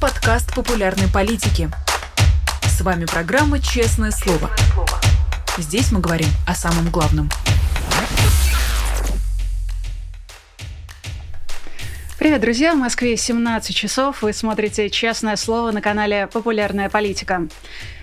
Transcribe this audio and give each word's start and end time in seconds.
подкаст 0.00 0.54
популярной 0.54 1.08
политики. 1.08 1.70
С 2.62 2.80
вами 2.80 3.04
программа 3.04 3.60
«Честное 3.60 4.10
слово». 4.10 4.50
Здесь 5.58 5.92
мы 5.92 6.00
говорим 6.00 6.28
о 6.46 6.54
самом 6.54 6.90
главном. 6.90 7.28
Привет, 12.18 12.40
друзья! 12.40 12.72
В 12.72 12.78
Москве 12.78 13.14
17 13.14 13.76
часов. 13.76 14.22
Вы 14.22 14.32
смотрите 14.32 14.88
«Честное 14.88 15.36
слово» 15.36 15.70
на 15.70 15.82
канале 15.82 16.26
«Популярная 16.26 16.88
политика». 16.88 17.46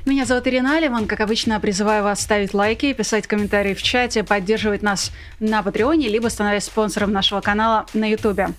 Меня 0.07 0.23
зовут 0.23 0.47
Ирина 0.47 0.77
Алиман. 0.77 1.05
Как 1.05 1.19
обычно, 1.19 1.59
призываю 1.59 2.01
вас 2.01 2.21
ставить 2.21 2.53
лайки, 2.53 2.93
писать 2.93 3.27
комментарии 3.27 3.73
в 3.73 3.83
чате, 3.83 4.23
поддерживать 4.23 4.81
нас 4.81 5.11
на 5.41 5.61
Патреоне, 5.61 6.07
либо 6.07 6.29
становясь 6.29 6.63
спонсором 6.63 7.11
нашего 7.11 7.41
канала 7.41 7.85
на 7.93 8.09
Ютубе. 8.09 8.51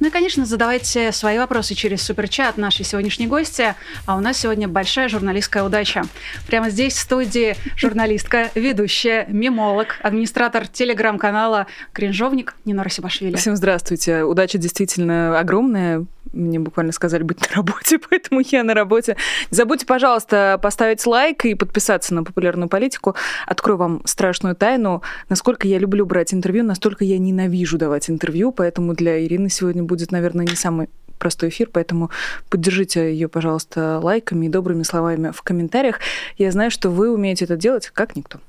Ну 0.00 0.06
и, 0.06 0.10
конечно, 0.10 0.46
задавайте 0.46 1.12
свои 1.12 1.36
вопросы 1.36 1.74
через 1.74 2.00
суперчат 2.00 2.56
нашей 2.56 2.86
сегодняшней 2.86 3.26
гости. 3.26 3.74
А 4.06 4.16
у 4.16 4.20
нас 4.20 4.38
сегодня 4.38 4.66
большая 4.66 5.10
журналистская 5.10 5.62
удача. 5.62 6.04
Прямо 6.46 6.70
здесь 6.70 6.94
в 6.94 7.00
студии 7.00 7.54
журналистка, 7.76 8.48
ведущая, 8.54 9.26
мемолог, 9.28 9.96
администратор 10.02 10.66
телеграм-канала 10.66 11.66
«Кринжовник» 11.92 12.54
Нина 12.64 12.82
Расибашвили. 12.82 13.36
Всем 13.36 13.56
здравствуйте. 13.56 14.24
Удача 14.24 14.56
действительно 14.56 15.38
огромная. 15.38 16.06
Мне 16.32 16.58
буквально 16.58 16.92
сказали 16.92 17.22
быть 17.22 17.40
на 17.40 17.56
работе, 17.56 17.98
поэтому 18.10 18.40
я 18.40 18.64
на 18.64 18.74
работе. 18.74 19.16
Не 19.50 19.56
забудьте, 19.56 19.86
пожалуйста, 19.86 20.58
поставить 20.62 21.04
лайк 21.06 21.44
и 21.44 21.54
подписаться 21.54 22.14
на 22.14 22.24
популярную 22.24 22.68
политику. 22.68 23.14
Открою 23.46 23.78
вам 23.78 24.02
страшную 24.04 24.56
тайну. 24.56 25.02
Насколько 25.28 25.68
я 25.68 25.78
люблю 25.78 26.06
брать 26.06 26.34
интервью, 26.34 26.64
настолько 26.64 27.04
я 27.04 27.18
ненавижу 27.18 27.78
давать 27.78 28.10
интервью, 28.10 28.52
поэтому 28.52 28.94
для 28.94 29.24
Ирины 29.24 29.50
сегодня 29.50 29.82
будет, 29.82 30.10
наверное, 30.10 30.46
не 30.46 30.56
самый 30.56 30.88
простой 31.18 31.48
эфир, 31.48 31.68
поэтому 31.72 32.10
поддержите 32.50 33.12
ее, 33.12 33.28
пожалуйста, 33.28 34.00
лайками 34.02 34.46
и 34.46 34.48
добрыми 34.48 34.82
словами 34.82 35.30
в 35.30 35.42
комментариях. 35.42 36.00
Я 36.36 36.50
знаю, 36.50 36.70
что 36.70 36.90
вы 36.90 37.10
умеете 37.10 37.44
это 37.44 37.56
делать 37.56 37.90
как 37.94 38.16
никто. 38.16 38.40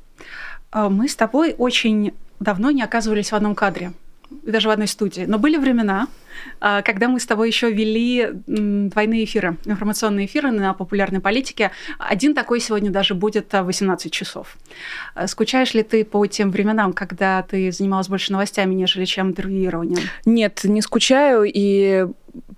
А, 0.71 0.89
мы 0.89 1.07
с 1.07 1.15
тобой 1.15 1.55
очень 1.57 2.13
давно 2.39 2.71
не 2.71 2.81
оказывались 2.81 3.31
в 3.31 3.35
одном 3.35 3.55
кадре 3.55 3.93
даже 4.45 4.67
в 4.67 4.71
одной 4.71 4.87
студии. 4.87 5.23
Но 5.27 5.37
были 5.37 5.57
времена, 5.57 6.07
а, 6.59 6.81
когда 6.81 7.07
мы 7.07 7.19
с 7.19 7.25
тобой 7.25 7.47
еще 7.47 7.71
вели 7.71 8.29
двойные 8.47 9.25
эфиры, 9.25 9.57
информационные 9.65 10.25
эфиры 10.27 10.51
на 10.51 10.73
популярной 10.73 11.19
политике. 11.19 11.71
Один 11.97 12.33
такой 12.33 12.59
сегодня 12.59 12.91
даже 12.91 13.15
будет 13.15 13.51
в 13.51 13.63
18 13.63 14.11
часов. 14.11 14.57
А, 15.13 15.27
скучаешь 15.27 15.73
ли 15.73 15.83
ты 15.83 16.05
по 16.05 16.25
тем 16.27 16.51
временам, 16.51 16.93
когда 16.93 17.41
ты 17.43 17.71
занималась 17.71 18.07
больше 18.07 18.31
новостями, 18.31 18.73
нежели 18.73 19.05
чем 19.05 19.29
интервьюированием? 19.29 19.99
Нет, 20.25 20.61
не 20.63 20.81
скучаю, 20.81 21.43
и 21.45 22.07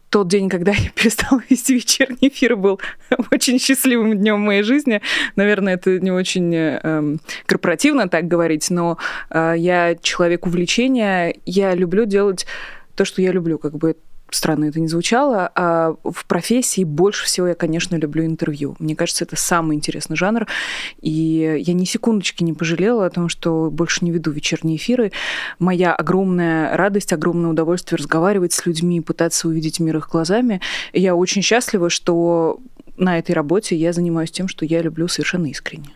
тот 0.09 0.27
день, 0.27 0.49
когда 0.49 0.71
я 0.77 0.89
перестала 0.95 1.41
вести 1.49 1.75
вечерний 1.75 2.29
эфир, 2.29 2.55
был 2.55 2.79
очень 3.31 3.59
счастливым 3.59 4.17
днем 4.17 4.39
моей 4.39 4.63
жизни. 4.63 5.01
Наверное, 5.35 5.75
это 5.75 5.99
не 5.99 6.11
очень 6.11 6.53
э, 6.55 7.17
корпоративно 7.45 8.07
так 8.07 8.27
говорить, 8.27 8.69
но 8.69 8.97
э, 9.29 9.55
я 9.57 9.95
человек 9.95 10.45
увлечения, 10.45 11.35
я 11.45 11.75
люблю 11.75 12.05
делать 12.05 12.45
то, 12.95 13.05
что 13.05 13.21
я 13.21 13.31
люблю, 13.31 13.57
как 13.59 13.77
бы 13.77 13.95
странно 14.29 14.65
это 14.65 14.79
не 14.79 14.87
звучало, 14.87 15.51
а 15.55 15.95
в 16.03 16.25
профессии 16.25 16.83
больше 16.83 17.25
всего 17.25 17.47
я, 17.47 17.55
конечно, 17.55 17.95
люблю 17.95 18.25
интервью. 18.25 18.75
Мне 18.79 18.95
кажется, 18.95 19.23
это 19.23 19.35
самый 19.35 19.75
интересный 19.75 20.15
жанр, 20.15 20.47
и 21.01 21.61
я 21.65 21.73
ни 21.73 21.85
секундочки 21.85 22.43
не 22.43 22.53
пожалела 22.53 23.05
о 23.05 23.09
том, 23.09 23.29
что 23.29 23.69
больше 23.71 24.03
не 24.03 24.11
веду 24.11 24.31
вечерние 24.31 24.77
эфиры. 24.77 25.11
Моя 25.59 25.93
огромная 25.93 26.75
радость, 26.75 27.13
огромное 27.13 27.51
удовольствие 27.51 27.97
разговаривать 27.97 28.53
с 28.53 28.65
людьми, 28.65 29.01
пытаться 29.01 29.47
увидеть 29.47 29.79
мир 29.79 29.97
их 29.97 30.09
глазами. 30.09 30.61
И 30.93 31.01
я 31.01 31.15
очень 31.15 31.41
счастлива, 31.41 31.89
что 31.89 32.59
на 32.97 33.19
этой 33.19 33.33
работе 33.33 33.75
я 33.75 33.93
занимаюсь 33.93 34.31
тем, 34.31 34.47
что 34.47 34.65
я 34.65 34.81
люблю 34.81 35.07
совершенно 35.07 35.47
искренне. 35.47 35.89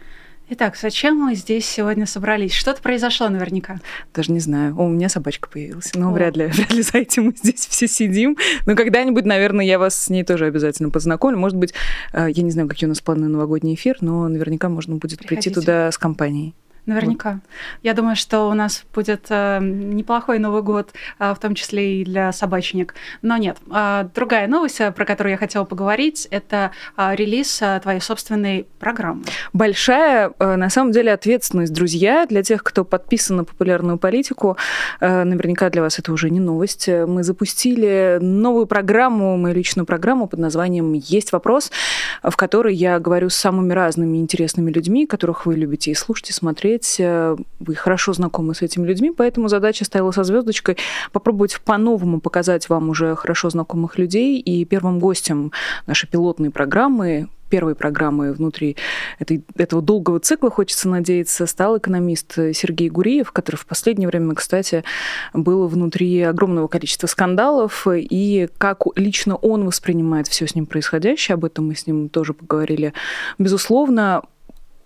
Итак, 0.54 0.76
зачем 0.76 1.16
мы 1.16 1.34
здесь 1.36 1.66
сегодня 1.66 2.06
собрались? 2.06 2.52
Что-то 2.52 2.82
произошло 2.82 3.30
наверняка. 3.30 3.80
Даже 4.14 4.34
не 4.34 4.42
знаю. 4.42 4.76
О, 4.78 4.84
у 4.84 4.90
меня 4.90 5.08
собачка 5.08 5.50
появилась. 5.50 5.94
Но 5.96 6.12
вряд 6.12 6.36
ли, 6.36 6.48
вряд 6.52 6.74
ли 6.74 6.82
за 6.82 6.98
этим 6.98 7.28
мы 7.28 7.34
здесь 7.38 7.66
все 7.68 7.88
сидим. 7.88 8.36
Но 8.66 8.76
когда-нибудь, 8.76 9.24
наверное, 9.24 9.64
я 9.64 9.80
вас 9.80 9.96
с 9.96 10.10
ней 10.10 10.26
тоже 10.26 10.48
обязательно 10.48 10.90
познакомлю. 10.90 11.38
Может 11.38 11.58
быть, 11.58 11.74
э, 12.12 12.28
я 12.30 12.44
не 12.44 12.52
знаю, 12.52 12.68
какие 12.68 12.86
у 12.86 12.90
нас 12.90 13.00
планы 13.00 13.22
на 13.22 13.30
новогодний 13.30 13.76
эфир, 13.76 14.00
но 14.02 14.28
наверняка 14.28 14.68
можно 14.68 14.98
будет 14.98 15.20
Приходите. 15.20 15.52
прийти 15.52 15.62
туда 15.62 15.90
с 15.90 15.98
компанией. 15.98 16.54
Наверняка. 16.88 17.34
Вот. 17.34 17.42
Я 17.84 17.94
думаю, 17.94 18.16
что 18.16 18.50
у 18.50 18.54
нас 18.56 18.84
будет 18.94 19.28
э, 19.30 19.60
неплохой 19.62 20.40
Новый 20.40 20.64
год, 20.64 20.94
э, 21.20 21.34
в 21.36 21.40
том 21.40 21.54
числе 21.54 22.02
и 22.02 22.04
для 22.04 22.32
собачник. 22.32 22.96
Но 23.22 23.38
нет. 23.38 23.58
Э, 23.72 24.08
другая 24.16 24.48
новость, 24.48 24.82
э, 24.82 24.92
про 24.92 25.06
которую 25.06 25.32
я 25.32 25.38
хотела 25.38 25.64
поговорить, 25.64 26.28
это 26.32 26.72
э, 26.98 27.16
релиз 27.16 27.62
э, 27.62 27.80
твоей 27.84 28.02
собственной 28.02 28.66
программы. 28.80 29.24
Большая, 29.54 30.32
э, 30.40 30.56
на 30.56 30.72
самом 30.72 30.92
деле, 30.92 31.14
ответственность, 31.14 31.72
друзья, 31.72 32.26
для 32.26 32.42
тех, 32.42 32.64
кто 32.64 32.84
подписан 32.84 33.38
на 33.38 33.44
популярную 33.44 34.00
политику. 34.00 34.58
Э, 35.00 35.24
наверняка 35.24 35.70
для 35.70 35.84
вас 35.84 36.00
это 36.00 36.12
уже 36.12 36.32
не 36.32 36.40
новость. 36.40 36.88
Мы 36.88 37.24
запустили 37.24 38.18
новую 38.20 38.66
программу, 38.66 39.38
мою 39.38 39.54
личную 39.54 39.86
программу 39.86 40.28
под 40.28 40.40
названием 40.40 40.94
«Есть 40.94 41.32
вопрос», 41.32 41.72
в 42.24 42.36
которой 42.36 42.74
я 42.74 42.98
говорю 42.98 43.30
с 43.30 43.36
самыми 43.36 43.74
разными 43.74 44.18
интересными 44.18 44.72
людьми, 44.72 45.06
которых 45.06 45.46
вы 45.46 45.56
любите 45.56 45.92
и 45.92 45.94
слушать, 45.94 46.32
и 46.32 46.34
смотреть 46.34 46.71
посмотреть. 46.72 46.98
Э, 47.00 47.36
вы 47.60 47.76
хорошо 47.76 48.14
знакомы 48.14 48.56
с 48.56 48.62
этими 48.62 48.88
людьми, 48.88 49.12
поэтому 49.16 49.48
задача 49.48 49.86
стояла 49.86 50.12
со 50.12 50.24
звездочкой 50.24 50.78
попробовать 51.12 51.60
по-новому 51.62 52.20
показать 52.20 52.70
вам 52.70 52.90
уже 52.90 53.16
хорошо 53.16 53.50
знакомых 53.50 53.98
людей. 53.98 54.40
И 54.40 54.66
первым 54.66 55.00
гостем 55.00 55.52
нашей 55.88 56.08
пилотной 56.08 56.50
программы 56.50 57.28
первой 57.50 57.76
программы 57.76 58.32
внутри 58.32 58.78
этой, 59.20 59.44
этого 59.58 59.82
долгого 59.82 60.22
цикла, 60.22 60.50
хочется 60.50 60.88
надеяться, 60.88 61.46
стал 61.46 61.78
экономист 61.78 62.36
Сергей 62.54 62.90
Гуриев, 62.90 63.34
который 63.34 63.58
в 63.58 63.66
последнее 63.66 64.08
время, 64.08 64.36
кстати, 64.36 64.86
был 65.34 65.68
внутри 65.68 66.22
огромного 66.22 66.70
количества 66.70 67.08
скандалов, 67.08 67.88
и 67.92 68.48
как 68.58 68.84
лично 68.96 69.36
он 69.36 69.66
воспринимает 69.66 70.28
все 70.30 70.48
с 70.48 70.56
ним 70.56 70.66
происходящее, 70.66 71.34
об 71.34 71.44
этом 71.44 71.68
мы 71.68 71.76
с 71.76 71.86
ним 71.86 72.08
тоже 72.08 72.34
поговорили. 72.34 72.94
Безусловно, 73.38 74.22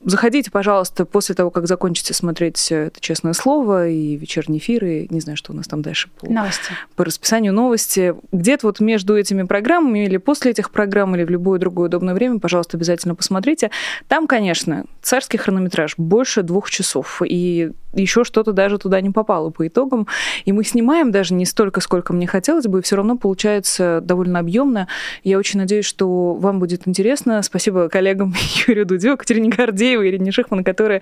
Заходите, 0.06 0.52
пожалуйста, 0.52 1.04
после 1.04 1.34
того, 1.34 1.50
как 1.50 1.68
закончите 1.68 2.14
смотреть 2.14 2.72
это 2.72 3.02
честное 3.02 3.34
слово 3.34 3.90
и 3.90 4.16
вечерний 4.16 4.60
эфир, 4.60 4.86
и 4.86 5.08
не 5.10 5.20
знаю, 5.20 5.36
что 5.36 5.52
у 5.52 5.56
нас 5.56 5.68
там 5.68 5.82
дальше 5.82 6.10
по, 6.20 6.32
новости. 6.32 6.72
по 6.96 7.04
расписанию 7.04 7.54
новости. 7.54 8.14
Где-то 8.32 8.68
вот 8.68 8.80
между 8.80 9.18
этими 9.18 9.44
программами 9.44 10.06
или 10.06 10.18
после 10.18 10.52
этих 10.52 10.70
программ, 10.70 11.16
или 11.16 11.24
в 11.24 11.30
любое 11.32 11.58
другое 11.58 11.88
удобное 11.88 12.14
время, 12.14 12.40
пожалуйста, 12.40 12.78
обязательно 12.78 13.16
посмотрите. 13.16 13.72
Там, 14.08 14.28
конечно, 14.28 14.86
царский 15.02 15.38
хронометраж 15.38 15.96
больше 15.98 16.44
двух 16.44 16.70
часов. 16.70 17.24
И 17.26 17.72
еще 18.02 18.24
что-то 18.24 18.52
даже 18.54 18.78
туда 18.78 19.02
не 19.02 19.10
попало 19.10 19.50
по 19.50 19.68
итогам. 19.68 20.08
И 20.46 20.52
мы 20.52 20.64
снимаем 20.64 21.12
даже 21.12 21.34
не 21.34 21.46
столько, 21.46 21.82
сколько 21.82 22.14
мне 22.14 22.28
хотелось 22.28 22.66
бы, 22.66 22.80
и 22.80 22.82
все 22.82 22.96
равно 22.96 23.18
получается 23.18 24.02
довольно 24.02 24.40
объемно. 24.40 24.88
Я 25.24 25.38
очень 25.38 25.60
надеюсь, 25.60 25.86
что 25.86 26.34
вам 26.34 26.60
будет 26.60 26.88
интересно. 26.88 27.42
Спасибо 27.42 27.90
коллегам 27.90 28.34
Юрию 28.68 28.86
Дудю, 28.86 29.18
Катерине 29.18 29.50
Гордеевой, 29.50 30.10
Ирине 30.10 30.32
Шихман, 30.32 30.64
которая 30.64 31.02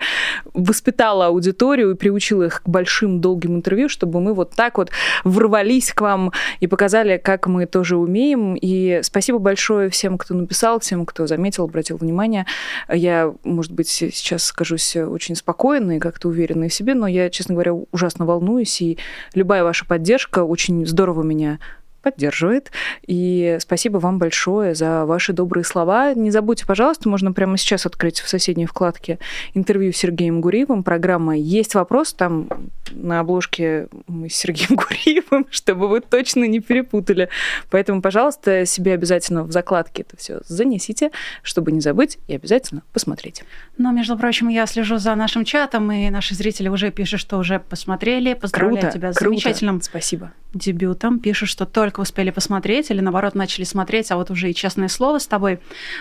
воспитала 0.54 1.28
аудиторию 1.28 1.92
и 1.92 1.96
приучила 1.96 2.44
их 2.44 2.64
к 2.64 2.70
большим 2.70 3.22
долгим 3.22 3.56
интервью, 3.56 3.90
чтобы 3.90 4.22
мы 4.22 4.34
вот 4.34 4.52
так 4.52 4.78
вот 4.78 4.92
ворвались 5.24 5.92
к 5.94 6.02
вам 6.02 6.32
и 6.60 6.68
показали, 6.68 7.18
как 7.18 7.48
мы 7.48 7.66
тоже 7.66 7.98
умеем. 7.98 8.56
И 8.56 9.00
спасибо 9.04 9.40
большое 9.40 9.90
всем, 9.90 10.18
кто 10.18 10.34
написал, 10.34 10.80
всем, 10.80 11.06
кто 11.06 11.28
заметил, 11.28 11.66
обратил 11.66 11.98
внимание. 11.98 12.46
Я, 12.92 13.34
может 13.44 13.72
быть, 13.72 13.88
сейчас 13.88 14.44
скажусь 14.44 14.96
очень 14.96 15.36
спокойно 15.36 15.98
и 15.98 16.00
как-то 16.00 16.28
уверенно 16.28 16.68
в 16.68 16.74
себе 16.74 16.83
себе, 16.84 16.94
но 16.94 17.08
я, 17.08 17.30
честно 17.30 17.56
говоря, 17.56 17.74
ужасно 17.74 18.26
волнуюсь, 18.26 18.82
и 18.82 18.98
любая 19.34 19.64
ваша 19.64 19.86
поддержка 19.86 20.44
очень 20.44 20.86
здорово 20.86 21.24
меня 21.24 21.60
поддерживает. 22.02 22.72
И 23.08 23.58
спасибо 23.62 23.98
вам 23.98 24.20
большое 24.20 24.76
за 24.76 25.06
ваши 25.06 25.32
добрые 25.32 25.64
слова. 25.64 26.14
Не 26.14 26.32
забудьте, 26.32 26.66
пожалуйста, 26.66 27.08
можно 27.08 27.32
прямо 27.32 27.58
сейчас 27.58 27.86
открыть 27.86 28.20
в 28.20 28.28
соседней 28.28 28.66
вкладке 28.66 29.20
интервью 29.54 29.94
с 29.94 29.98
Сергеем 29.98 30.42
Гуриевым. 30.42 30.84
Программа 30.84 31.38
«Есть 31.38 31.76
вопрос». 31.76 32.14
Там 32.14 32.50
на 32.94 33.20
обложке 33.20 33.88
мы 34.08 34.30
с 34.30 34.36
Сергеем 34.36 34.76
Гуриевым, 34.76 35.48
чтобы 35.50 35.88
вы 35.88 36.02
точно 36.02 36.46
не 36.46 36.60
перепутали. 36.60 37.30
Поэтому, 37.70 38.02
пожалуйста, 38.02 38.66
себе 38.66 38.94
обязательно 38.94 39.44
в 39.44 39.52
закладке 39.52 40.04
это 40.04 40.18
все 40.18 40.40
занесите, 40.46 41.12
чтобы 41.42 41.72
не 41.72 41.82
забыть 41.82 42.20
и 42.28 42.36
обязательно 42.36 42.84
посмотреть. 42.94 43.44
Но, 43.78 43.92
между 43.92 44.18
прочим, 44.18 44.48
я 44.50 44.66
слежу 44.66 44.98
за 44.98 45.16
нашим 45.16 45.46
чатом, 45.46 45.92
и 45.92 46.10
наши 46.10 46.36
зрители 46.36 46.68
уже 46.70 46.92
пишут, 46.92 47.20
что 47.20 47.38
уже 47.38 47.60
посмотрели. 47.60 48.34
Поздравляю 48.34 48.82
круто, 48.82 48.98
тебя 48.98 49.14
с 49.14 49.16
круто. 49.16 49.30
замечательным 49.30 49.82
Спасибо. 49.82 50.32
Дебютом. 50.54 51.20
Пишут, 51.20 51.50
что 51.50 51.66
только 51.66 52.00
успели 52.02 52.30
посмотреть 52.30 52.92
или, 52.92 53.02
наоборот, 53.02 53.36
начали 53.36 53.64
смотреть, 53.64 54.12
а 54.12 54.18
вот 54.18 54.32
уже 54.32 54.50
и 54.50 54.56
честное 54.56 54.88
слово 54.88 55.20
с 55.20 55.28
тобой. 55.28 55.60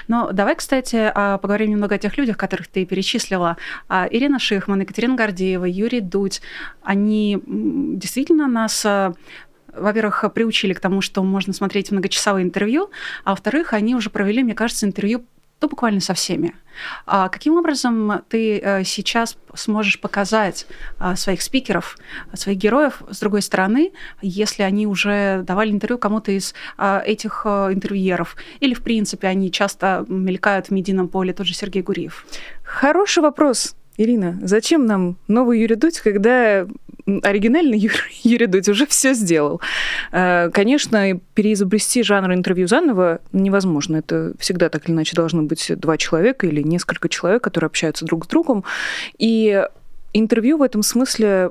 Но 0.09 0.33
давай, 0.33 0.57
кстати, 0.57 1.11
а, 1.15 1.39
поговорим 1.39 1.71
немного 1.71 1.95
о 1.95 1.99
тех 1.99 2.17
людях, 2.19 2.37
которых 2.37 2.69
ты 2.69 2.85
перечислила. 2.85 3.57
А, 3.89 4.07
Ирина 4.11 4.39
Шихман, 4.39 4.81
Екатерина 4.81 5.17
Гордеева, 5.17 5.65
Юрий 5.65 6.01
Дудь, 6.01 6.41
они 6.83 7.43
действительно 7.47 8.47
нас 8.47 8.85
а, 8.85 9.15
во-первых, 9.75 10.25
приучили 10.35 10.75
к 10.75 10.81
тому, 10.81 11.01
что 11.01 11.23
можно 11.23 11.53
смотреть 11.53 11.91
многочасовые 11.91 12.45
интервью, 12.45 12.91
а 13.25 13.31
во-вторых, 13.31 13.73
они 13.73 13.95
уже 13.95 14.11
провели, 14.11 14.43
мне 14.43 14.55
кажется, 14.55 14.87
интервью 14.87 15.25
ну, 15.63 15.69
буквально 15.69 16.01
со 16.01 16.15
всеми. 16.15 16.55
А 17.07 17.29
каким 17.29 17.57
образом 17.57 18.23
ты 18.29 18.59
э, 18.59 18.85
сейчас 18.85 19.37
сможешь 19.55 20.01
показать 20.01 20.67
а, 20.99 21.17
своих 21.17 21.43
спикеров, 21.43 21.97
своих 22.35 22.59
героев 22.59 23.03
с 23.11 23.21
другой 23.21 23.43
стороны, 23.43 23.93
если 24.23 24.63
они 24.63 24.87
уже 24.87 25.43
давали 25.47 25.71
интервью 25.71 25.99
кому-то 25.99 26.33
из 26.33 26.55
а, 26.77 27.03
этих 27.05 27.43
э, 27.45 27.73
интервьюеров? 27.73 28.37
Или, 28.61 28.75
в 28.75 28.83
принципе, 28.83 29.29
они 29.29 29.53
часто 29.53 30.05
мелькают 30.09 30.69
в 30.69 30.71
медийном 30.71 31.09
поле, 31.09 31.33
тот 31.33 31.47
же 31.47 31.55
Сергей 31.55 31.83
Гуриев? 31.83 32.27
Хороший 32.65 33.23
вопрос. 33.23 33.77
Ирина, 33.99 34.39
зачем 34.43 34.87
нам 34.87 35.19
новый 35.29 35.61
Юрий 35.61 35.77
Дудь, 35.77 36.01
когда 36.01 36.67
оригинальный 37.07 37.91
Юрий 38.23 38.47
Дудь 38.47 38.69
уже 38.69 38.87
все 38.87 39.15
сделал? 39.15 39.61
Э, 40.13 40.51
конечно, 40.53 41.21
переизобрести 41.35 42.03
жанр 42.03 42.33
интервью 42.33 42.67
заново 42.67 43.21
невозможно. 43.33 43.97
Это 43.97 44.35
всегда 44.39 44.69
так 44.69 44.89
или 44.89 44.95
иначе 44.95 45.17
должно 45.17 45.43
быть 45.43 45.73
два 45.77 45.97
человека 45.97 46.47
или 46.47 46.63
несколько 46.63 47.09
человек, 47.09 47.43
которые 47.43 47.67
общаются 47.67 48.05
друг 48.05 48.25
с 48.25 48.29
другом. 48.29 48.65
И 49.19 49.65
интервью 50.13 50.59
в 50.59 50.63
этом 50.63 50.83
смысле 50.83 51.51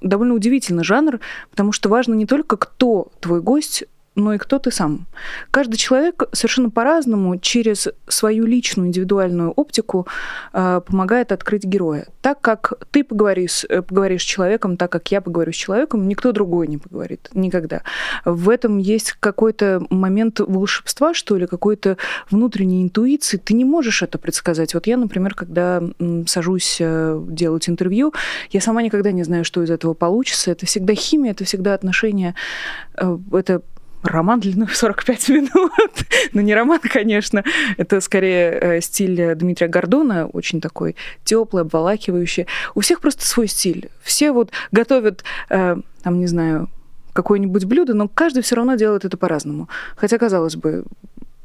довольно 0.00 0.34
удивительный 0.34 0.84
жанр, 0.84 1.20
потому 1.50 1.72
что 1.72 1.88
важно 1.88 2.14
не 2.14 2.26
только, 2.26 2.56
кто 2.56 3.10
твой 3.20 3.40
гость, 3.40 3.84
но 4.16 4.34
и 4.34 4.38
кто 4.38 4.58
ты 4.58 4.70
сам. 4.70 5.06
Каждый 5.50 5.76
человек 5.76 6.24
совершенно 6.32 6.70
по-разному 6.70 7.38
через 7.38 7.88
свою 8.08 8.46
личную 8.46 8.88
индивидуальную 8.88 9.52
оптику 9.52 10.06
э, 10.52 10.80
помогает 10.84 11.32
открыть 11.32 11.64
героя. 11.64 12.06
Так 12.22 12.40
как 12.40 12.72
ты 12.90 13.04
поговоришь, 13.04 13.64
э, 13.68 13.82
поговоришь 13.82 14.22
с 14.22 14.24
человеком, 14.24 14.76
так 14.76 14.90
как 14.90 15.10
я 15.12 15.20
поговорю 15.20 15.52
с 15.52 15.56
человеком, 15.56 16.08
никто 16.08 16.32
другой 16.32 16.66
не 16.66 16.78
поговорит 16.78 17.28
никогда. 17.34 17.82
В 18.24 18.48
этом 18.48 18.78
есть 18.78 19.12
какой-то 19.12 19.82
момент 19.90 20.40
волшебства, 20.40 21.12
что 21.12 21.36
ли, 21.36 21.46
какой-то 21.46 21.98
внутренней 22.30 22.82
интуиции. 22.82 23.36
Ты 23.36 23.54
не 23.54 23.64
можешь 23.64 24.02
это 24.02 24.18
предсказать. 24.18 24.72
Вот 24.72 24.86
я, 24.86 24.96
например, 24.96 25.34
когда 25.34 25.82
сажусь 26.26 26.78
э, 26.80 27.22
делать 27.28 27.68
интервью, 27.68 28.14
я 28.50 28.62
сама 28.62 28.82
никогда 28.82 29.12
не 29.12 29.24
знаю, 29.24 29.44
что 29.44 29.62
из 29.62 29.70
этого 29.70 29.92
получится. 29.92 30.50
Это 30.50 30.64
всегда 30.64 30.94
химия, 30.94 31.32
это 31.32 31.44
всегда 31.44 31.74
отношения. 31.74 32.34
Э, 32.96 33.18
это 33.32 33.60
роман 34.02 34.40
длиной 34.40 34.66
в 34.66 34.76
45 34.76 35.28
минут. 35.30 35.72
ну, 36.32 36.40
не 36.40 36.54
роман, 36.54 36.80
конечно. 36.80 37.44
Это 37.76 38.00
скорее 38.00 38.58
э, 38.60 38.80
стиль 38.80 39.34
Дмитрия 39.34 39.68
Гордона, 39.68 40.26
очень 40.26 40.60
такой 40.60 40.96
теплый, 41.24 41.62
обволакивающий. 41.62 42.46
У 42.74 42.80
всех 42.80 43.00
просто 43.00 43.26
свой 43.26 43.48
стиль. 43.48 43.90
Все 44.02 44.32
вот 44.32 44.52
готовят, 44.70 45.24
э, 45.50 45.76
там, 46.02 46.18
не 46.18 46.26
знаю, 46.26 46.68
какое-нибудь 47.12 47.64
блюдо, 47.64 47.94
но 47.94 48.08
каждый 48.08 48.42
все 48.42 48.56
равно 48.56 48.74
делает 48.74 49.04
это 49.04 49.16
по-разному. 49.16 49.68
Хотя, 49.96 50.18
казалось 50.18 50.56
бы, 50.56 50.84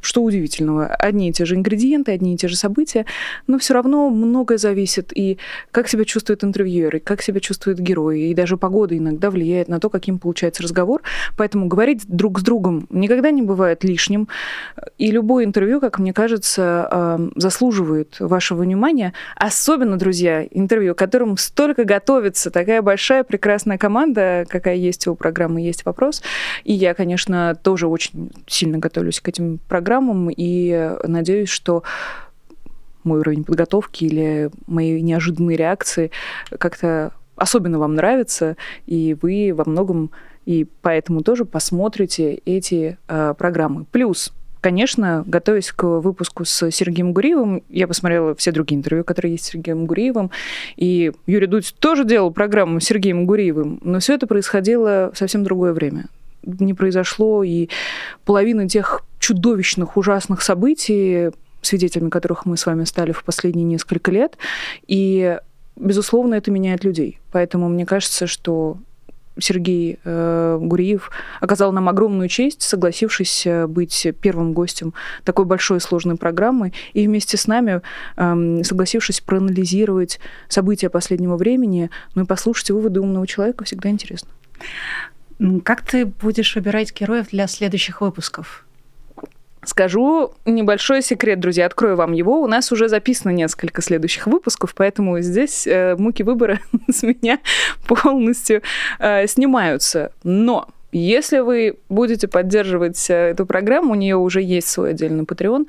что 0.02 0.24
удивительного? 0.24 0.88
Одни 0.88 1.30
и 1.30 1.34
те 1.34 1.46
же 1.46 1.56
ингредиенты, 1.56 2.12
одни 2.12 2.34
и 2.34 2.38
те 2.38 2.48
же 2.48 2.56
события, 2.56 3.06
но 3.48 3.58
все 3.60 3.74
равно 3.74 4.10
многое 4.10 4.58
зависит. 4.58 5.16
И 5.16 5.38
как 5.72 5.88
себя 5.88 6.04
чувствует 6.06 6.44
интервьюер, 6.44 6.98
и 6.98 7.00
как 7.00 7.22
себя 7.22 7.40
чувствует 7.40 7.80
герой, 7.80 8.22
и 8.22 8.34
даже 8.34 8.58
погода 8.58 8.98
иногда 8.98 9.30
влияет 9.30 9.68
на 9.68 9.80
то, 9.80 9.90
каким 9.90 10.20
получается 10.20 10.64
разговор. 10.64 11.02
Поэтому 11.38 11.68
говорить 11.68 12.04
друг 12.08 12.40
с 12.40 12.44
другом 12.44 12.88
никогда 12.90 13.32
не 13.32 13.42
бывает 13.42 13.84
лишним. 13.84 14.28
И 14.98 15.12
любое 15.12 15.46
интервью, 15.46 15.80
как 15.80 16.00
мне 16.00 16.14
кажется, 16.14 17.20
заслуживает 17.36 18.20
вашего 18.20 18.64
внимания. 18.64 19.14
Особенно, 19.36 19.98
друзья, 19.98 20.44
интервью, 20.50 20.96
которым 20.96 21.38
столько 21.38 21.84
готовится, 21.84 22.50
такая 22.50 22.82
большая 22.82 23.24
прекрасная 23.24 23.78
команда, 23.78 24.46
какая 24.50 24.76
есть 24.76 25.08
у 25.08 25.16
программы 25.16 25.62
«Есть 25.62 25.86
вопрос». 25.86 26.24
И 26.64 26.74
я, 26.74 26.94
конечно, 26.94 27.56
тоже 27.62 27.88
очень 27.88 28.32
сильно 28.48 28.78
готовлюсь 28.78 29.20
к 29.20 29.28
этим 29.30 29.60
программам 29.68 29.91
программам, 29.92 30.30
и 30.30 30.92
надеюсь, 31.04 31.50
что 31.50 31.84
мой 33.04 33.20
уровень 33.20 33.44
подготовки 33.44 34.06
или 34.06 34.50
мои 34.68 35.02
неожиданные 35.02 35.58
реакции 35.58 36.12
как-то 36.50 37.12
особенно 37.36 37.78
вам 37.78 37.96
нравятся, 37.96 38.56
и 38.86 39.18
вы 39.22 39.52
во 39.54 39.66
многом 39.66 40.12
и 40.46 40.66
поэтому 40.82 41.22
тоже 41.22 41.46
посмотрите 41.46 42.36
эти 42.46 42.98
э, 43.08 43.34
программы. 43.38 43.86
Плюс 43.92 44.34
Конечно, 44.62 45.24
готовясь 45.26 45.72
к 45.72 45.84
выпуску 45.84 46.46
с 46.46 46.70
Сергеем 46.70 47.14
Гуриевым, 47.14 47.64
я 47.68 47.88
посмотрела 47.88 48.36
все 48.36 48.52
другие 48.52 48.78
интервью, 48.78 49.04
которые 49.04 49.32
есть 49.32 49.46
с 49.46 49.50
Сергеем 49.50 49.88
Гуриевым, 49.88 50.30
и 50.76 51.12
Юрий 51.26 51.48
Дудь 51.48 51.74
тоже 51.80 52.06
делал 52.06 52.30
программу 52.30 52.80
с 52.80 52.84
Сергеем 52.84 53.26
Гуриевым, 53.26 53.80
но 53.84 53.98
все 53.98 54.14
это 54.14 54.28
происходило 54.28 55.10
в 55.16 55.18
совсем 55.18 55.44
другое 55.44 55.74
время 55.74 56.06
не 56.44 56.74
произошло, 56.74 57.44
и 57.44 57.70
половина 58.26 58.68
тех 58.68 59.04
чудовищных, 59.22 59.96
ужасных 59.96 60.42
событий, 60.42 61.30
свидетелями 61.62 62.10
которых 62.10 62.46
мы 62.46 62.58
с 62.58 62.66
вами 62.66 62.84
стали 62.84 63.12
в 63.12 63.24
последние 63.24 63.66
несколько 63.66 64.12
лет, 64.12 64.38
и, 64.88 65.38
безусловно, 65.76 66.36
это 66.36 66.52
меняет 66.52 66.84
людей. 66.84 67.20
Поэтому 67.32 67.70
мне 67.70 67.86
кажется, 67.86 68.26
что 68.28 68.78
Сергей 69.40 70.00
э, 70.04 70.58
Гуриев 70.60 71.12
оказал 71.40 71.72
нам 71.72 71.88
огромную 71.88 72.28
честь, 72.28 72.64
согласившись 72.64 73.46
э, 73.46 73.68
быть 73.68 74.08
первым 74.22 74.54
гостем 74.54 74.94
такой 75.24 75.46
большой 75.46 75.78
и 75.78 75.82
сложной 75.82 76.18
программы, 76.18 76.74
и 76.94 77.08
вместе 77.08 77.38
с 77.38 77.48
нами 77.48 77.82
э, 78.18 78.64
согласившись 78.64 79.22
проанализировать 79.22 80.20
события 80.50 80.90
последнего 80.90 81.38
времени, 81.38 81.92
ну 82.16 82.24
и 82.24 82.26
послушать 82.26 82.72
выводы 82.72 83.00
умного 83.00 83.26
человека 83.28 83.64
всегда 83.64 83.90
интересно. 83.90 84.30
Как 85.64 85.82
ты 85.82 86.06
будешь 86.06 86.56
выбирать 86.56 86.94
героев 87.00 87.28
для 87.32 87.48
следующих 87.48 88.02
выпусков? 88.02 88.66
Скажу 89.64 90.34
небольшой 90.46 91.04
секрет, 91.04 91.40
друзья, 91.40 91.68
открою 91.68 91.96
вам 91.96 92.14
его. 92.14 92.42
У 92.42 92.48
нас 92.48 92.72
уже 92.72 92.90
записано 92.90 93.32
несколько 93.32 93.82
следующих 93.82 94.26
выпусков, 94.26 94.74
поэтому 94.76 95.20
здесь 95.22 95.68
э, 95.68 95.96
муки 95.98 96.24
выбора 96.24 96.60
с 96.90 97.04
меня 97.04 97.40
полностью 97.88 98.64
э, 99.00 99.28
снимаются. 99.28 100.12
Но 100.24 100.68
если 100.92 101.40
вы 101.40 101.78
будете 101.90 102.28
поддерживать 102.28 103.10
э, 103.10 103.32
эту 103.32 103.46
программу, 103.46 103.92
у 103.92 103.96
нее 103.96 104.18
уже 104.18 104.42
есть 104.42 104.68
свой 104.68 104.92
отдельный 104.92 105.24
Patreon, 105.24 105.68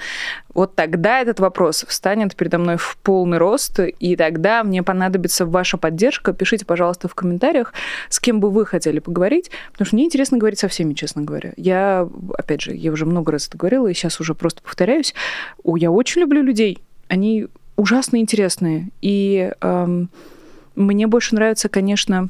вот 0.55 0.75
тогда 0.75 1.21
этот 1.21 1.41
вопрос 1.41 1.85
встанет 1.89 2.37
передо 2.37 2.59
мной 2.59 2.77
в 2.77 2.97
полный 3.03 3.39
рост, 3.39 3.79
и 3.79 4.17
тогда 4.17 4.65
мне 4.65 4.83
понадобится 4.83 5.47
ваша 5.47 5.79
поддержка. 5.79 6.33
Пишите, 6.33 6.65
пожалуйста, 6.65 7.09
в 7.09 7.15
комментариях, 7.15 7.73
с 8.09 8.21
кем 8.21 8.41
бы 8.41 8.51
вы 8.51 8.67
хотели 8.67 8.99
поговорить, 8.99 9.51
потому 9.73 9.87
что 9.87 9.97
мне 9.97 10.05
интересно 10.07 10.39
говорить 10.39 10.59
со 10.59 10.69
всеми, 10.69 10.95
честно 10.95 11.23
говоря. 11.23 11.53
Я, 11.57 12.09
опять 12.37 12.63
же, 12.63 12.75
я 12.75 12.93
уже 12.93 13.07
много 13.07 13.33
раз 13.33 13.49
это 13.49 13.59
говорила, 13.59 13.87
и 13.87 13.95
сейчас 13.95 14.21
уже 14.21 14.35
просто 14.35 14.63
повторяюсь. 14.63 15.15
Я 15.65 15.91
очень 15.91 16.21
люблю 16.21 16.43
людей. 16.43 16.79
Они 17.09 17.47
ужасно 17.77 18.17
интересные. 18.19 18.89
И 19.01 19.53
эм, 19.61 20.11
мне 20.75 21.07
больше 21.07 21.35
нравится, 21.35 21.69
конечно, 21.69 22.29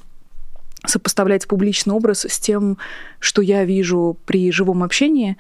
сопоставлять 0.86 1.46
публичный 1.46 1.94
образ 1.94 2.26
с 2.28 2.38
тем, 2.38 2.78
что 3.18 3.42
я 3.42 3.64
вижу 3.64 4.18
при 4.26 4.50
живом 4.50 4.82
общении. 4.82 5.36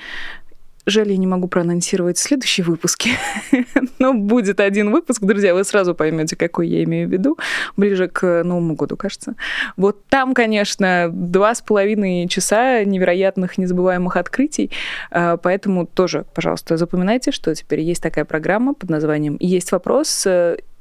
Жаль, 0.84 1.12
я 1.12 1.16
не 1.16 1.28
могу 1.28 1.46
проанонсировать 1.46 2.18
следующие 2.18 2.64
выпуски, 2.64 3.10
но 4.00 4.14
будет 4.14 4.58
один 4.58 4.90
выпуск, 4.90 5.22
друзья, 5.22 5.54
вы 5.54 5.62
сразу 5.62 5.94
поймете, 5.94 6.34
какой 6.34 6.66
я 6.66 6.82
имею 6.82 7.08
в 7.08 7.12
виду, 7.12 7.38
ближе 7.76 8.08
к 8.08 8.42
Новому 8.42 8.74
году, 8.74 8.96
кажется. 8.96 9.36
Вот 9.76 10.04
там, 10.06 10.34
конечно, 10.34 11.08
два 11.12 11.54
с 11.54 11.62
половиной 11.62 12.26
часа 12.26 12.82
невероятных, 12.82 13.58
незабываемых 13.58 14.16
открытий, 14.16 14.72
а, 15.12 15.36
поэтому 15.36 15.86
тоже, 15.86 16.24
пожалуйста, 16.34 16.76
запоминайте, 16.76 17.30
что 17.30 17.54
теперь 17.54 17.80
есть 17.80 18.02
такая 18.02 18.24
программа 18.24 18.74
под 18.74 18.90
названием 18.90 19.36
«Есть 19.38 19.70
вопрос», 19.70 20.26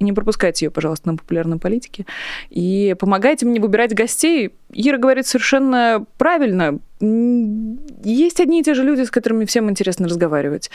не 0.01 0.13
пропускайте 0.13 0.65
ее, 0.65 0.71
пожалуйста, 0.71 1.11
на 1.11 1.17
популярной 1.17 1.57
политике. 1.57 2.05
И 2.49 2.95
помогайте 2.99 3.45
мне 3.45 3.59
выбирать 3.59 3.93
гостей. 3.93 4.53
Ира 4.73 4.97
говорит 4.97 5.27
совершенно 5.27 6.05
правильно. 6.17 6.79
Есть 6.99 8.39
одни 8.39 8.61
и 8.61 8.63
те 8.63 8.73
же 8.73 8.83
люди, 8.83 9.01
с 9.03 9.11
которыми 9.11 9.45
всем 9.45 9.69
интересно 9.69 10.07
разговаривать. 10.07 10.69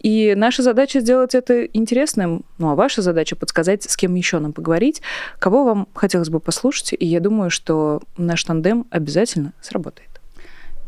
И 0.00 0.34
наша 0.36 0.62
задача 0.62 1.00
сделать 1.00 1.34
это 1.34 1.64
интересным. 1.64 2.44
Ну 2.58 2.70
а 2.70 2.74
ваша 2.74 3.02
задача 3.02 3.36
подсказать, 3.36 3.84
с 3.84 3.96
кем 3.96 4.14
еще 4.14 4.38
нам 4.38 4.52
поговорить, 4.52 5.02
кого 5.38 5.64
вам 5.64 5.88
хотелось 5.94 6.28
бы 6.28 6.40
послушать. 6.40 6.94
И 6.98 7.06
я 7.06 7.20
думаю, 7.20 7.50
что 7.50 8.02
наш 8.16 8.44
тандем 8.44 8.86
обязательно 8.90 9.52
сработает. 9.60 10.08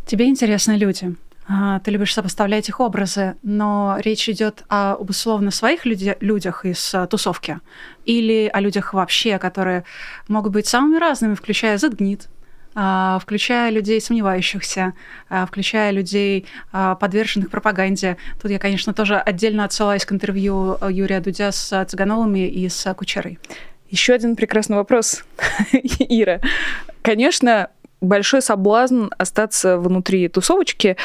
Тебе 0.07 0.27
интересны 0.27 0.73
люди. 0.73 1.15
А, 1.49 1.81
ты 1.81 1.91
любишь 1.91 2.15
сопоставлять 2.15 2.69
их 2.69 2.79
образы, 2.81 3.35
но 3.43 3.97
речь 3.99 4.29
идет 4.29 4.63
об 4.69 5.11
условно 5.11 5.51
своих 5.51 5.85
люди, 5.85 6.17
людях 6.21 6.65
из 6.65 6.95
а, 6.95 7.07
тусовки 7.07 7.59
или 8.05 8.49
о 8.53 8.61
людях 8.61 8.95
вообще, 8.95 9.39
которые 9.39 9.85
могут 10.29 10.53
быть 10.53 10.67
самыми 10.67 10.99
разными, 10.99 11.35
включая 11.35 11.79
Зетгнит, 11.79 12.29
а, 12.29 12.42
включая 12.75 13.71
людей 13.71 14.01
сомневающихся, 14.01 14.95
включая 15.47 15.91
людей, 15.91 16.47
подверженных 16.73 17.51
пропаганде. 17.51 18.17
Тут 18.41 18.51
я, 18.51 18.59
конечно, 18.59 18.95
тоже 18.95 19.17
отдельно 19.19 19.65
отсылаюсь 19.65 20.05
к 20.05 20.13
интервью 20.13 20.79
Юрия 20.89 21.21
Дудя 21.21 21.53
с 21.53 21.85
Цыгановыми 21.85 22.49
и 22.49 22.69
с 22.69 22.95
Кучерой. 22.95 23.39
Еще 23.91 24.15
один 24.15 24.37
прекрасный 24.37 24.77
вопрос, 24.77 25.25
Ира. 25.73 26.41
Конечно, 27.03 27.69
большой 28.03 28.43
соблазн 28.43 29.07
остаться 29.17 29.79
внутри 29.79 30.29
тусовочки. 30.29 30.97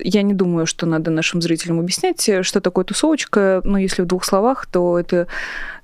Я 0.00 0.22
не 0.22 0.34
думаю, 0.34 0.66
что 0.66 0.86
надо 0.86 1.10
нашим 1.10 1.40
зрителям 1.40 1.78
объяснять, 1.78 2.28
что 2.42 2.60
такое 2.60 2.84
тусовочка. 2.84 3.60
Но 3.62 3.78
если 3.78 4.02
в 4.02 4.06
двух 4.06 4.24
словах, 4.24 4.66
то 4.66 4.98
это 4.98 5.28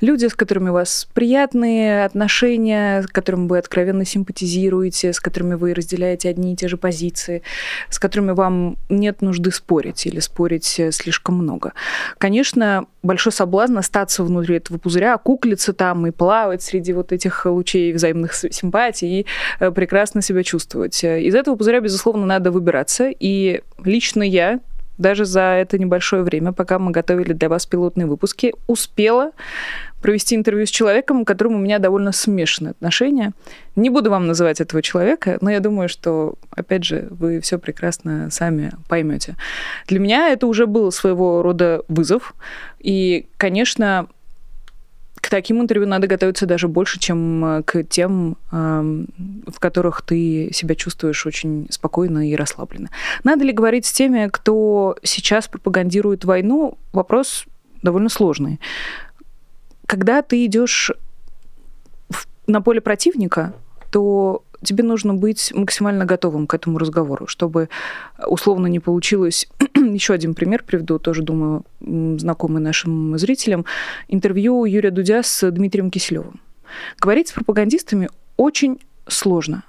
люди, 0.00 0.26
с 0.26 0.35
которыми 0.35 0.71
у 0.71 0.73
вас 0.73 1.07
приятные 1.14 2.05
отношения, 2.05 3.02
с 3.02 3.07
которыми 3.07 3.47
вы 3.47 3.59
откровенно 3.59 4.05
симпатизируете, 4.05 5.12
с 5.12 5.21
которыми 5.21 5.55
вы 5.55 5.75
разделяете 5.75 6.31
одни 6.31 6.55
и 6.55 6.57
те 6.57 6.69
же 6.69 6.76
позиции, 6.76 7.43
с 7.91 7.99
которыми 7.99 8.33
вам 8.33 8.79
нет 8.88 9.23
нужды 9.23 9.52
спорить 9.52 10.07
или 10.07 10.21
спорить 10.21 10.81
слишком 10.91 11.37
много. 11.37 11.75
Конечно, 12.19 12.87
большой 13.02 13.32
соблазн 13.32 13.78
остаться 13.78 14.23
внутри 14.23 14.56
этого 14.56 14.78
пузыря, 14.78 15.16
куклиться 15.18 15.73
там 15.73 16.06
и 16.06 16.11
плавать 16.11 16.62
среди 16.62 16.92
вот 16.92 17.12
этих 17.12 17.47
лучей 17.47 17.92
взаимных 17.92 18.35
симпатий 18.35 19.21
и 19.21 19.26
э, 19.61 19.71
прекрасно 19.71 20.23
себя 20.23 20.42
чувствовать. 20.42 21.02
Из 21.02 21.35
этого 21.35 21.56
пузыря, 21.56 21.80
безусловно, 21.80 22.26
надо 22.26 22.50
выбираться. 22.50 23.11
И 23.11 23.62
лично 23.85 24.23
я 24.23 24.61
даже 24.99 25.25
за 25.25 25.41
это 25.41 25.79
небольшое 25.79 26.23
время, 26.23 26.53
пока 26.53 26.79
мы 26.79 26.91
готовили 26.91 27.33
для 27.33 27.49
вас 27.49 27.67
пилотные 27.67 28.07
выпуски, 28.07 28.55
успела 28.67 29.33
провести 30.03 30.35
интервью 30.35 30.67
с 30.67 30.71
человеком, 30.71 31.25
к 31.25 31.29
которому 31.29 31.57
у 31.57 31.61
меня 31.61 31.79
довольно 31.79 32.13
смешанные 32.13 32.73
отношения. 32.73 33.33
Не 33.77 33.89
буду 33.89 34.11
вам 34.11 34.27
называть 34.27 34.61
этого 34.61 34.83
человека, 34.83 35.39
но 35.41 35.51
я 35.51 35.61
думаю, 35.61 35.89
что, 35.89 36.35
опять 36.51 36.85
же, 36.85 37.07
вы 37.11 37.41
все 37.41 37.59
прекрасно 37.59 38.29
сами 38.31 38.73
поймете. 38.89 39.37
Для 39.87 40.01
меня 40.01 40.31
это 40.31 40.47
уже 40.47 40.67
был 40.67 40.91
своего 40.91 41.43
рода 41.43 41.83
вызов. 41.89 42.35
И, 42.81 43.27
конечно, 43.37 44.09
таким 45.37 45.61
интервью 45.61 45.89
надо 45.89 46.07
готовиться 46.07 46.47
даже 46.47 46.69
больше, 46.69 46.99
чем 47.01 47.45
э, 47.45 47.62
к 47.62 47.83
тем, 47.85 48.37
эм, 48.53 49.09
в 49.47 49.59
которых 49.59 50.03
ты 50.03 50.51
себя 50.53 50.75
чувствуешь 50.75 51.27
очень 51.27 51.67
спокойно 51.71 52.29
и 52.29 52.37
расслабленно. 52.37 52.89
Надо 53.25 53.45
ли 53.45 53.53
говорить 53.53 53.87
с 53.87 53.93
теми, 53.93 54.29
кто 54.31 54.97
сейчас 55.03 55.49
пропагандирует 55.49 56.25
войну? 56.25 56.79
Вопрос 56.93 57.47
довольно 57.83 58.09
сложный 58.09 58.61
когда 59.93 60.23
ты 60.23 60.47
идешь 60.47 60.91
на 62.47 62.62
поле 62.62 62.81
противника, 62.81 63.53
то 63.91 64.43
тебе 64.62 64.85
нужно 64.85 65.14
быть 65.14 65.52
максимально 65.54 66.04
готовым 66.04 66.47
к 66.47 66.54
этому 66.54 66.78
разговору, 66.78 67.26
чтобы 67.26 67.69
условно 68.26 68.66
не 68.66 68.81
получилось. 68.81 69.49
Еще 69.75 70.14
один 70.14 70.35
пример 70.35 70.64
приведу, 70.64 70.99
тоже, 70.99 71.23
думаю, 71.23 71.64
знакомый 71.81 72.62
нашим 72.62 73.19
зрителям. 73.19 73.64
Интервью 74.09 74.64
Юрия 74.64 74.90
Дудя 74.90 75.23
с 75.23 75.50
Дмитрием 75.50 75.90
Киселевым. 75.90 76.40
Говорить 76.99 77.28
с 77.28 77.33
пропагандистами 77.33 78.09
очень 78.37 78.81
сложно. 79.07 79.62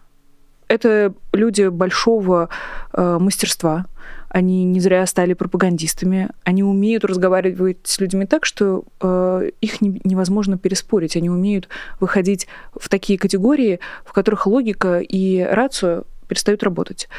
Это 0.67 1.13
люди 1.33 1.67
большого 1.67 2.49
э, 2.93 3.17
мастерства, 3.19 3.85
они 4.33 4.65
не 4.65 4.79
зря 4.79 5.05
стали 5.05 5.33
пропагандистами, 5.33 6.29
они 6.43 6.63
умеют 6.63 7.05
разговаривать 7.05 7.77
с 7.83 7.99
людьми 7.99 8.25
так, 8.25 8.45
что 8.45 8.83
э, 8.99 9.51
их 9.61 9.79
не, 9.79 10.01
невозможно 10.03 10.57
переспорить, 10.57 11.15
они 11.15 11.29
умеют 11.29 11.69
выходить 11.99 12.47
в 12.73 12.89
такие 12.89 13.19
категории, 13.19 13.79
в 14.03 14.11
которых 14.11 14.47
логика 14.47 14.99
и 14.99 15.39
рацию 15.39 16.05
перестают 16.27 16.63
работать. 16.63 17.09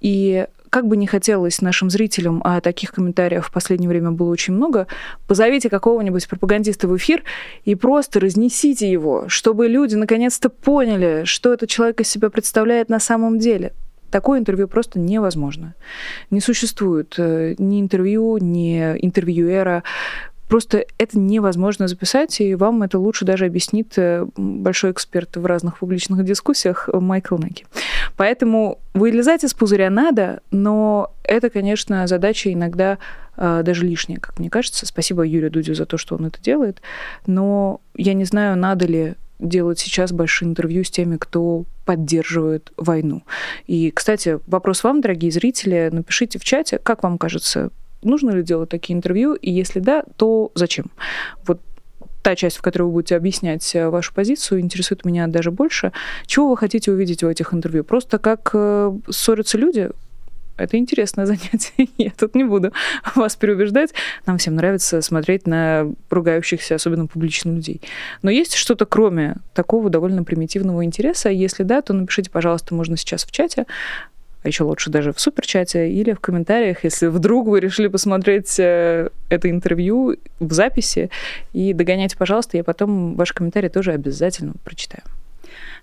И 0.00 0.46
как 0.68 0.88
бы 0.88 0.96
не 0.96 1.06
хотелось 1.06 1.62
нашим 1.62 1.88
зрителям, 1.88 2.42
а 2.44 2.60
таких 2.60 2.90
комментариев 2.90 3.46
в 3.46 3.52
последнее 3.52 3.88
время 3.88 4.10
было 4.10 4.30
очень 4.30 4.52
много, 4.52 4.88
позовите 5.28 5.70
какого-нибудь 5.70 6.28
пропагандиста 6.28 6.88
в 6.88 6.96
эфир 6.96 7.22
и 7.64 7.76
просто 7.76 8.18
разнесите 8.18 8.90
его, 8.90 9.28
чтобы 9.28 9.68
люди 9.68 9.94
наконец-то 9.94 10.50
поняли, 10.50 11.22
что 11.26 11.52
этот 11.52 11.68
человек 11.68 12.00
из 12.00 12.08
себя 12.08 12.28
представляет 12.28 12.88
на 12.88 12.98
самом 12.98 13.38
деле. 13.38 13.72
Такое 14.10 14.38
интервью 14.38 14.68
просто 14.68 14.98
невозможно. 14.98 15.74
Не 16.30 16.40
существует 16.40 17.14
э, 17.18 17.54
ни 17.58 17.80
интервью, 17.80 18.38
ни 18.38 18.78
интервьюера. 18.78 19.82
Просто 20.48 20.86
это 20.98 21.18
невозможно 21.18 21.88
записать, 21.88 22.40
и 22.40 22.54
вам 22.54 22.84
это 22.84 23.00
лучше 23.00 23.24
даже 23.24 23.46
объяснит 23.46 23.94
э, 23.96 24.26
большой 24.36 24.92
эксперт 24.92 25.36
в 25.36 25.44
разных 25.44 25.78
публичных 25.78 26.24
дискуссиях 26.24 26.88
Майкл 26.92 27.36
Неки. 27.36 27.66
Поэтому 28.16 28.78
вылезать 28.94 29.42
из 29.42 29.54
пузыря 29.54 29.90
надо, 29.90 30.40
но 30.52 31.12
это, 31.24 31.50
конечно, 31.50 32.06
задача 32.06 32.52
иногда 32.52 32.98
э, 33.36 33.62
даже 33.64 33.84
лишняя, 33.84 34.20
как 34.20 34.38
мне 34.38 34.48
кажется. 34.48 34.86
Спасибо 34.86 35.24
Юрию 35.24 35.50
Дудю 35.50 35.74
за 35.74 35.84
то, 35.84 35.98
что 35.98 36.14
он 36.14 36.26
это 36.26 36.40
делает. 36.40 36.80
Но 37.26 37.80
я 37.96 38.14
не 38.14 38.24
знаю, 38.24 38.56
надо 38.56 38.86
ли 38.86 39.14
делать 39.38 39.78
сейчас 39.78 40.12
большие 40.12 40.48
интервью 40.48 40.84
с 40.84 40.90
теми, 40.90 41.16
кто 41.16 41.64
поддерживает 41.84 42.72
войну. 42.76 43.22
И, 43.66 43.90
кстати, 43.90 44.40
вопрос 44.46 44.84
вам, 44.84 45.00
дорогие 45.00 45.30
зрители, 45.30 45.88
напишите 45.92 46.38
в 46.38 46.44
чате, 46.44 46.78
как 46.78 47.02
вам 47.02 47.18
кажется, 47.18 47.70
нужно 48.02 48.30
ли 48.30 48.42
делать 48.42 48.70
такие 48.70 48.96
интервью, 48.96 49.34
и 49.34 49.50
если 49.50 49.80
да, 49.80 50.04
то 50.16 50.50
зачем? 50.54 50.86
Вот 51.46 51.60
та 52.22 52.34
часть, 52.34 52.56
в 52.56 52.62
которой 52.62 52.84
вы 52.84 52.90
будете 52.90 53.14
объяснять 53.14 53.72
э, 53.76 53.88
вашу 53.88 54.12
позицию, 54.12 54.60
интересует 54.60 55.04
меня 55.04 55.28
даже 55.28 55.52
больше. 55.52 55.92
Чего 56.26 56.48
вы 56.48 56.56
хотите 56.56 56.90
увидеть 56.90 57.22
в 57.22 57.28
этих 57.28 57.54
интервью? 57.54 57.84
Просто 57.84 58.18
как 58.18 58.50
э, 58.52 58.98
ссорятся 59.08 59.58
люди? 59.58 59.90
Это 60.56 60.76
интересное 60.76 61.26
занятие. 61.26 61.88
Я 61.98 62.10
тут 62.10 62.34
не 62.34 62.44
буду 62.44 62.72
вас 63.14 63.36
переубеждать. 63.36 63.92
Нам 64.26 64.38
всем 64.38 64.54
нравится 64.54 65.02
смотреть 65.02 65.46
на 65.46 65.86
ругающихся, 66.10 66.74
особенно 66.74 67.06
публичных 67.06 67.54
людей. 67.54 67.80
Но 68.22 68.30
есть 68.30 68.54
что-то 68.54 68.86
кроме 68.86 69.36
такого 69.54 69.90
довольно 69.90 70.24
примитивного 70.24 70.84
интереса? 70.84 71.28
Если 71.28 71.62
да, 71.62 71.82
то 71.82 71.92
напишите, 71.92 72.30
пожалуйста, 72.30 72.74
можно 72.74 72.96
сейчас 72.96 73.24
в 73.24 73.30
чате 73.30 73.66
а 74.42 74.48
еще 74.48 74.62
лучше 74.62 74.90
даже 74.90 75.12
в 75.12 75.18
суперчате 75.18 75.90
или 75.90 76.12
в 76.12 76.20
комментариях, 76.20 76.84
если 76.84 77.08
вдруг 77.08 77.48
вы 77.48 77.58
решили 77.58 77.88
посмотреть 77.88 78.60
э, 78.60 79.08
это 79.28 79.50
интервью 79.50 80.14
в 80.38 80.52
записи, 80.52 81.10
и 81.52 81.72
догоняйте, 81.72 82.16
пожалуйста, 82.16 82.56
я 82.56 82.62
потом 82.62 83.16
ваши 83.16 83.34
комментарии 83.34 83.68
тоже 83.68 83.90
обязательно 83.90 84.52
прочитаю. 84.64 85.02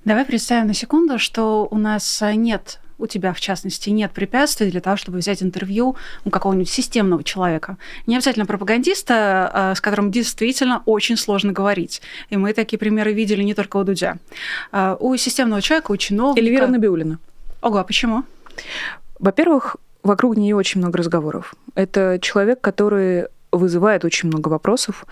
Давай 0.05 0.25
представим 0.25 0.67
на 0.67 0.73
секунду, 0.73 1.19
что 1.19 1.67
у 1.69 1.77
нас 1.77 2.23
нет 2.33 2.79
у 2.97 3.07
тебя, 3.07 3.33
в 3.33 3.39
частности, 3.41 3.89
нет 3.89 4.11
препятствий 4.11 4.71
для 4.71 4.79
того, 4.79 4.95
чтобы 4.95 5.17
взять 5.17 5.43
интервью 5.43 5.95
у 6.25 6.29
какого-нибудь 6.29 6.69
системного 6.69 7.23
человека. 7.23 7.77
Не 8.07 8.15
обязательно 8.15 8.45
пропагандиста, 8.45 9.49
а, 9.51 9.75
с 9.75 9.81
которым 9.81 10.11
действительно 10.11 10.83
очень 10.85 11.17
сложно 11.17 11.51
говорить. 11.51 12.01
И 12.29 12.37
мы 12.37 12.53
такие 12.53 12.77
примеры 12.77 13.11
видели 13.13 13.43
не 13.43 13.53
только 13.53 13.77
у 13.77 13.83
Дудя. 13.83 14.17
А, 14.71 14.95
у 14.99 15.15
системного 15.17 15.61
человека, 15.61 15.91
у 15.91 15.97
чиновника... 15.97 16.45
Эльвира 16.45 16.67
Набиулина. 16.67 17.19
Ого, 17.61 17.79
а 17.79 17.83
почему? 17.83 18.23
Во-первых, 19.19 19.77
вокруг 20.03 20.37
нее 20.37 20.55
очень 20.55 20.79
много 20.79 20.99
разговоров. 20.99 21.55
Это 21.75 22.19
человек, 22.21 22.61
который 22.61 23.27
вызывает 23.53 24.03
очень 24.03 24.27
много 24.29 24.49
вопросов. 24.49 25.05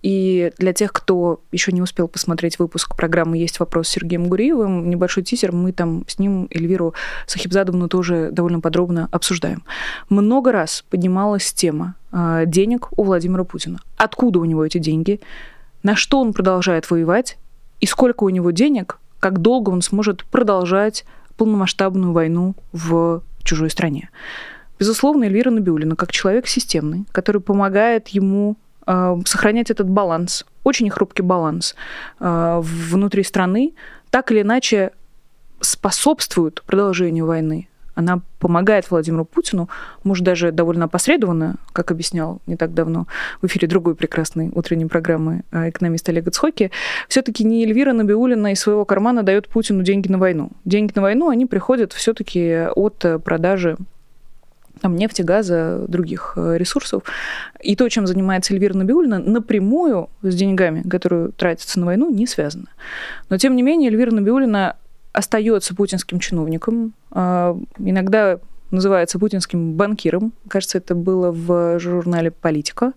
И 0.00 0.52
для 0.58 0.72
тех, 0.72 0.92
кто 0.92 1.40
еще 1.52 1.72
не 1.72 1.82
успел 1.82 2.08
посмотреть 2.08 2.58
выпуск 2.58 2.96
программы 2.96 3.36
«Есть 3.36 3.60
вопрос» 3.60 3.88
с 3.88 3.90
Сергеем 3.90 4.28
Гуриевым, 4.28 4.88
небольшой 4.88 5.24
тизер, 5.24 5.52
мы 5.52 5.72
там 5.72 6.04
с 6.06 6.18
ним 6.18 6.48
Эльвиру 6.50 6.94
Сахибзадовну 7.26 7.88
тоже 7.88 8.30
довольно 8.32 8.60
подробно 8.60 9.08
обсуждаем. 9.10 9.64
Много 10.08 10.52
раз 10.52 10.84
поднималась 10.88 11.52
тема 11.52 11.96
а, 12.12 12.44
денег 12.44 12.88
у 12.96 13.02
Владимира 13.02 13.44
Путина. 13.44 13.80
Откуда 13.96 14.38
у 14.38 14.44
него 14.44 14.64
эти 14.64 14.78
деньги? 14.78 15.20
На 15.82 15.96
что 15.96 16.20
он 16.20 16.32
продолжает 16.32 16.90
воевать? 16.90 17.36
И 17.80 17.86
сколько 17.86 18.24
у 18.24 18.28
него 18.30 18.50
денег? 18.52 18.98
Как 19.18 19.40
долго 19.40 19.70
он 19.70 19.82
сможет 19.82 20.24
продолжать 20.24 21.04
полномасштабную 21.36 22.12
войну 22.12 22.54
в 22.72 23.22
чужой 23.42 23.70
стране? 23.70 24.10
Безусловно, 24.78 25.24
Эльвира 25.24 25.50
Набиулина, 25.50 25.96
как 25.96 26.12
человек 26.12 26.46
системный, 26.46 27.04
который 27.12 27.40
помогает 27.40 28.08
ему 28.08 28.56
э, 28.86 29.16
сохранять 29.24 29.70
этот 29.70 29.88
баланс, 29.88 30.46
очень 30.64 30.90
хрупкий 30.90 31.22
баланс 31.22 31.74
э, 32.20 32.60
внутри 32.62 33.24
страны, 33.24 33.74
так 34.10 34.30
или 34.30 34.42
иначе 34.42 34.92
способствует 35.60 36.62
продолжению 36.62 37.26
войны. 37.26 37.68
Она 37.96 38.20
помогает 38.38 38.88
Владимиру 38.92 39.24
Путину, 39.24 39.68
может, 40.04 40.24
даже 40.24 40.52
довольно 40.52 40.84
опосредованно, 40.84 41.56
как 41.72 41.90
объяснял 41.90 42.40
не 42.46 42.54
так 42.54 42.72
давно 42.72 43.08
в 43.42 43.46
эфире 43.46 43.66
другой 43.66 43.96
прекрасной 43.96 44.52
утренней 44.54 44.86
программы 44.86 45.42
э, 45.50 45.70
экономист 45.70 46.08
Олег 46.08 46.30
Цхоки, 46.30 46.70
все-таки 47.08 47.42
не 47.42 47.64
Эльвира 47.64 47.92
Набиулина 47.92 48.52
из 48.52 48.60
своего 48.60 48.84
кармана 48.84 49.24
дает 49.24 49.48
Путину 49.48 49.82
деньги 49.82 50.06
на 50.06 50.18
войну. 50.18 50.52
Деньги 50.64 50.92
на 50.94 51.02
войну, 51.02 51.28
они 51.28 51.46
приходят 51.46 51.92
все-таки 51.92 52.68
от 52.76 53.04
продажи 53.24 53.76
там, 54.78 54.96
нефти, 54.96 55.22
газа, 55.22 55.84
других 55.88 56.34
э, 56.36 56.56
ресурсов. 56.56 57.02
И 57.60 57.76
то, 57.76 57.88
чем 57.88 58.06
занимается 58.06 58.54
Эльвира 58.54 58.76
Набиулина, 58.76 59.18
напрямую 59.18 60.08
с 60.22 60.34
деньгами, 60.34 60.82
которые 60.88 61.30
тратятся 61.32 61.80
на 61.80 61.86
войну, 61.86 62.10
не 62.10 62.26
связано. 62.26 62.66
Но, 63.28 63.36
тем 63.38 63.56
не 63.56 63.62
менее, 63.62 63.90
Эльвира 63.90 64.12
Набиулина 64.12 64.76
остается 65.12 65.74
путинским 65.74 66.20
чиновником. 66.20 66.94
А, 67.10 67.58
иногда 67.78 68.38
называется 68.70 69.18
«Путинским 69.18 69.74
банкиром». 69.74 70.32
Кажется, 70.48 70.78
это 70.78 70.94
было 70.94 71.30
в 71.30 71.78
журнале 71.78 72.30
«Политика», 72.30 72.92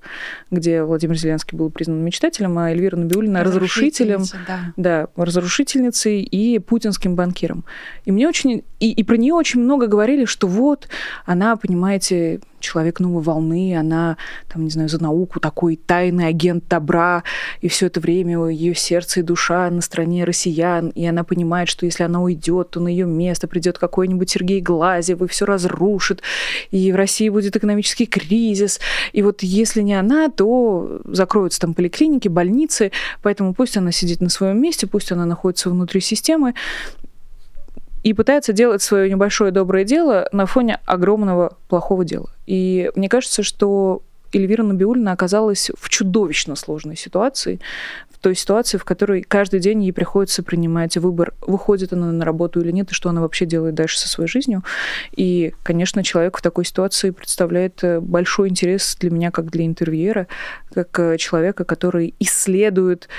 где 0.49 0.83
Владимир 0.83 1.15
Зеленский 1.15 1.57
был 1.57 1.69
признан 1.69 2.03
мечтателем, 2.03 2.57
а 2.57 2.71
Эльвира 2.71 2.97
Набиулина 2.97 3.43
разрушителем. 3.43 4.23
Да. 4.47 4.73
да, 4.77 5.07
разрушительницей 5.15 6.21
и 6.21 6.59
путинским 6.59 7.15
банкиром. 7.15 7.63
И 8.05 8.11
мне 8.11 8.27
очень... 8.27 8.63
И, 8.79 8.91
и 8.91 9.03
про 9.03 9.15
нее 9.17 9.33
очень 9.33 9.61
много 9.61 9.87
говорили, 9.87 10.25
что 10.25 10.47
вот 10.47 10.87
она, 11.25 11.55
понимаете, 11.55 12.39
человек 12.61 12.99
новой 12.99 13.21
волны, 13.21 13.75
она, 13.77 14.17
там, 14.51 14.63
не 14.63 14.69
знаю, 14.69 14.87
за 14.87 15.01
науку 15.01 15.39
такой 15.39 15.75
тайный 15.75 16.27
агент 16.27 16.67
добра, 16.67 17.23
и 17.59 17.67
все 17.67 17.87
это 17.87 17.99
время 17.99 18.47
ее 18.47 18.73
сердце 18.73 19.19
и 19.19 19.23
душа 19.23 19.69
на 19.69 19.81
стороне 19.81 20.23
россиян, 20.23 20.89
и 20.89 21.05
она 21.05 21.23
понимает, 21.23 21.67
что 21.67 21.85
если 21.85 22.03
она 22.03 22.21
уйдет, 22.21 22.69
то 22.71 22.79
на 22.79 22.87
ее 22.87 23.05
место 23.05 23.47
придет 23.47 23.77
какой-нибудь 23.77 24.29
Сергей 24.29 24.61
Глазев 24.61 25.21
и 25.21 25.27
все 25.27 25.45
разрушит, 25.61 26.21
и 26.71 26.91
в 26.91 26.95
России 26.95 27.29
будет 27.29 27.55
экономический 27.55 28.05
кризис, 28.05 28.79
и 29.13 29.21
вот 29.21 29.43
если 29.43 29.81
не 29.81 29.93
она, 29.93 30.29
то 30.29 31.01
закроются 31.05 31.61
там 31.61 31.73
поликлиники, 31.73 32.27
больницы, 32.27 32.91
поэтому 33.21 33.53
пусть 33.53 33.77
она 33.77 33.91
сидит 33.91 34.21
на 34.21 34.29
своем 34.29 34.61
месте, 34.61 34.87
пусть 34.87 35.11
она 35.11 35.25
находится 35.25 35.69
внутри 35.69 36.01
системы, 36.01 36.53
и 38.03 38.13
пытается 38.13 38.51
делать 38.51 38.81
свое 38.81 39.09
небольшое 39.09 39.51
доброе 39.51 39.83
дело 39.83 40.27
на 40.31 40.47
фоне 40.47 40.79
огромного 40.85 41.55
плохого 41.67 42.03
дела. 42.03 42.31
И 42.47 42.89
мне 42.95 43.09
кажется, 43.09 43.43
что 43.43 44.01
Эльвира 44.33 44.63
Набиулина 44.63 45.11
оказалась 45.11 45.71
в 45.77 45.89
чудовищно 45.89 46.55
сложной 46.55 46.95
ситуации, 46.95 47.59
в 48.09 48.17
той 48.19 48.35
ситуации, 48.35 48.77
в 48.77 48.85
которой 48.85 49.23
каждый 49.23 49.59
день 49.59 49.83
ей 49.83 49.91
приходится 49.91 50.43
принимать 50.43 50.97
выбор, 50.97 51.33
выходит 51.41 51.91
она 51.93 52.11
на 52.11 52.23
работу 52.23 52.61
или 52.61 52.71
нет, 52.71 52.91
и 52.91 52.93
что 52.93 53.09
она 53.09 53.21
вообще 53.21 53.45
делает 53.45 53.75
дальше 53.75 53.99
со 53.99 54.07
своей 54.07 54.29
жизнью. 54.29 54.63
И, 55.15 55.53
конечно, 55.63 56.03
человек 56.03 56.37
в 56.37 56.41
такой 56.41 56.65
ситуации 56.65 57.09
представляет 57.09 57.83
э, 57.83 57.99
большой 57.99 58.49
интерес 58.49 58.95
для 58.99 59.09
меня, 59.09 59.31
как 59.31 59.49
для 59.49 59.65
интервьюера, 59.65 60.27
как 60.73 60.99
э, 60.99 61.17
человека, 61.17 61.63
который 61.65 62.13
исследует 62.19 63.09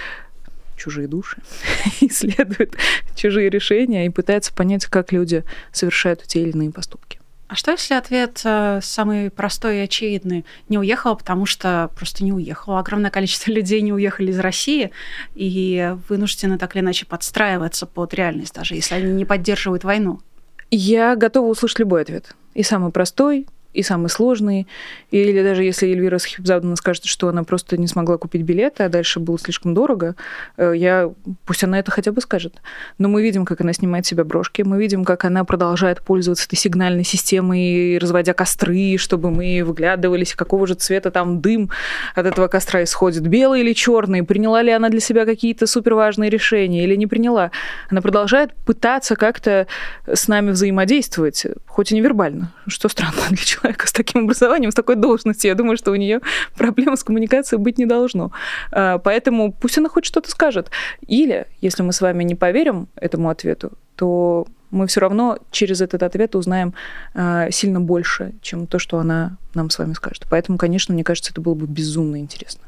чужие 0.77 1.09
души, 1.09 1.39
исследует 2.01 2.77
чужие 3.15 3.51
решения 3.51 4.07
и 4.07 4.11
пытается 4.11 4.53
понять, 4.53 4.87
как 4.87 5.13
люди 5.13 5.45
совершают 5.73 6.23
те 6.23 6.43
или 6.43 6.51
иные 6.51 6.71
поступки. 6.71 7.22
А 7.53 7.55
что 7.55 7.73
если 7.73 7.93
ответ 7.93 8.41
э, 8.45 8.81
самый 8.83 9.31
простой 9.31 9.77
и 9.77 9.81
очевидный? 9.81 10.47
Не 10.71 10.79
уехала, 10.79 11.15
потому 11.15 11.45
что 11.45 11.91
просто 11.95 12.25
не 12.25 12.33
уехала. 12.33 12.79
Огромное 12.79 13.11
количество 13.11 13.51
людей 13.53 13.83
не 13.83 13.93
уехали 13.93 14.31
из 14.31 14.39
России 14.39 14.91
и 15.35 15.95
вынуждены 16.09 16.57
так 16.57 16.75
или 16.75 16.83
иначе 16.83 17.05
подстраиваться 17.05 17.85
под 17.85 18.15
реальность, 18.15 18.55
даже 18.55 18.75
если 18.75 18.95
они 18.95 19.13
не 19.13 19.27
поддерживают 19.27 19.85
войну. 19.85 20.23
Я 20.71 21.15
готова 21.15 21.47
услышать 21.47 21.81
любой 21.81 22.01
ответ. 22.01 22.35
И 22.55 22.63
самый 22.63 22.91
простой, 22.91 23.47
и 23.73 23.83
самый 23.83 24.09
сложный. 24.09 24.67
Или 25.11 25.43
даже 25.43 25.65
если 25.65 25.89
Эльвира 25.89 26.19
Схибзадовна 26.19 26.77
скажет, 26.77 27.05
что 27.05 27.29
она 27.29 27.43
просто 27.45 27.77
не 27.77 27.87
смогла 27.87 28.19
купить 28.19 28.43
билеты, 28.43 28.85
а 28.85 28.89
дальше 28.89 29.21
было 29.21 29.39
слишком 29.39 29.75
дорого, 29.75 30.15
э, 30.57 30.75
я... 30.77 31.11
пусть 31.47 31.65
она 31.65 31.79
это 31.79 31.91
хотя 31.91 32.13
бы 32.13 32.21
скажет. 32.21 32.61
Но 32.99 33.09
мы 33.09 33.23
видим, 33.23 33.45
как 33.45 33.61
она 33.61 33.73
снимает 33.73 34.07
себе 34.07 34.25
брошки, 34.25 34.63
мы 34.63 34.79
видим, 34.79 35.05
как 35.05 35.25
она 35.25 35.45
продолжает 35.45 36.03
пользоваться 36.03 36.47
этой 36.47 36.57
сигнальной 36.57 37.05
системой, 37.05 37.99
разводя 37.99 38.35
костры, 38.35 38.97
чтобы 38.99 39.31
мы 39.31 39.63
выглядывались, 39.65 40.35
какого 40.35 40.67
же 40.67 40.75
цвета 40.75 41.11
там 41.11 41.41
дым 41.41 41.71
от 42.15 42.27
этого 42.27 42.49
костра 42.49 42.83
исходит, 42.83 43.27
белый 43.27 43.61
или 43.61 43.73
черный, 43.73 44.23
приняла 44.23 44.63
ли 44.63 44.71
она 44.71 44.89
для 44.89 45.01
себя 45.01 45.25
какие-то 45.25 45.67
суперважные 45.67 46.31
решения 46.31 46.85
или 46.85 46.95
не 46.95 47.07
приняла. 47.07 47.51
Она 47.91 48.03
продолжает 48.03 48.55
пытаться 48.55 49.17
как-то 49.17 49.67
с 50.07 50.29
нами 50.29 50.51
взаимодействовать, 50.51 51.47
хоть 51.67 51.93
и 51.93 51.95
невербально, 51.95 52.53
что 52.67 52.89
странно 52.89 53.23
для 53.29 53.37
человека 53.39 53.62
человека 53.63 53.87
с 53.87 53.93
таким 53.93 54.25
образованием, 54.25 54.71
с 54.71 54.75
такой 54.75 54.97
должностью. 54.97 55.49
Я 55.49 55.55
думаю, 55.55 55.77
что 55.77 55.91
у 55.91 55.95
нее 55.95 56.21
проблем 56.57 56.97
с 56.97 57.05
коммуникацией 57.05 57.61
быть 57.61 57.79
не 57.79 57.87
должно. 57.87 58.33
А, 58.71 58.99
поэтому 58.99 59.53
пусть 59.53 59.79
она 59.79 59.89
хоть 59.89 60.05
что-то 60.05 60.31
скажет. 60.31 60.71
Или, 61.07 61.47
если 61.61 61.83
мы 61.83 61.93
с 61.93 62.01
вами 62.01 62.25
не 62.25 62.35
поверим 62.35 62.89
этому 62.97 63.31
ответу, 63.31 63.73
то 63.97 64.47
мы 64.71 64.87
все 64.87 65.01
равно 65.01 65.39
через 65.51 65.81
этот 65.81 66.03
ответ 66.03 66.35
узнаем 66.35 66.75
а, 67.15 67.51
сильно 67.51 67.81
больше, 67.81 68.33
чем 68.41 68.67
то, 68.67 68.79
что 68.79 68.99
она 68.99 69.37
нам 69.55 69.71
с 69.71 69.79
вами 69.79 69.93
скажет. 69.93 70.27
Поэтому, 70.31 70.59
конечно, 70.59 70.95
мне 70.95 71.05
кажется, 71.05 71.33
это 71.33 71.41
было 71.41 71.55
бы 71.55 71.67
безумно 71.67 72.17
интересно. 72.19 72.63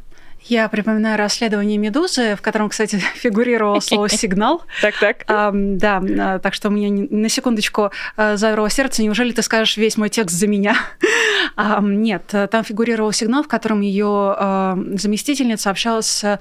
Я 0.47 0.69
припоминаю 0.69 1.17
расследование 1.17 1.79
«Медузы», 1.79 2.37
в 2.37 2.43
котором, 2.43 2.69
кстати, 2.69 2.97
фигурировало 3.15 3.81
слово 3.81 4.09
«сигнал». 4.11 4.63
Так, 4.83 4.95
так. 4.99 5.25
Да, 5.27 6.03
а, 6.03 6.39
так 6.39 6.55
что 6.55 6.69
у 6.69 6.71
меня 6.71 7.07
на 7.11 7.29
секундочку 7.29 7.91
а, 8.17 8.37
замерло 8.37 8.69
сердце. 8.69 9.03
Неужели 9.03 9.33
ты 9.33 9.43
скажешь 9.43 9.77
весь 9.77 9.97
мой 9.97 10.11
текст 10.11 10.37
за 10.37 10.47
меня? 10.47 10.77
Нет, 11.81 12.35
там 12.51 12.65
фигурировал 12.65 13.13
сигнал, 13.13 13.43
в 13.43 13.49
котором 13.49 13.81
ее 13.81 14.35
заместительница 14.97 15.71
общалась 15.71 16.07
с 16.07 16.39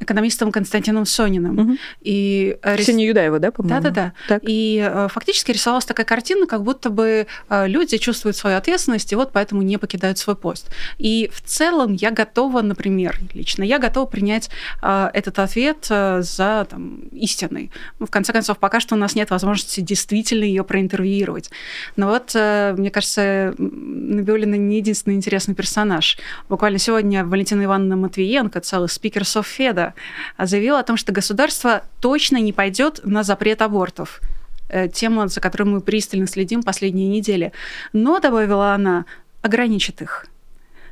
экономистом 0.00 0.50
Константином 0.50 1.04
Сониным. 1.04 1.58
Угу. 1.58 1.76
И 2.00 2.56
э, 2.62 2.76
Ксения 2.78 3.06
Юдаева, 3.06 3.38
да, 3.38 3.50
по-моему? 3.50 3.82
Да-да-да. 3.82 4.40
И 4.42 4.82
э, 4.82 5.08
фактически 5.10 5.52
рисовалась 5.52 5.84
такая 5.84 6.06
картина, 6.06 6.46
как 6.46 6.62
будто 6.62 6.88
бы 6.90 7.26
э, 7.48 7.68
люди 7.68 7.98
чувствуют 7.98 8.36
свою 8.36 8.56
ответственность, 8.56 9.12
и 9.12 9.16
вот 9.16 9.30
поэтому 9.32 9.62
не 9.62 9.76
покидают 9.76 10.18
свой 10.18 10.36
пост. 10.36 10.70
И 10.98 11.30
в 11.32 11.42
целом 11.42 11.92
я 11.92 12.10
готова, 12.10 12.62
например, 12.62 13.18
лично, 13.34 13.62
я 13.62 13.78
готова 13.78 14.06
принять 14.06 14.50
этот 14.80 15.38
ответ 15.38 15.86
за 15.86 16.66
там, 16.68 17.00
истинный. 17.12 17.70
Ну, 17.98 18.06
в 18.06 18.10
конце 18.10 18.32
концов, 18.32 18.58
пока 18.58 18.80
что 18.80 18.94
у 18.94 18.98
нас 18.98 19.14
нет 19.14 19.30
возможности 19.30 19.80
действительно 19.80 20.44
ее 20.44 20.64
проинтервьюировать. 20.64 21.50
Но 21.96 22.08
вот, 22.08 22.34
мне 22.34 22.90
кажется, 22.90 23.54
Набиулина 23.58 24.54
не 24.54 24.76
единственный 24.76 25.14
интересный 25.16 25.54
персонаж. 25.54 26.18
Буквально 26.48 26.78
сегодня 26.78 27.24
Валентина 27.24 27.64
Ивановна 27.64 27.96
Матвиенко, 27.96 28.60
целый 28.60 28.88
спикер 28.88 29.24
Софеда, 29.24 29.89
заявила 30.38 30.80
о 30.80 30.82
том, 30.82 30.96
что 30.96 31.12
государство 31.12 31.82
точно 32.00 32.38
не 32.38 32.52
пойдет 32.52 33.00
на 33.04 33.22
запрет 33.22 33.62
абортов 33.62 34.20
э, 34.68 34.88
тема, 34.88 35.28
за 35.28 35.40
которой 35.40 35.64
мы 35.64 35.80
пристально 35.80 36.26
следим 36.26 36.62
последние 36.62 37.08
недели. 37.08 37.52
Но, 37.92 38.20
добавила 38.20 38.74
она, 38.74 39.04
ограничит 39.42 40.02
их. 40.02 40.26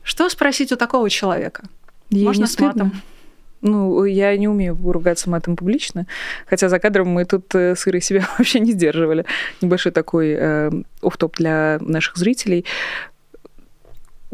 Что 0.03 0.29
спросить 0.29 0.73
у 0.73 0.77
такого 0.77 1.11
человека? 1.11 1.65
Ей 2.11 2.25
Можно 2.25 2.47
с 2.47 2.59
матом? 2.59 2.93
Ну, 3.61 4.05
я 4.05 4.37
не 4.37 4.47
умею 4.47 4.79
ругаться 4.81 5.29
матом 5.29 5.57
публично, 5.57 6.07
хотя 6.47 6.69
за 6.69 6.79
кадром 6.79 7.09
мы 7.09 7.25
тут 7.25 7.53
э, 7.55 7.75
с 7.75 7.89
Ирой 7.89 8.01
себя 8.01 8.27
вообще 8.39 8.61
не 8.61 8.73
сдерживали. 8.73 9.25
Небольшой 9.61 9.93
такой 9.93 10.31
э, 10.31 10.71
оф-топ 11.03 11.37
для 11.37 11.79
наших 11.81 12.17
зрителей. 12.17 12.65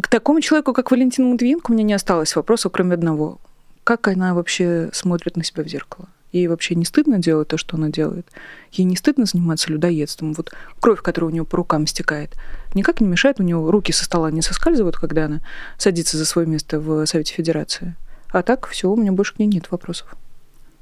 К 0.01 0.09
такому 0.09 0.41
человеку, 0.41 0.73
как 0.73 0.91
Валентин 0.91 1.31
Матвиенко, 1.31 1.71
у 1.71 1.75
меня 1.75 1.85
не 1.85 1.95
осталось 1.95 2.37
вопросов, 2.37 2.73
кроме 2.73 2.95
одного 2.95 3.41
как 3.85 4.09
она 4.09 4.35
вообще 4.35 4.91
смотрит 4.93 5.37
на 5.37 5.45
себя 5.45 5.63
в 5.63 5.69
зеркало. 5.69 6.09
Ей 6.33 6.49
вообще 6.49 6.75
не 6.75 6.85
стыдно 6.85 7.19
делать 7.19 7.47
то, 7.47 7.57
что 7.57 7.77
она 7.77 7.91
делает. 7.91 8.27
Ей 8.73 8.85
не 8.85 8.97
стыдно 8.97 9.25
заниматься 9.25 9.71
людоедством. 9.71 10.33
Вот 10.33 10.53
кровь, 10.81 11.01
которая 11.01 11.31
у 11.31 11.33
нее 11.33 11.45
по 11.45 11.59
рукам 11.59 11.87
стекает, 11.87 12.35
никак 12.75 13.01
не 13.01 13.07
мешает. 13.07 13.39
У 13.39 13.45
нее 13.45 13.71
руки 13.71 13.93
со 13.93 14.05
стола 14.05 14.33
не 14.33 14.43
соскальзывают, 14.43 14.97
когда 14.97 15.27
она 15.27 15.43
садится 15.79 16.17
за 16.17 16.25
свое 16.25 16.49
место 16.49 16.81
в 16.81 17.07
Совете 17.07 17.35
Федерации. 17.35 17.95
А 18.31 18.43
так 18.43 18.67
все, 18.67 18.91
у 18.91 18.97
меня 18.97 19.13
больше 19.13 19.35
к 19.35 19.39
ней 19.39 19.47
нет 19.47 19.71
вопросов. 19.71 20.09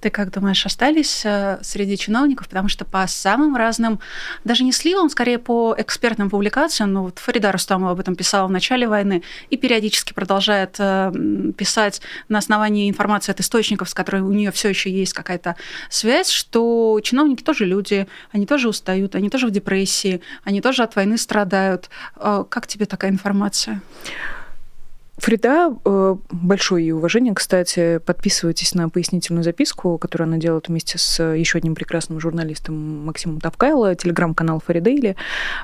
Ты 0.03 0.11
как 0.11 0.33
думаешь, 0.33 0.67
остались 0.67 1.23
э, 1.25 1.61
среди 1.62 1.97
чиновников? 1.97 2.49
Потому 2.49 2.67
что 2.67 2.85
по 2.85 3.07
самым 3.07 3.55
разным, 3.55 4.01
даже 4.43 4.65
не 4.65 4.73
сливам, 4.73 5.09
скорее 5.09 5.38
по 5.38 5.77
экспертным 5.79 6.29
публикациям, 6.29 6.93
ну 6.93 7.03
вот 7.05 7.21
Фарида 7.21 7.53
Рустамова 7.53 7.93
об 7.93 8.01
этом 8.01 8.17
писала 8.17 8.49
в 8.49 8.51
начале 8.51 8.88
войны 8.88 9.23
и 9.49 9.57
периодически 9.57 10.12
продолжает 10.12 10.75
э, 10.81 11.12
писать 11.57 12.01
на 12.29 12.38
основании 12.38 12.91
информации 12.91 13.31
от 13.31 13.38
источников, 13.38 13.88
с 13.91 13.95
которой 13.95 14.23
у 14.23 14.33
нее 14.33 14.51
все 14.51 14.71
еще 14.71 14.91
есть 14.91 15.12
какая-то 15.12 15.55
связь, 15.88 16.31
что 16.31 16.99
чиновники 17.01 17.45
тоже 17.45 17.65
люди, 17.65 18.09
они 18.33 18.45
тоже 18.45 18.69
устают, 18.69 19.15
они 19.15 19.31
тоже 19.31 19.47
в 19.47 19.53
депрессии, 19.53 20.21
они 20.43 20.61
тоже 20.61 20.83
от 20.83 20.97
войны 20.97 21.17
страдают. 21.17 21.91
Э, 22.17 22.45
как 22.49 22.67
тебе 22.67 22.87
такая 22.87 23.12
информация? 23.12 23.81
Фрида, 25.22 25.72
э, 25.85 26.16
большое 26.32 26.85
ей 26.85 26.92
уважение, 26.92 27.32
кстати, 27.32 27.98
подписывайтесь 27.98 28.74
на 28.74 28.88
пояснительную 28.88 29.44
записку, 29.44 29.96
которую 29.96 30.26
она 30.26 30.37
делает 30.37 30.66
вместе 30.66 30.98
с 30.98 31.22
еще 31.22 31.58
одним 31.58 31.76
прекрасным 31.76 32.18
журналистом 32.18 33.06
Максимом 33.06 33.40
Тавкайло, 33.40 33.94
телеграм-канал 33.94 34.61
Фаридейли. 34.66 35.14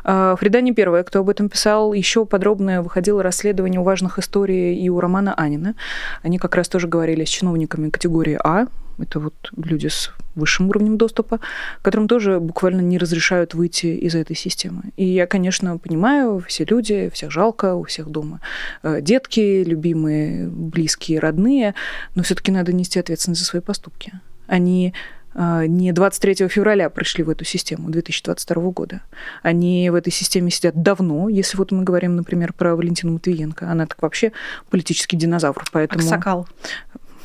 Э, 0.04 0.36
Фрида 0.38 0.60
не 0.60 0.72
первая, 0.72 1.02
кто 1.02 1.18
об 1.18 1.28
этом 1.28 1.48
писал. 1.48 1.92
Еще 1.92 2.24
подробное 2.24 2.82
выходило 2.82 3.20
расследование 3.20 3.80
важных 3.80 4.20
историй 4.20 4.76
и 4.76 4.88
у 4.90 5.00
Романа 5.00 5.34
Анина. 5.34 5.74
Они 6.22 6.38
как 6.38 6.54
раз 6.54 6.68
тоже 6.68 6.86
говорили 6.86 7.24
с 7.24 7.28
чиновниками 7.28 7.90
категории 7.90 8.38
А, 8.44 8.68
это 8.98 9.20
вот 9.20 9.34
люди 9.56 9.88
с 9.88 10.10
высшим 10.34 10.68
уровнем 10.68 10.96
доступа, 10.96 11.40
которым 11.82 12.08
тоже 12.08 12.40
буквально 12.40 12.80
не 12.80 12.98
разрешают 12.98 13.54
выйти 13.54 13.86
из 13.86 14.14
этой 14.14 14.36
системы. 14.36 14.92
И 14.96 15.04
я, 15.04 15.26
конечно, 15.26 15.78
понимаю, 15.78 16.44
все 16.46 16.64
люди, 16.64 17.10
всех 17.12 17.30
жалко, 17.30 17.74
у 17.74 17.84
всех 17.84 18.08
дома 18.08 18.40
э, 18.82 19.00
детки, 19.00 19.62
любимые, 19.64 20.48
близкие, 20.48 21.18
родные, 21.18 21.74
но 22.14 22.22
все 22.22 22.34
таки 22.34 22.52
надо 22.52 22.72
нести 22.72 22.98
ответственность 22.98 23.40
за 23.40 23.46
свои 23.46 23.62
поступки. 23.62 24.12
Они 24.46 24.94
а, 25.40 25.66
не 25.66 25.92
23 25.92 26.48
февраля 26.48 26.90
пришли 26.90 27.22
в 27.22 27.30
эту 27.30 27.44
систему 27.44 27.90
2022 27.90 28.70
года. 28.70 29.02
Они 29.42 29.88
в 29.88 29.94
этой 29.94 30.12
системе 30.12 30.50
сидят 30.50 30.82
давно, 30.82 31.28
если 31.28 31.56
вот 31.56 31.70
мы 31.70 31.84
говорим, 31.84 32.16
например, 32.16 32.52
про 32.52 32.74
Валентину 32.74 33.12
Матвиенко. 33.12 33.70
Она 33.70 33.86
так 33.86 34.02
вообще 34.02 34.32
политический 34.68 35.16
динозавр, 35.16 35.64
поэтому... 35.70 36.02
Аксакал. 36.02 36.48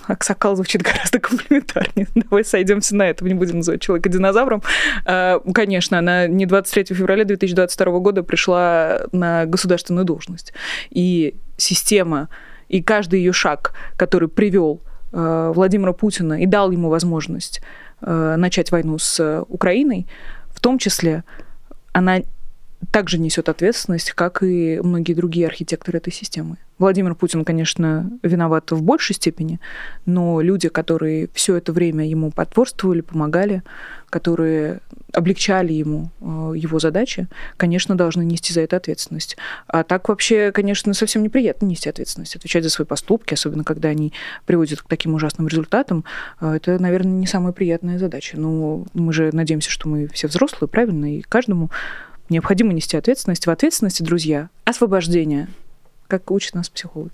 Аксакал 0.07 0.55
звучит 0.55 0.81
гораздо 0.81 1.19
комплиментарнее. 1.19 2.07
Давай 2.15 2.43
сойдемся 2.43 2.95
на 2.95 3.03
этом, 3.03 3.27
не 3.27 3.33
будем 3.33 3.57
называть 3.57 3.81
человека 3.81 4.09
динозавром. 4.09 4.61
А, 5.05 5.39
конечно, 5.53 5.97
она 5.99 6.27
не 6.27 6.45
23 6.45 6.95
февраля 6.95 7.25
2022 7.25 7.99
года 7.99 8.23
пришла 8.23 9.01
на 9.11 9.45
государственную 9.45 10.05
должность. 10.05 10.53
И 10.89 11.35
система, 11.57 12.29
и 12.69 12.81
каждый 12.81 13.19
ее 13.19 13.33
шаг, 13.33 13.73
который 13.95 14.27
привел 14.27 14.81
а, 15.11 15.51
Владимира 15.51 15.93
Путина 15.93 16.41
и 16.41 16.45
дал 16.45 16.71
ему 16.71 16.89
возможность 16.89 17.61
а, 18.01 18.35
начать 18.35 18.71
войну 18.71 18.97
с 18.97 19.43
Украиной, 19.47 20.07
в 20.49 20.59
том 20.59 20.77
числе 20.77 21.23
она 21.93 22.21
также 22.91 23.19
несет 23.19 23.49
ответственность, 23.49 24.11
как 24.11 24.43
и 24.43 24.79
многие 24.83 25.13
другие 25.13 25.47
архитекторы 25.47 25.97
этой 25.97 26.13
системы. 26.13 26.57
Владимир 26.79 27.15
Путин, 27.15 27.45
конечно, 27.45 28.11
виноват 28.23 28.71
в 28.71 28.81
большей 28.81 29.15
степени, 29.15 29.59
но 30.05 30.41
люди, 30.41 30.69
которые 30.69 31.29
все 31.33 31.55
это 31.55 31.71
время 31.71 32.07
ему 32.07 32.31
потворствовали, 32.31 33.01
помогали, 33.01 33.63
которые 34.09 34.79
облегчали 35.13 35.71
ему 35.71 36.09
э, 36.19 36.53
его 36.57 36.79
задачи, 36.79 37.27
конечно, 37.57 37.95
должны 37.95 38.23
нести 38.23 38.53
за 38.53 38.61
это 38.61 38.77
ответственность. 38.77 39.37
А 39.67 39.83
так 39.83 40.09
вообще, 40.09 40.51
конечно, 40.51 40.93
совсем 40.93 41.23
неприятно 41.23 41.67
нести 41.67 41.89
ответственность, 41.89 42.35
отвечать 42.35 42.63
за 42.63 42.69
свои 42.69 42.85
поступки, 42.85 43.33
особенно 43.33 43.63
когда 43.63 43.89
они 43.89 44.11
приводят 44.45 44.81
к 44.81 44.87
таким 44.87 45.13
ужасным 45.13 45.47
результатам. 45.47 46.03
Э, 46.41 46.53
это, 46.55 46.79
наверное, 46.79 47.13
не 47.13 47.27
самая 47.27 47.53
приятная 47.53 47.99
задача. 47.99 48.37
Но 48.37 48.85
мы 48.93 49.13
же 49.13 49.29
надеемся, 49.31 49.69
что 49.69 49.87
мы 49.87 50.07
все 50.07 50.27
взрослые, 50.27 50.67
правильно, 50.67 51.17
и 51.17 51.21
каждому 51.21 51.69
необходимо 52.33 52.73
нести 52.73 52.97
ответственность. 52.97 53.47
В 53.47 53.51
ответственности, 53.51 54.03
друзья, 54.03 54.49
освобождение, 54.65 55.47
как 56.07 56.29
учат 56.31 56.55
нас 56.55 56.69
психологи. 56.69 57.13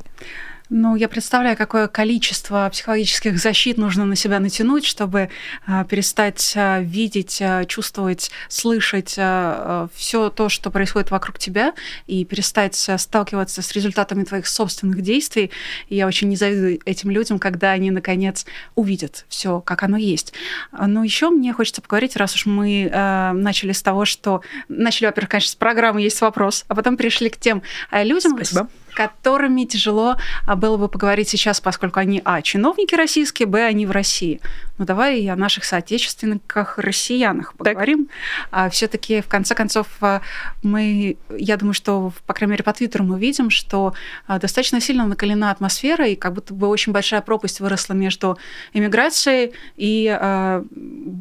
Ну, 0.71 0.95
я 0.95 1.09
представляю, 1.09 1.57
какое 1.57 1.87
количество 1.87 2.69
психологических 2.71 3.39
защит 3.39 3.77
нужно 3.77 4.05
на 4.05 4.15
себя 4.15 4.39
натянуть, 4.39 4.85
чтобы 4.85 5.29
а, 5.65 5.83
перестать 5.83 6.53
а, 6.55 6.79
видеть, 6.79 7.41
а, 7.41 7.65
чувствовать, 7.65 8.29
слышать 8.49 9.09
все 9.09 10.29
то, 10.29 10.49
что 10.49 10.69
происходит 10.69 11.09
вокруг 11.09 11.39
тебя, 11.39 11.73
и 12.05 12.23
перестать 12.23 12.75
сталкиваться 12.75 13.63
с 13.63 13.71
результатами 13.71 14.23
твоих 14.23 14.45
собственных 14.45 15.01
действий. 15.01 15.49
И 15.87 15.95
я 15.95 16.05
очень 16.05 16.29
не 16.29 16.35
завидую 16.35 16.79
этим 16.85 17.09
людям, 17.09 17.39
когда 17.39 17.71
они 17.71 17.89
наконец 17.89 18.45
увидят 18.75 19.25
все, 19.27 19.61
как 19.61 19.81
оно 19.81 19.97
есть. 19.97 20.33
Но 20.71 21.03
еще 21.03 21.29
мне 21.29 21.51
хочется 21.51 21.81
поговорить, 21.81 22.15
раз 22.15 22.35
уж 22.35 22.45
мы 22.45 22.89
начали 22.91 23.71
с 23.71 23.81
того, 23.81 24.05
что 24.05 24.41
начали, 24.67 25.07
во-первых, 25.07 25.29
конечно, 25.29 25.51
с 25.51 25.55
программы 25.55 26.01
есть 26.01 26.21
вопрос, 26.21 26.65
а 26.67 26.75
потом 26.75 26.95
перешли 26.97 27.29
к 27.29 27.37
тем 27.37 27.63
людям, 27.91 28.35
Спасибо 28.35 28.69
которыми 28.99 29.63
тяжело 29.63 30.17
а, 30.45 30.57
было 30.57 30.75
бы 30.75 30.89
поговорить 30.89 31.29
сейчас, 31.29 31.61
поскольку 31.61 32.01
они, 32.01 32.21
а, 32.25 32.41
чиновники 32.41 32.95
российские, 32.95 33.47
б, 33.47 33.63
они 33.63 33.85
в 33.85 33.91
России. 33.91 34.41
Ну, 34.79 34.85
давай 34.85 35.27
о 35.27 35.35
наших 35.35 35.65
соотечественниках, 35.65 36.77
россиянах 36.77 37.53
поговорим. 37.53 38.07
А, 38.49 38.69
Все-таки, 38.69 39.19
в 39.19 39.27
конце 39.27 39.53
концов, 39.53 39.87
а, 39.99 40.21
мы, 40.63 41.17
я 41.37 41.57
думаю, 41.57 41.73
что, 41.73 42.13
по 42.25 42.33
крайней 42.33 42.51
мере, 42.51 42.63
по 42.63 42.71
Твиттеру 42.71 43.03
мы 43.03 43.19
видим, 43.19 43.49
что 43.49 43.93
а, 44.25 44.39
достаточно 44.39 44.79
сильно 44.79 45.05
накалена 45.05 45.51
атмосфера, 45.51 46.07
и 46.07 46.15
как 46.15 46.33
будто 46.33 46.53
бы 46.53 46.67
очень 46.67 46.93
большая 46.93 47.19
пропасть 47.19 47.59
выросла 47.59 47.93
между 47.93 48.37
иммиграцией 48.71 49.51
и 49.75 50.17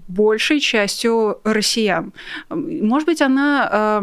большей 0.07 0.61
частью 0.61 1.41
россиян. 1.43 2.13
Может 2.51 3.07
быть, 3.07 3.23
она 3.23 4.03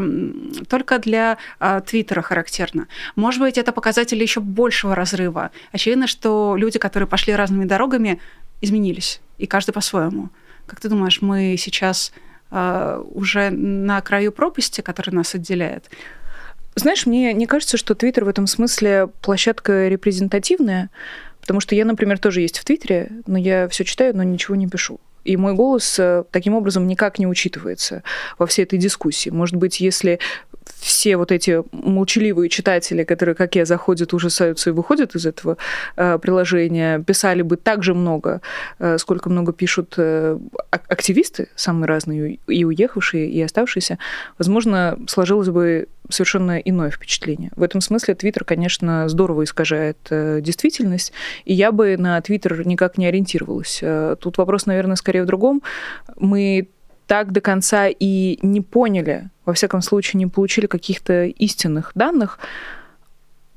только 0.67 0.99
для 0.99 1.37
Твиттера 1.85 2.21
характерна. 2.21 2.87
Может 3.15 3.39
быть, 3.39 3.57
это 3.57 3.71
показатель 3.71 4.21
еще 4.21 4.41
большего 4.41 4.95
разрыва. 4.95 5.51
Очевидно, 5.71 6.07
что 6.07 6.55
люди, 6.57 6.77
которые 6.77 7.07
пошли 7.07 7.33
разными 7.33 7.63
дорогами, 7.65 8.19
изменились 8.61 9.21
и 9.37 9.47
каждый 9.47 9.71
по-своему. 9.71 10.29
Как 10.65 10.79
ты 10.79 10.89
думаешь, 10.89 11.21
мы 11.21 11.55
сейчас 11.57 12.11
э, 12.51 13.03
уже 13.13 13.49
на 13.49 14.01
краю 14.01 14.31
пропасти, 14.31 14.81
которая 14.81 15.15
нас 15.15 15.35
отделяет? 15.35 15.89
Знаешь, 16.75 17.05
мне 17.05 17.33
не 17.33 17.45
кажется, 17.45 17.77
что 17.77 17.95
Твиттер 17.95 18.25
в 18.25 18.27
этом 18.27 18.47
смысле 18.47 19.07
площадка 19.21 19.87
репрезентативная, 19.87 20.89
потому 21.39 21.59
что 21.59 21.75
я, 21.75 21.85
например, 21.85 22.19
тоже 22.19 22.41
есть 22.41 22.59
в 22.59 22.65
Твиттере, 22.65 23.11
но 23.27 23.37
я 23.37 23.69
все 23.69 23.85
читаю, 23.85 24.15
но 24.15 24.23
ничего 24.23 24.55
не 24.55 24.67
пишу. 24.67 24.99
И 25.25 25.37
мой 25.37 25.53
голос 25.53 25.99
э, 25.99 26.23
таким 26.31 26.53
образом 26.53 26.87
никак 26.87 27.19
не 27.19 27.27
учитывается 27.27 28.03
во 28.37 28.45
всей 28.45 28.63
этой 28.63 28.79
дискуссии. 28.79 29.29
Может 29.29 29.55
быть, 29.55 29.81
если 29.81 30.19
все 30.79 31.17
вот 31.17 31.31
эти 31.31 31.63
молчаливые 31.71 32.49
читатели, 32.49 33.03
которые, 33.03 33.35
как 33.35 33.55
я, 33.55 33.65
заходят, 33.65 34.13
ужасаются 34.13 34.69
и 34.69 34.73
выходят 34.73 35.15
из 35.15 35.25
этого 35.25 35.57
э, 35.95 36.19
приложения, 36.19 36.99
писали 36.99 37.41
бы 37.41 37.57
так 37.57 37.83
же 37.83 37.93
много, 37.93 38.41
э, 38.79 38.97
сколько 38.97 39.29
много 39.29 39.51
пишут 39.53 39.95
э, 39.97 40.37
активисты, 40.69 41.49
самые 41.55 41.87
разные, 41.87 42.39
и 42.47 42.65
уехавшие, 42.65 43.29
и 43.29 43.41
оставшиеся, 43.41 43.97
возможно, 44.37 44.99
сложилось 45.07 45.49
бы 45.49 45.87
совершенно 46.09 46.57
иное 46.59 46.91
впечатление. 46.91 47.51
В 47.55 47.63
этом 47.63 47.81
смысле 47.81 48.15
Твиттер, 48.15 48.43
конечно, 48.43 49.07
здорово 49.09 49.43
искажает 49.43 49.97
э, 50.09 50.39
действительность, 50.41 51.13
и 51.45 51.53
я 51.53 51.71
бы 51.71 51.97
на 51.97 52.19
Твиттер 52.21 52.65
никак 52.65 52.97
не 52.97 53.07
ориентировалась. 53.07 53.79
Э, 53.81 54.15
тут 54.19 54.37
вопрос, 54.37 54.65
наверное, 54.65 54.95
скорее 54.95 55.14
в 55.23 55.25
другом. 55.25 55.61
Мы 56.17 56.69
так 57.07 57.31
до 57.31 57.41
конца 57.41 57.87
и 57.87 58.39
не 58.41 58.61
поняли, 58.61 59.29
во 59.45 59.53
всяком 59.53 59.81
случае, 59.81 60.19
не 60.19 60.27
получили 60.27 60.65
каких-то 60.65 61.25
истинных 61.25 61.91
данных 61.95 62.39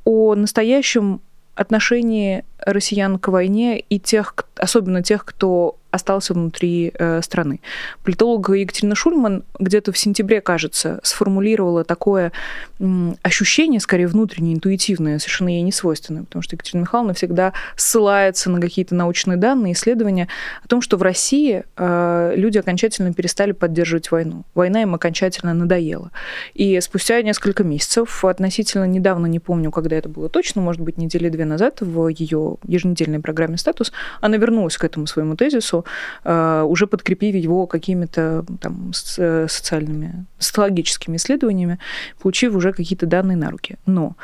о 0.05 0.35
настоящем 0.35 1.21
отношении 1.55 2.45
россиян 2.65 3.19
к 3.19 3.29
войне 3.29 3.79
и 3.81 3.99
тех, 3.99 4.35
особенно 4.57 5.03
тех, 5.03 5.25
кто 5.25 5.79
остался 5.91 6.35
внутри 6.35 6.93
э, 6.95 7.23
страны. 7.23 7.61
Политолог 8.05 8.51
Екатерина 8.51 8.95
Шульман 8.95 9.45
где-то 9.59 9.91
в 9.93 9.99
сентябре, 9.99 10.41
кажется, 10.41 11.01
сформулировала 11.03 11.83
такое 11.83 12.33
м, 12.79 13.17
ощущение, 13.23 13.81
скорее 13.81 14.07
внутреннее, 14.07 14.55
интуитивное, 14.55 15.19
совершенно 15.19 15.49
ей 15.49 15.63
не 15.63 15.73
свойственное, 15.73 16.25
потому 16.25 16.43
что 16.43 16.57
Екатерина 16.57 16.83
Михайловна 16.83 17.15
всегда 17.15 17.55
ссылается 17.77 18.51
на 18.51 18.61
какие-то 18.61 18.95
научные 18.95 19.39
данные, 19.39 19.73
исследования 19.73 20.29
о 20.63 20.69
том, 20.69 20.83
что 20.83 20.99
в 20.99 21.03
России 21.03 21.65
э, 21.77 22.33
люди 22.37 22.59
окончательно 22.59 23.15
перестали 23.15 23.53
поддерживать 23.53 24.11
войну. 24.11 24.45
Война 24.55 24.83
им 24.83 24.95
окончательно 24.95 25.55
надоела. 25.55 26.11
И 26.53 26.79
спустя 26.81 27.23
несколько 27.23 27.65
месяцев, 27.65 28.25
относительно 28.25 28.85
недавно, 28.85 29.27
не 29.27 29.39
помню, 29.39 29.71
когда 29.71 29.97
это 29.97 30.11
было 30.11 30.29
точно, 30.29 30.61
может 30.61 30.83
быть, 30.83 30.99
недели 30.99 31.31
две 31.31 31.47
назад, 31.47 31.81
в 31.81 32.09
ее 32.09 32.48
еженедельной 32.65 33.21
программе 33.21 33.57
«Статус», 33.57 33.93
она 34.21 34.37
вернулась 34.37 34.77
к 34.77 34.85
этому 34.85 35.07
своему 35.07 35.37
тезису, 35.37 35.85
э, 36.25 36.65
уже 36.67 36.87
подкрепив 36.87 37.35
его 37.35 37.67
какими-то 37.67 38.45
там 38.61 38.93
э, 39.19 39.47
социальными, 39.49 40.27
социологическими 40.39 41.17
исследованиями, 41.17 41.79
получив 42.21 42.55
уже 42.55 42.73
какие-то 42.73 43.07
данные 43.07 43.37
на 43.37 43.51
руки. 43.51 43.77
Но 43.87 44.17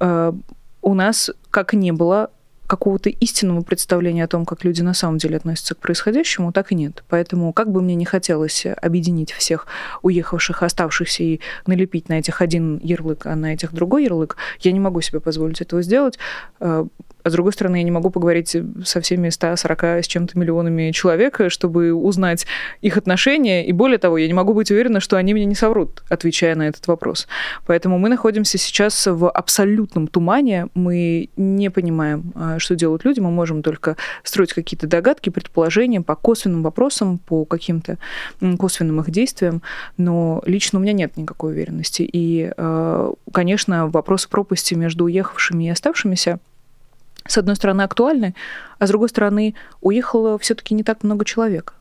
э, 0.00 0.32
у 0.82 0.94
нас 0.94 1.30
как 1.50 1.72
не 1.72 1.92
было 1.92 2.30
какого-то 2.66 3.10
истинного 3.10 3.62
представления 3.62 4.24
о 4.24 4.28
том, 4.28 4.46
как 4.46 4.64
люди 4.64 4.82
на 4.82 4.94
самом 4.94 5.18
деле 5.18 5.36
относятся 5.36 5.74
к 5.74 5.78
происходящему, 5.78 6.52
так 6.52 6.72
и 6.72 6.74
нет. 6.74 7.04
Поэтому, 7.08 7.52
как 7.52 7.70
бы 7.70 7.82
мне 7.82 7.94
не 7.94 8.04
хотелось 8.04 8.66
объединить 8.66 9.32
всех 9.32 9.66
уехавших, 10.02 10.62
оставшихся 10.62 11.22
и 11.22 11.40
налепить 11.66 12.08
на 12.08 12.18
этих 12.18 12.40
один 12.40 12.78
ярлык, 12.82 13.26
а 13.26 13.36
на 13.36 13.52
этих 13.52 13.72
другой 13.72 14.04
ярлык, 14.04 14.36
я 14.60 14.72
не 14.72 14.80
могу 14.80 15.00
себе 15.02 15.20
позволить 15.20 15.60
этого 15.60 15.82
сделать. 15.82 16.18
А 17.24 17.30
с 17.30 17.32
другой 17.32 17.54
стороны, 17.54 17.76
я 17.76 17.82
не 17.82 17.90
могу 17.90 18.10
поговорить 18.10 18.54
со 18.84 19.00
всеми 19.00 19.30
140 19.30 19.84
с 19.84 20.06
чем-то 20.06 20.38
миллионами 20.38 20.90
человек, 20.90 21.40
чтобы 21.48 21.94
узнать 21.94 22.46
их 22.82 22.98
отношения. 22.98 23.66
И 23.66 23.72
более 23.72 23.96
того, 23.96 24.18
я 24.18 24.26
не 24.26 24.34
могу 24.34 24.52
быть 24.52 24.70
уверена, 24.70 25.00
что 25.00 25.16
они 25.16 25.32
мне 25.32 25.46
не 25.46 25.54
соврут, 25.54 26.04
отвечая 26.10 26.54
на 26.54 26.68
этот 26.68 26.86
вопрос. 26.86 27.26
Поэтому 27.66 27.98
мы 27.98 28.10
находимся 28.10 28.58
сейчас 28.58 29.06
в 29.06 29.30
абсолютном 29.30 30.06
тумане. 30.06 30.66
Мы 30.74 31.30
не 31.38 31.70
понимаем, 31.70 32.30
а, 32.34 32.58
что 32.58 32.76
делают 32.76 33.06
люди. 33.06 33.20
Мы 33.20 33.30
можем 33.30 33.62
только 33.62 33.96
строить 34.22 34.52
какие-то 34.52 34.86
догадки, 34.86 35.30
предположения 35.30 36.02
по 36.02 36.16
косвенным 36.16 36.62
вопросам, 36.62 37.16
по 37.16 37.46
каким-то 37.46 37.96
косвенным 38.58 39.00
их 39.00 39.10
действиям. 39.10 39.62
Но 39.96 40.42
лично 40.44 40.78
у 40.78 40.82
меня 40.82 40.92
нет 40.92 41.16
никакой 41.16 41.52
уверенности. 41.52 42.02
И, 42.02 42.52
а, 42.58 43.14
конечно, 43.32 43.88
вопрос 43.88 44.26
пропасти 44.26 44.74
между 44.74 45.04
уехавшими 45.04 45.64
и 45.64 45.70
оставшимися– 45.70 46.38
с 47.26 47.38
одной 47.38 47.56
стороны, 47.56 47.82
актуальны, 47.82 48.34
а 48.78 48.86
с 48.86 48.90
другой 48.90 49.08
стороны, 49.08 49.54
уехало 49.80 50.38
все-таки 50.38 50.74
не 50.74 50.82
так 50.82 51.02
много 51.02 51.24
человек. 51.24 51.74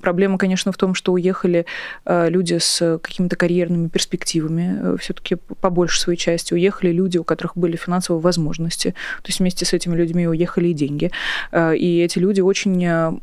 Проблема, 0.00 0.38
конечно, 0.38 0.72
в 0.72 0.76
том, 0.76 0.94
что 0.94 1.12
уехали 1.12 1.66
э, 2.06 2.30
люди 2.30 2.58
с 2.58 2.98
какими-то 3.02 3.36
карьерными 3.36 3.88
перспективами, 3.88 4.78
э, 4.80 4.96
все-таки 4.98 5.36
по 5.36 5.68
большей 5.68 6.00
своей 6.00 6.18
части. 6.18 6.54
Уехали 6.54 6.90
люди, 6.90 7.18
у 7.18 7.24
которых 7.24 7.56
были 7.56 7.76
финансовые 7.76 8.22
возможности. 8.22 8.90
То 9.22 9.28
есть 9.28 9.40
вместе 9.40 9.66
с 9.66 9.74
этими 9.74 9.94
людьми 9.94 10.26
уехали 10.26 10.68
и 10.68 10.72
деньги. 10.72 11.10
Э, 11.52 11.76
и 11.76 12.00
эти 12.00 12.18
люди 12.18 12.40
очень 12.40 12.70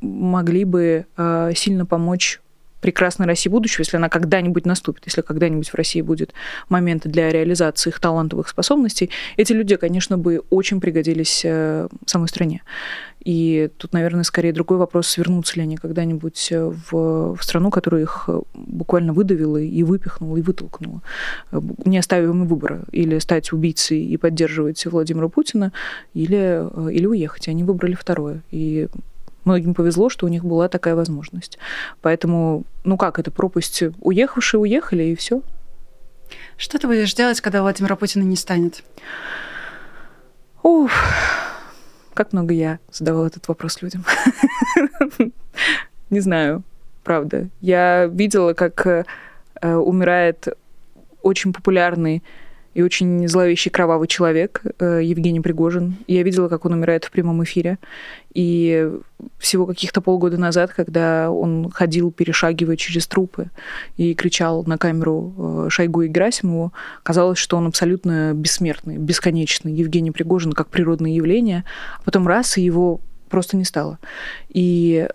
могли 0.01 0.63
бы 0.65 1.05
сильно 1.55 1.85
помочь 1.85 2.39
прекрасной 2.81 3.25
России 3.25 3.49
будущего, 3.49 3.81
если 3.81 3.97
она 3.97 4.09
когда-нибудь 4.09 4.65
наступит, 4.65 5.03
если 5.05 5.21
когда-нибудь 5.21 5.69
в 5.69 5.75
России 5.75 6.01
будет 6.01 6.33
момент 6.69 7.07
для 7.07 7.31
реализации 7.31 7.89
их 7.89 7.99
талантовых 7.99 8.47
способностей, 8.47 9.09
эти 9.35 9.53
люди, 9.53 9.75
конечно, 9.75 10.17
бы 10.17 10.41
очень 10.49 10.79
пригодились 10.79 11.41
э, 11.43 11.87
самой 12.05 12.27
стране. 12.27 12.61
И 13.23 13.69
тут, 13.77 13.93
наверное, 13.93 14.23
скорее 14.23 14.53
другой 14.53 14.77
вопрос, 14.77 15.17
вернутся 15.17 15.55
ли 15.55 15.63
они 15.63 15.75
когда-нибудь 15.75 16.47
э, 16.51 16.71
в, 16.91 17.35
в 17.35 17.43
страну, 17.43 17.71
которая 17.71 18.03
их 18.03 18.25
э, 18.27 18.41
буквально 18.53 19.11
выдавила 19.13 19.57
и 19.57 19.83
выпихнула, 19.83 20.37
и 20.37 20.41
вытолкнула, 20.41 21.01
не 21.85 21.97
оставив 21.97 22.29
им 22.29 22.47
выбора. 22.47 22.83
Или 22.91 23.19
стать 23.19 23.51
убийцей 23.51 24.03
и 24.03 24.17
поддерживать 24.17 24.85
Владимира 24.85 25.27
Путина, 25.29 25.73
или, 26.13 26.63
или 26.91 27.05
уехать. 27.05 27.47
Они 27.47 27.63
выбрали 27.63 27.95
второе. 27.95 28.43
И 28.51 28.87
многим 29.47 29.73
повезло, 29.73 30.09
что 30.09 30.25
у 30.25 30.29
них 30.29 30.43
была 30.43 30.67
такая 30.67 30.95
возможность. 30.95 31.57
Поэтому, 32.01 32.63
ну 32.83 32.97
как, 32.97 33.17
это 33.17 33.31
пропасть 33.31 33.83
уехавшие 34.01 34.59
уехали, 34.59 35.03
и 35.03 35.15
все. 35.15 35.41
Что 36.57 36.77
ты 36.77 36.87
будешь 36.87 37.13
делать, 37.13 37.39
когда 37.39 37.61
Владимира 37.61 37.95
Путина 37.95 38.23
не 38.23 38.35
станет? 38.35 38.83
Уф, 40.63 40.91
как 42.13 42.33
много 42.33 42.53
я 42.53 42.79
задавала 42.91 43.27
этот 43.27 43.47
вопрос 43.47 43.81
людям. 43.81 44.03
Не 46.09 46.19
знаю, 46.19 46.63
правда. 47.03 47.47
Я 47.61 48.05
видела, 48.05 48.53
как 48.53 48.85
э, 48.85 49.05
умирает 49.61 50.47
очень 51.21 51.53
популярный 51.53 52.21
и 52.77 52.83
очень 52.83 53.27
зловещий 53.27 53.71
кровавый 53.71 54.07
человек 54.07 54.61
э, 54.77 55.01
Евгений 55.03 55.41
Пригожин. 55.41 55.95
Я 56.05 56.21
видела, 56.21 56.47
как 56.47 56.63
он 56.63 56.73
умирает 56.73 57.05
в 57.05 57.09
прямом 57.09 57.43
эфире. 57.43 57.79
И 58.35 58.91
всего 59.39 59.65
каких-то 59.65 59.99
полгода 59.99 60.37
назад, 60.37 60.73
когда 60.75 61.31
он 61.31 61.71
ходил, 61.71 62.11
перешагивая 62.11 62.75
через 62.75 63.07
трупы 63.07 63.49
и 63.97 64.13
кричал 64.13 64.63
на 64.65 64.77
камеру 64.77 65.33
э, 65.65 65.69
Шойгу 65.71 66.03
и 66.03 66.07
Герасимову, 66.07 66.71
казалось, 67.01 67.39
что 67.39 67.57
он 67.57 67.65
абсолютно 67.65 68.33
бессмертный, 68.35 68.97
бесконечный. 68.97 69.73
Евгений 69.73 70.11
Пригожин 70.11 70.53
как 70.53 70.67
природное 70.67 71.09
явление. 71.09 71.63
А 71.97 72.03
потом 72.03 72.27
раз, 72.27 72.59
и 72.59 72.61
его 72.61 73.01
просто 73.27 73.57
не 73.57 73.65
стало. 73.65 73.97
И 74.49 75.07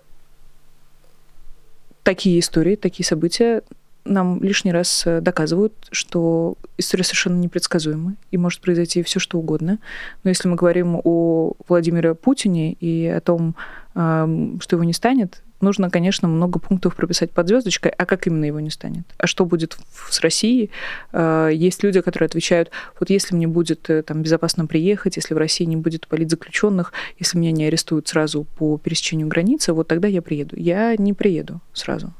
такие 2.03 2.41
истории, 2.41 2.75
такие 2.75 3.05
события 3.05 3.61
нам 4.05 4.41
лишний 4.43 4.71
раз 4.71 5.03
э, 5.05 5.21
доказывают, 5.21 5.73
что 5.91 6.55
история 6.77 7.03
совершенно 7.03 7.39
непредсказуема 7.39 8.15
и 8.31 8.37
может 8.37 8.61
произойти 8.61 9.03
все 9.03 9.19
что 9.19 9.37
угодно. 9.39 9.79
Но 10.23 10.29
если 10.29 10.47
мы 10.47 10.55
говорим 10.55 10.99
о 11.03 11.53
Владимире 11.67 12.15
Путине 12.15 12.73
и 12.73 13.07
о 13.07 13.21
том, 13.21 13.55
что 13.95 14.59
его 14.71 14.83
не 14.83 14.93
станет, 14.93 15.43
нужно, 15.63 15.89
конечно, 15.89 16.27
много 16.27 16.59
пунктов 16.59 16.95
прописать 16.95 17.31
под 17.31 17.47
звездочкой, 17.47 17.91
а 17.91 18.05
как 18.05 18.27
именно 18.27 18.45
его 18.45 18.59
не 18.59 18.69
станет? 18.69 19.05
А 19.17 19.25
что 19.25 19.45
будет 19.45 19.77
с 20.09 20.19
Россией? 20.21 20.69
А, 21.11 21.47
есть 21.47 21.83
люди, 21.83 22.01
которые 22.01 22.27
отвечают, 22.27 22.69
вот 22.99 23.09
если 23.09 23.35
мне 23.35 23.47
будет 23.47 23.89
э, 23.89 24.03
там 24.03 24.21
безопасно 24.21 24.67
приехать, 24.67 25.15
если 25.15 25.33
в 25.33 25.37
России 25.37 25.63
не 25.63 25.77
будет 25.77 26.07
политзаключенных, 26.07 26.93
если 27.17 27.39
меня 27.39 27.51
не 27.51 27.65
арестуют 27.65 28.07
сразу 28.07 28.45
по 28.57 28.77
пересечению 28.77 29.27
границы, 29.27 29.73
вот 29.73 29.87
тогда 29.87 30.07
я 30.07 30.21
приеду. 30.21 30.55
Я 30.57 30.95
не 30.97 31.13
приеду 31.13 31.61
сразу. 31.73 32.13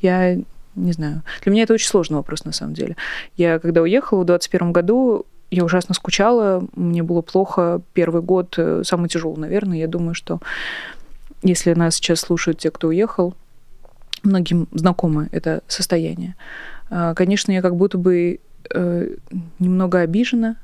Я 0.00 0.38
не 0.80 0.92
знаю. 0.92 1.22
Для 1.42 1.52
меня 1.52 1.62
это 1.64 1.74
очень 1.74 1.88
сложный 1.88 2.16
вопрос, 2.16 2.44
на 2.44 2.52
самом 2.52 2.74
деле. 2.74 2.96
Я, 3.36 3.58
когда 3.58 3.82
уехала 3.82 4.22
в 4.22 4.26
2021 4.26 4.72
году, 4.72 5.26
я 5.50 5.64
ужасно 5.64 5.94
скучала, 5.94 6.64
мне 6.74 7.02
было 7.02 7.22
плохо. 7.22 7.80
Первый 7.92 8.22
год 8.22 8.54
э, 8.56 8.82
самый 8.84 9.08
тяжелый, 9.08 9.38
наверное. 9.38 9.78
Я 9.78 9.88
думаю, 9.88 10.14
что 10.14 10.40
если 11.42 11.74
нас 11.74 11.96
сейчас 11.96 12.20
слушают 12.20 12.58
те, 12.58 12.70
кто 12.70 12.88
уехал, 12.88 13.34
многим 14.22 14.68
знакомо 14.72 15.28
это 15.32 15.62
состояние. 15.66 16.36
А, 16.90 17.14
конечно, 17.14 17.50
я 17.52 17.62
как 17.62 17.76
будто 17.76 17.98
бы 17.98 18.40
э, 18.72 19.16
немного 19.58 20.00
обижена, 20.00 20.56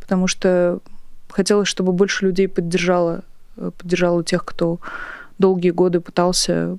потому 0.00 0.26
что 0.26 0.80
хотелось, 1.28 1.68
чтобы 1.68 1.92
больше 1.92 2.26
людей 2.26 2.48
поддержало, 2.48 3.24
э, 3.56 3.70
поддержало 3.76 4.24
тех, 4.24 4.44
кто 4.44 4.80
долгие 5.38 5.70
годы 5.70 6.00
пытался 6.00 6.78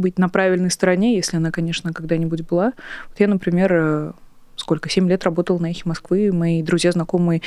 быть 0.00 0.18
на 0.18 0.28
правильной 0.28 0.70
стороне, 0.70 1.14
если 1.14 1.36
она, 1.36 1.50
конечно, 1.50 1.92
когда-нибудь 1.92 2.42
была. 2.42 2.72
Вот 3.08 3.20
я, 3.20 3.28
например, 3.28 3.72
э, 3.72 4.12
сколько, 4.56 4.88
7 4.88 5.08
лет 5.08 5.24
работала 5.24 5.58
на 5.58 5.70
«Эхе 5.70 5.82
Москвы», 5.84 6.32
мои 6.32 6.62
друзья, 6.62 6.92
знакомые 6.92 7.42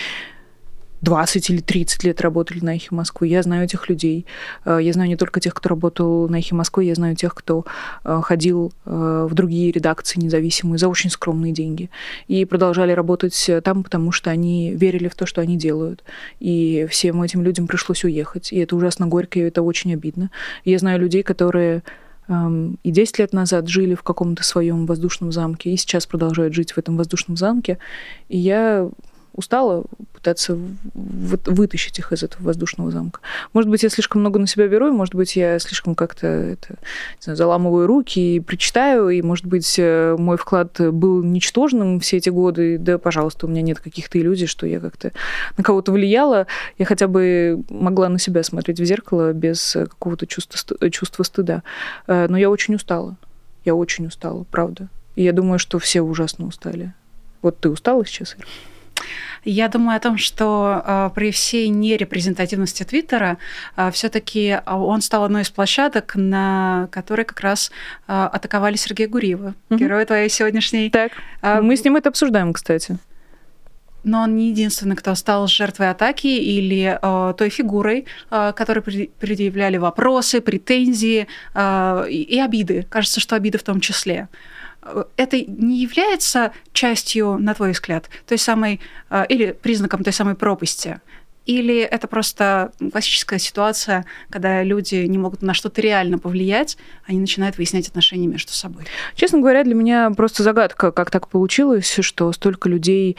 20 1.01 1.49
или 1.49 1.59
30 1.59 2.05
лет 2.05 2.21
работали 2.21 2.63
на 2.63 2.75
«Эхе 2.75 2.87
Москвы». 2.91 3.27
Я 3.27 3.43
знаю 3.43 3.65
этих 3.65 3.89
людей. 3.89 4.25
Э, 4.65 4.79
я 4.81 4.93
знаю 4.93 5.09
не 5.09 5.17
только 5.17 5.41
тех, 5.41 5.53
кто 5.53 5.69
работал 5.69 6.29
на 6.29 6.37
«Эхе 6.37 6.55
Москвы», 6.55 6.85
я 6.85 6.95
знаю 6.95 7.15
тех, 7.15 7.35
кто 7.35 7.65
э, 8.05 8.21
ходил 8.23 8.71
в 8.85 9.33
другие 9.33 9.71
редакции 9.71 10.19
независимые 10.19 10.77
за 10.77 10.87
очень 10.87 11.09
скромные 11.09 11.51
деньги 11.51 11.89
и 12.27 12.45
продолжали 12.45 12.91
работать 12.93 13.51
там, 13.63 13.83
потому 13.83 14.11
что 14.11 14.29
они 14.29 14.73
верили 14.73 15.07
в 15.09 15.15
то, 15.15 15.25
что 15.25 15.41
они 15.41 15.57
делают. 15.57 16.03
И 16.39 16.87
всем 16.89 17.21
этим 17.21 17.43
людям 17.43 17.67
пришлось 17.67 18.03
уехать. 18.03 18.53
И 18.53 18.59
это 18.59 18.75
ужасно 18.75 19.07
горько, 19.07 19.39
и 19.39 19.43
это 19.43 19.61
очень 19.61 19.93
обидно. 19.93 20.29
я 20.63 20.79
знаю 20.79 20.99
людей, 20.99 21.23
которые 21.23 21.83
и 22.27 22.91
10 22.91 23.19
лет 23.19 23.33
назад 23.33 23.67
жили 23.67 23.95
в 23.95 24.03
каком-то 24.03 24.43
своем 24.43 24.85
воздушном 24.85 25.31
замке, 25.31 25.71
и 25.71 25.77
сейчас 25.77 26.05
продолжают 26.05 26.53
жить 26.53 26.71
в 26.71 26.77
этом 26.77 26.97
воздушном 26.97 27.37
замке. 27.37 27.77
И 28.29 28.37
я 28.37 28.89
устала 29.33 29.83
пытаться 30.13 30.57
вытащить 30.93 31.99
их 31.99 32.11
из 32.13 32.23
этого 32.23 32.43
воздушного 32.43 32.91
замка. 32.91 33.19
Может 33.51 33.69
быть, 33.69 33.83
я 33.83 33.89
слишком 33.89 34.21
много 34.21 34.39
на 34.39 34.47
себя 34.47 34.67
беру, 34.67 34.87
и, 34.87 34.91
может 34.91 35.15
быть, 35.15 35.35
я 35.35 35.59
слишком 35.59 35.95
как-то 35.95 36.27
это, 36.27 36.75
знаю, 37.19 37.35
заламываю 37.35 37.87
руки 37.87 38.35
и 38.35 38.39
причитаю, 38.39 39.09
и, 39.09 39.21
может 39.21 39.45
быть, 39.45 39.75
э, 39.77 40.15
мой 40.17 40.37
вклад 40.37 40.79
был 40.79 41.23
ничтожным 41.23 41.99
все 41.99 42.17
эти 42.17 42.29
годы. 42.29 42.77
Да, 42.77 42.97
пожалуйста, 42.97 43.47
у 43.47 43.49
меня 43.49 43.61
нет 43.61 43.79
каких-то 43.79 44.19
иллюзий, 44.19 44.45
что 44.45 44.65
я 44.67 44.79
как-то 44.79 45.11
на 45.57 45.63
кого-то 45.63 45.91
влияла. 45.91 46.47
Я 46.77 46.85
хотя 46.85 47.07
бы 47.07 47.63
могла 47.69 48.09
на 48.09 48.19
себя 48.19 48.43
смотреть 48.43 48.79
в 48.79 48.85
зеркало 48.85 49.33
без 49.33 49.73
какого-то 49.73 50.27
чувства, 50.27 50.89
чувства 50.89 51.23
стыда. 51.23 51.63
Э, 52.07 52.27
но 52.29 52.37
я 52.37 52.49
очень 52.49 52.75
устала. 52.75 53.17
Я 53.65 53.75
очень 53.75 54.07
устала, 54.07 54.43
правда. 54.51 54.89
И 55.15 55.23
я 55.23 55.33
думаю, 55.33 55.59
что 55.59 55.79
все 55.79 56.01
ужасно 56.01 56.45
устали. 56.45 56.93
Вот 57.41 57.59
ты 57.59 57.69
устала 57.69 58.05
сейчас, 58.05 58.35
Ира? 58.37 58.47
Я 59.45 59.67
думаю 59.67 59.97
о 59.97 59.99
том, 59.99 60.17
что 60.17 60.81
э, 60.85 61.09
при 61.13 61.31
всей 61.31 61.67
нерепрезентативности 61.67 62.83
Твиттера 62.83 63.37
э, 63.75 63.91
все-таки 63.91 64.59
он 64.65 65.01
стал 65.01 65.25
одной 65.25 65.41
из 65.41 65.49
площадок, 65.49 66.13
на 66.15 66.87
которой 66.91 67.25
как 67.25 67.41
раз 67.41 67.71
э, 68.07 68.13
атаковали 68.13 68.75
Сергея 68.77 69.09
Гуриева, 69.09 69.53
угу. 69.69 69.79
героя 69.79 70.05
твоей 70.05 70.29
сегодняшней. 70.29 70.89
Так, 70.89 71.11
э, 71.41 71.61
мы 71.61 71.75
с 71.75 71.83
ним 71.83 71.97
это 71.97 72.09
обсуждаем, 72.09 72.53
кстати. 72.53 72.97
Но 74.03 74.21
он 74.23 74.35
не 74.35 74.49
единственный, 74.49 74.95
кто 74.95 75.15
стал 75.15 75.47
жертвой 75.47 75.89
атаки 75.89 76.27
или 76.27 76.99
э, 77.01 77.33
той 77.37 77.49
фигурой, 77.49 78.05
э, 78.31 78.53
которой 78.55 78.81
предъявляли 78.81 79.77
вопросы, 79.77 80.41
претензии 80.41 81.27
э, 81.53 82.05
и 82.09 82.39
обиды. 82.39 82.85
Кажется, 82.89 83.19
что 83.19 83.35
обиды 83.35 83.57
в 83.57 83.63
том 83.63 83.79
числе 83.79 84.27
это 85.17 85.37
не 85.37 85.81
является 85.81 86.51
частью, 86.71 87.37
на 87.37 87.53
твой 87.53 87.71
взгляд, 87.71 88.09
той 88.27 88.37
самой 88.37 88.79
а, 89.09 89.23
или 89.23 89.51
признаком 89.51 90.03
той 90.03 90.13
самой 90.13 90.35
пропасти? 90.35 90.99
Или 91.45 91.79
это 91.79 92.07
просто 92.07 92.71
классическая 92.91 93.37
ситуация, 93.37 94.05
когда 94.29 94.63
люди 94.63 94.95
не 94.95 95.17
могут 95.17 95.41
на 95.41 95.53
что-то 95.53 95.81
реально 95.81 96.17
повлиять, 96.17 96.77
они 97.05 97.19
начинают 97.19 97.57
выяснять 97.57 97.89
отношения 97.89 98.27
между 98.27 98.53
собой? 98.53 98.85
Честно 99.15 99.39
говоря, 99.39 99.65
для 99.65 99.75
меня 99.75 100.09
просто 100.11 100.41
загадка, 100.41 100.91
как 100.91 101.11
так 101.11 101.27
получилось, 101.27 101.99
что 102.01 102.31
столько 102.31 102.69
людей 102.69 103.17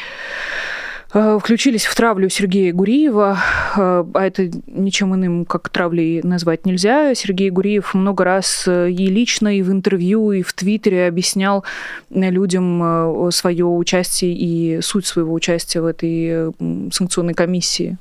Э, 0.57 0.84
включились 1.14 1.85
в 1.85 1.94
травлю 1.94 2.29
Сергея 2.29 2.72
Гуриева, 2.72 3.38
э, 3.77 4.05
а 4.14 4.27
это 4.27 4.50
ничем 4.66 5.14
иным, 5.14 5.44
как 5.44 5.68
травлей 5.68 6.20
назвать 6.22 6.66
нельзя. 6.66 7.14
Сергей 7.14 7.50
Гуриев 7.50 7.94
много 7.94 8.24
раз 8.24 8.64
э, 8.66 8.90
и 8.90 9.07
лично, 9.07 9.57
и 9.57 9.62
в 9.62 9.70
интервью, 9.70 10.33
и 10.33 10.42
в 10.42 10.53
Твиттере 10.53 11.07
объяснял 11.07 11.64
людям 12.11 13.31
свое 13.31 13.64
участие 13.64 14.33
и 14.33 14.81
суть 14.81 15.07
своего 15.07 15.33
участия 15.33 15.81
в 15.81 15.87
этой 15.87 16.53
санкционной 16.90 17.35
комиссии. 17.35 17.96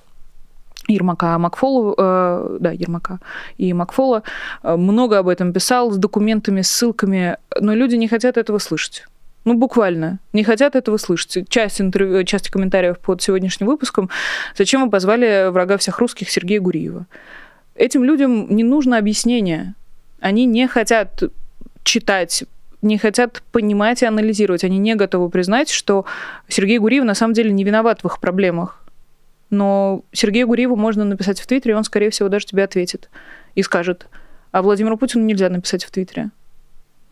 Ермака 0.88 1.38
Макфолу, 1.38 1.94
э, 1.96 2.58
да, 2.60 2.72
Ермака 2.72 3.20
и 3.58 3.74
Макфола 3.74 4.24
много 4.64 5.20
об 5.20 5.28
этом 5.28 5.54
писал 5.54 5.92
с 5.92 5.98
документами, 5.98 6.62
ссылками, 6.62 7.38
но 7.60 7.76
люди 7.76 7.96
не 7.96 8.08
хотят 8.08 8.38
этого 8.38 8.58
слышать. 8.58 9.06
Ну, 9.46 9.56
буквально. 9.56 10.20
Не 10.32 10.44
хотят 10.44 10.76
этого 10.76 10.98
слышать. 10.98 11.50
Часть, 11.50 11.82
интервью, 11.82 12.24
часть 12.24 12.50
комментариев 12.50 13.00
под 13.00 13.22
сегодняшним 13.22 13.68
выпуском. 13.68 14.10
Зачем 14.56 14.84
вы 14.84 14.90
позвали 14.90 15.50
врага 15.50 15.78
всех 15.78 16.00
русских 16.00 16.30
Сергея 16.30 16.62
Гуриева? 16.62 17.06
Этим 17.76 18.04
людям 18.04 18.56
не 18.56 18.64
нужно 18.64 18.98
объяснение. 18.98 19.76
Они 20.20 20.46
не 20.46 20.68
хотят 20.68 21.24
читать 21.84 22.46
не 22.84 22.98
хотят 22.98 23.42
понимать 23.52 24.04
и 24.04 24.06
анализировать. 24.06 24.64
Они 24.64 24.78
не 24.78 24.96
готовы 24.96 25.30
признать, 25.30 25.70
что 25.70 26.06
Сергей 26.50 26.78
Гуриев 26.80 27.06
на 27.06 27.16
самом 27.16 27.34
деле 27.34 27.52
не 27.52 27.64
виноват 27.64 28.04
в 28.04 28.08
их 28.08 28.20
проблемах. 28.20 28.84
Но 29.50 30.04
Сергею 30.12 30.48
Гуриеву 30.48 30.76
можно 30.76 31.06
написать 31.06 31.40
в 31.40 31.48
Твиттере, 31.48 31.78
он, 31.78 31.84
скорее 31.84 32.10
всего, 32.10 32.28
даже 32.28 32.46
тебе 32.46 32.64
ответит 32.64 33.10
и 33.56 33.64
скажет. 33.64 34.08
А 34.52 34.62
Владимиру 34.62 34.98
Путину 34.98 35.24
нельзя 35.24 35.50
написать 35.50 35.86
в 35.86 35.92
Твиттере. 35.92 36.32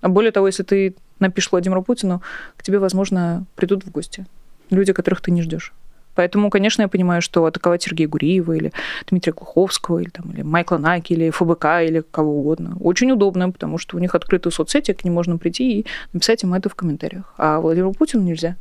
А 0.01 0.09
более 0.09 0.31
того, 0.31 0.47
если 0.47 0.63
ты 0.63 0.95
напишешь 1.21 1.51
Владимиру 1.51 1.81
Путину, 1.84 2.21
к 2.57 2.63
тебе, 2.63 2.79
возможно, 2.79 3.45
придут 3.55 3.86
в 3.86 3.91
гости 3.91 4.25
люди, 4.69 4.93
которых 4.93 5.21
ты 5.21 5.31
не 5.31 5.41
ждешь. 5.41 5.73
Поэтому, 6.15 6.49
конечно, 6.49 6.81
я 6.81 6.88
понимаю, 6.88 7.21
что 7.21 7.45
атаковать 7.45 7.84
Сергея 7.84 8.07
Гуриева 8.07 8.53
или 8.53 8.73
Дмитрия 9.10 9.34
Глуховского, 9.34 9.99
или, 9.99 10.10
там, 10.10 10.31
или 10.31 10.41
Майкла 10.41 10.77
Наки, 10.77 11.13
или 11.13 11.29
ФБК, 11.29 11.65
или 11.84 12.03
кого 12.12 12.39
угодно, 12.39 12.75
очень 12.81 13.12
удобно, 13.12 13.49
потому 13.49 13.77
что 13.77 13.95
у 13.95 13.99
них 13.99 14.13
открытые 14.13 14.51
соцсети, 14.51 14.93
к 14.93 15.05
ним 15.05 15.13
можно 15.13 15.38
прийти 15.38 15.79
и 15.79 15.86
написать 16.12 16.43
им 16.43 16.53
это 16.53 16.67
в 16.69 16.75
комментариях. 16.75 17.34
А 17.38 17.60
Владимиру 17.60 17.93
Путину 17.93 18.23
нельзя. 18.23 18.57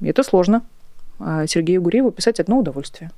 И 0.00 0.08
это 0.08 0.22
сложно. 0.24 0.62
А 1.20 1.46
Сергею 1.46 1.80
Гуриеву 1.82 2.10
писать 2.10 2.40
одно 2.40 2.58
удовольствие. 2.58 3.12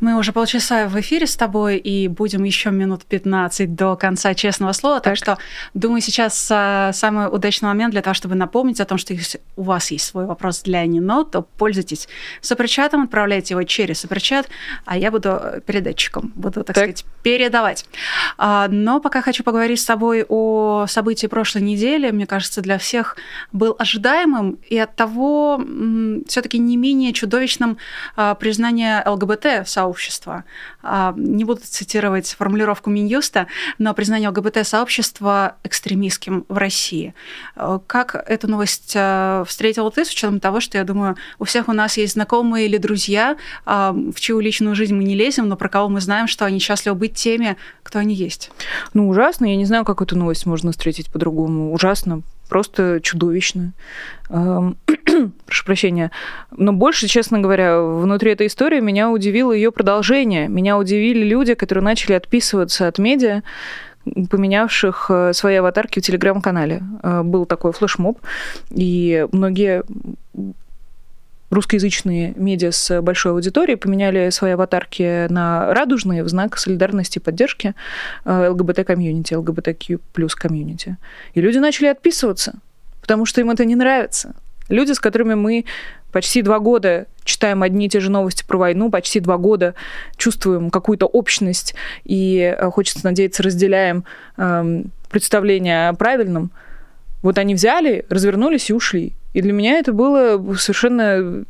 Мы 0.00 0.16
уже 0.16 0.32
полчаса 0.32 0.88
в 0.88 0.98
эфире 1.00 1.26
с 1.26 1.36
тобой 1.36 1.76
и 1.78 2.08
будем 2.08 2.44
еще 2.44 2.70
минут 2.70 3.04
15 3.04 3.74
до 3.74 3.96
конца 3.96 4.34
честного 4.34 4.72
слова. 4.72 5.00
Так, 5.00 5.12
так 5.12 5.16
что, 5.16 5.38
думаю, 5.74 6.00
сейчас 6.00 6.48
а, 6.50 6.92
самый 6.92 7.28
удачный 7.28 7.68
момент 7.68 7.92
для 7.92 8.02
того, 8.02 8.14
чтобы 8.14 8.34
напомнить 8.34 8.80
о 8.80 8.84
том, 8.84 8.98
что 8.98 9.14
если 9.14 9.40
у 9.56 9.62
вас 9.62 9.90
есть 9.90 10.06
свой 10.06 10.26
вопрос 10.26 10.62
для 10.62 10.84
Нино, 10.86 11.24
то 11.24 11.42
пользуйтесь 11.42 12.08
суперчатом, 12.40 13.02
отправляйте 13.02 13.54
его 13.54 13.62
через 13.64 14.00
суперчат, 14.00 14.48
а 14.84 14.96
я 14.96 15.10
буду 15.10 15.40
передатчиком, 15.66 16.32
буду, 16.34 16.64
так, 16.64 16.74
так. 16.74 16.76
сказать, 16.76 17.04
передавать. 17.22 17.86
А, 18.38 18.68
но 18.68 19.00
пока 19.00 19.22
хочу 19.22 19.44
поговорить 19.44 19.80
с 19.80 19.84
тобой 19.84 20.24
о 20.28 20.86
событии 20.88 21.26
прошлой 21.26 21.62
недели. 21.62 22.10
Мне 22.10 22.26
кажется, 22.26 22.60
для 22.60 22.78
всех 22.78 23.16
был 23.52 23.76
ожидаемым 23.78 24.58
и 24.68 24.78
от 24.78 24.96
того 24.96 25.62
все-таки 26.26 26.58
не 26.58 26.76
менее 26.76 27.12
чудовищным 27.12 27.78
а, 28.16 28.34
признание 28.34 29.02
ЛГБТ 29.06 29.31
ЛГБТ-сообщества. 29.32 30.44
А, 30.82 31.14
не 31.16 31.44
буду 31.44 31.60
цитировать 31.62 32.28
формулировку 32.38 32.90
Минюста, 32.90 33.46
но 33.78 33.94
признание 33.94 34.28
ЛГБТ-сообщества 34.30 35.56
экстремистским 35.64 36.44
в 36.48 36.56
России. 36.56 37.14
А, 37.56 37.80
как 37.86 38.14
эту 38.14 38.48
новость 38.48 38.94
а, 38.96 39.44
встретила 39.44 39.90
ты, 39.90 40.04
с 40.04 40.10
учетом 40.10 40.40
того, 40.40 40.60
что, 40.60 40.78
я 40.78 40.84
думаю, 40.84 41.16
у 41.38 41.44
всех 41.44 41.68
у 41.68 41.72
нас 41.72 41.96
есть 41.96 42.14
знакомые 42.14 42.66
или 42.66 42.76
друзья, 42.78 43.36
в 43.64 44.14
чью 44.16 44.40
личную 44.40 44.74
жизнь 44.74 44.94
мы 44.94 45.04
не 45.04 45.14
лезем, 45.14 45.48
но 45.48 45.56
про 45.56 45.68
кого 45.68 45.88
мы 45.88 46.00
знаем, 46.00 46.26
что 46.26 46.44
они 46.44 46.58
счастливы 46.58 46.96
быть 46.96 47.14
теми, 47.14 47.56
кто 47.82 47.98
они 47.98 48.14
есть? 48.14 48.50
Ну, 48.94 49.08
ужасно. 49.08 49.46
Я 49.46 49.56
не 49.56 49.64
знаю, 49.64 49.84
как 49.84 50.02
эту 50.02 50.16
новость 50.16 50.46
можно 50.46 50.72
встретить 50.72 51.10
по-другому. 51.10 51.72
Ужасно 51.72 52.22
просто 52.52 53.00
чудовищно. 53.02 53.72
Прошу 54.28 55.64
прощения. 55.64 56.10
Но 56.54 56.74
больше, 56.74 57.08
честно 57.08 57.40
говоря, 57.40 57.80
внутри 57.80 58.32
этой 58.32 58.46
истории 58.46 58.78
меня 58.80 59.10
удивило 59.10 59.52
ее 59.52 59.72
продолжение. 59.72 60.48
Меня 60.48 60.76
удивили 60.76 61.24
люди, 61.24 61.54
которые 61.54 61.82
начали 61.82 62.12
отписываться 62.12 62.88
от 62.88 62.98
медиа, 62.98 63.42
поменявших 64.04 65.06
э, 65.08 65.32
свои 65.32 65.54
аватарки 65.56 66.00
в 66.00 66.02
телеграм-канале. 66.02 66.82
Э, 67.02 67.22
был 67.22 67.46
такой 67.46 67.72
флешмоб, 67.72 68.18
и 68.70 69.26
многие 69.32 69.82
русскоязычные 71.52 72.32
медиа 72.36 72.72
с 72.72 73.02
большой 73.02 73.32
аудиторией 73.32 73.76
поменяли 73.76 74.30
свои 74.30 74.52
аватарки 74.52 75.26
на 75.30 75.72
радужные 75.74 76.24
в 76.24 76.28
знак 76.28 76.56
солидарности 76.56 77.18
и 77.18 77.20
поддержки 77.20 77.74
э, 78.24 78.48
ЛГБТ-комьюнити, 78.48 79.34
ЛГБТ 79.34 79.87
Q 79.87 80.00
плюс 80.14 80.34
комьюнити. 80.34 80.96
И 81.34 81.40
люди 81.42 81.58
начали 81.58 81.88
отписываться, 81.88 82.54
потому 83.02 83.26
что 83.26 83.42
им 83.42 83.50
это 83.50 83.66
не 83.66 83.76
нравится. 83.76 84.34
Люди, 84.70 84.92
с 84.92 84.98
которыми 84.98 85.34
мы 85.34 85.66
почти 86.10 86.40
два 86.40 86.58
года 86.58 87.06
читаем 87.24 87.62
одни 87.62 87.86
и 87.86 87.88
те 87.90 88.00
же 88.00 88.10
новости 88.10 88.44
про 88.46 88.56
войну, 88.56 88.90
почти 88.90 89.20
два 89.20 89.36
года 89.36 89.74
чувствуем 90.16 90.70
какую-то 90.70 91.04
общность 91.04 91.74
и, 92.04 92.54
э, 92.56 92.70
хочется 92.70 93.04
надеяться, 93.04 93.42
разделяем 93.42 94.04
э, 94.38 94.84
представление 95.10 95.90
о 95.90 95.92
правильном. 95.92 96.50
Вот 97.20 97.36
они 97.36 97.54
взяли, 97.54 98.06
развернулись 98.08 98.70
и 98.70 98.72
ушли. 98.72 99.12
И 99.32 99.42
для 99.42 99.52
меня 99.52 99.78
это 99.78 99.92
было 99.92 100.54
совершенно 100.54 101.44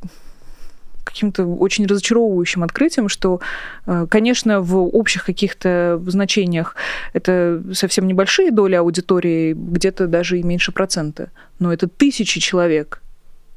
каким-то 1.04 1.44
очень 1.44 1.86
разочаровывающим 1.86 2.62
открытием, 2.62 3.08
что, 3.08 3.40
э, 3.86 4.06
конечно, 4.08 4.60
в 4.60 4.76
общих 4.78 5.24
каких-то 5.24 6.00
значениях 6.06 6.76
это 7.12 7.62
совсем 7.74 8.06
небольшие 8.06 8.50
доли 8.50 8.76
аудитории, 8.76 9.52
где-то 9.52 10.06
даже 10.06 10.38
и 10.38 10.42
меньше 10.42 10.72
процента, 10.72 11.30
но 11.58 11.72
это 11.72 11.88
тысячи 11.88 12.40
человек, 12.40 13.02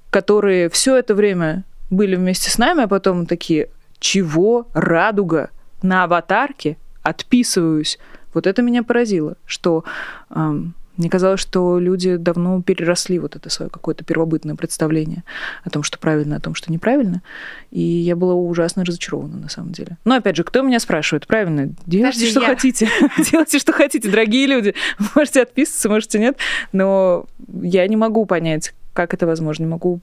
которые 0.10 0.70
все 0.70 0.98
это 0.98 1.14
время 1.14 1.64
были 1.90 2.16
вместе 2.16 2.50
с 2.50 2.58
нами, 2.58 2.84
а 2.84 2.88
потом 2.88 3.26
такие, 3.26 3.70
чего? 4.00 4.68
Радуга! 4.74 5.50
На 5.82 6.04
аватарке 6.04 6.78
отписываюсь. 7.04 8.00
Вот 8.34 8.48
это 8.48 8.62
меня 8.62 8.84
поразило, 8.84 9.36
что 9.46 9.84
эм, 10.30 10.74
мне 10.98 11.10
казалось, 11.10 11.40
что 11.40 11.80
люди 11.80 12.16
давно 12.16 12.62
переросли 12.62 13.20
вот 13.20 13.36
это 13.36 13.50
свое 13.50 13.70
какое-то 13.70 14.04
первобытное 14.04 14.56
представление 14.56 15.24
о 15.64 15.70
том, 15.70 15.84
что 15.84 16.00
правильно, 16.00 16.38
о 16.38 16.40
том, 16.40 16.56
что 16.56 16.72
неправильно. 16.72 17.22
И 17.72 17.82
я 17.82 18.16
была 18.16 18.34
ужасно 18.34 18.86
разочарована 18.86 19.38
на 19.38 19.50
самом 19.50 19.72
деле. 19.72 19.98
Но 20.06 20.16
опять 20.16 20.36
же, 20.36 20.44
кто 20.44 20.62
меня 20.62 20.80
спрашивает? 20.80 21.28
Правильно, 21.28 21.70
делайте, 21.86 22.20
Подожди, 22.20 22.32
что 22.32 22.42
я. 22.42 22.48
хотите. 22.48 22.90
делайте, 23.32 23.60
что 23.60 23.74
хотите, 23.74 24.10
дорогие 24.10 24.48
люди. 24.48 24.74
Можете 25.16 25.42
отписываться, 25.42 25.90
можете 25.90 26.20
нет. 26.20 26.38
Но 26.72 27.26
я 27.62 27.88
не 27.88 27.96
могу 27.96 28.26
понять, 28.26 28.74
как 28.94 29.14
это 29.14 29.26
возможно. 29.26 29.64
Не 29.64 29.70
могу 29.70 30.00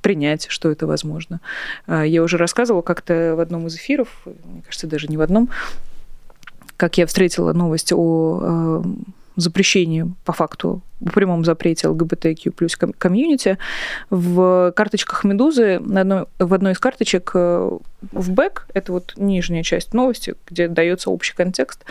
принять, 0.00 0.46
что 0.48 0.70
это 0.70 0.86
возможно. 0.86 1.40
А, 1.86 2.04
я 2.04 2.22
уже 2.22 2.36
рассказывала 2.36 2.82
как-то 2.82 3.34
в 3.36 3.40
одном 3.40 3.66
из 3.66 3.76
эфиров, 3.76 4.08
мне 4.24 4.62
кажется, 4.64 4.86
даже 4.86 5.08
не 5.08 5.16
в 5.16 5.20
одном, 5.20 5.50
как 6.76 6.96
я 6.96 7.06
встретила 7.06 7.52
новость 7.52 7.92
о 7.92 8.40
а, 8.42 8.82
запрещении, 9.36 10.06
по 10.24 10.32
факту, 10.32 10.82
в 11.00 11.12
прямом 11.12 11.44
запрете 11.44 11.88
ЛГБТQ 11.88 12.50
плюс 12.50 12.76
комьюнити. 12.76 13.58
В 14.10 14.72
карточках 14.76 15.24
«Медузы» 15.24 15.78
на 15.80 16.02
одной, 16.02 16.24
в 16.38 16.52
одной 16.52 16.72
из 16.72 16.78
карточек 16.78 17.30
э, 17.34 17.70
в 18.12 18.30
бэк, 18.30 18.66
это 18.74 18.92
вот 18.92 19.14
нижняя 19.16 19.62
часть 19.62 19.94
новости, 19.94 20.34
где 20.48 20.68
дается 20.68 21.10
общий 21.10 21.34
контекст, 21.34 21.84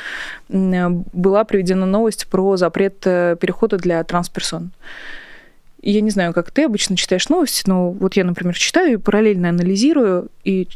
была 0.49 1.43
приведена 1.43 1.85
новость 1.85 2.27
про 2.27 2.55
запрет 2.57 3.01
э, 3.05 3.35
перехода 3.39 3.77
для 3.77 4.03
трансперсон. 4.03 4.71
Я 5.81 6.01
не 6.01 6.09
знаю, 6.09 6.33
как 6.33 6.51
ты 6.51 6.65
обычно 6.65 6.97
читаешь 6.97 7.29
новости, 7.29 7.63
но 7.65 7.91
вот 7.91 8.15
я, 8.15 8.25
например, 8.25 8.55
читаю 8.55 8.93
и 8.93 8.97
параллельно 8.97 9.49
анализирую, 9.49 10.27
и 10.43 10.67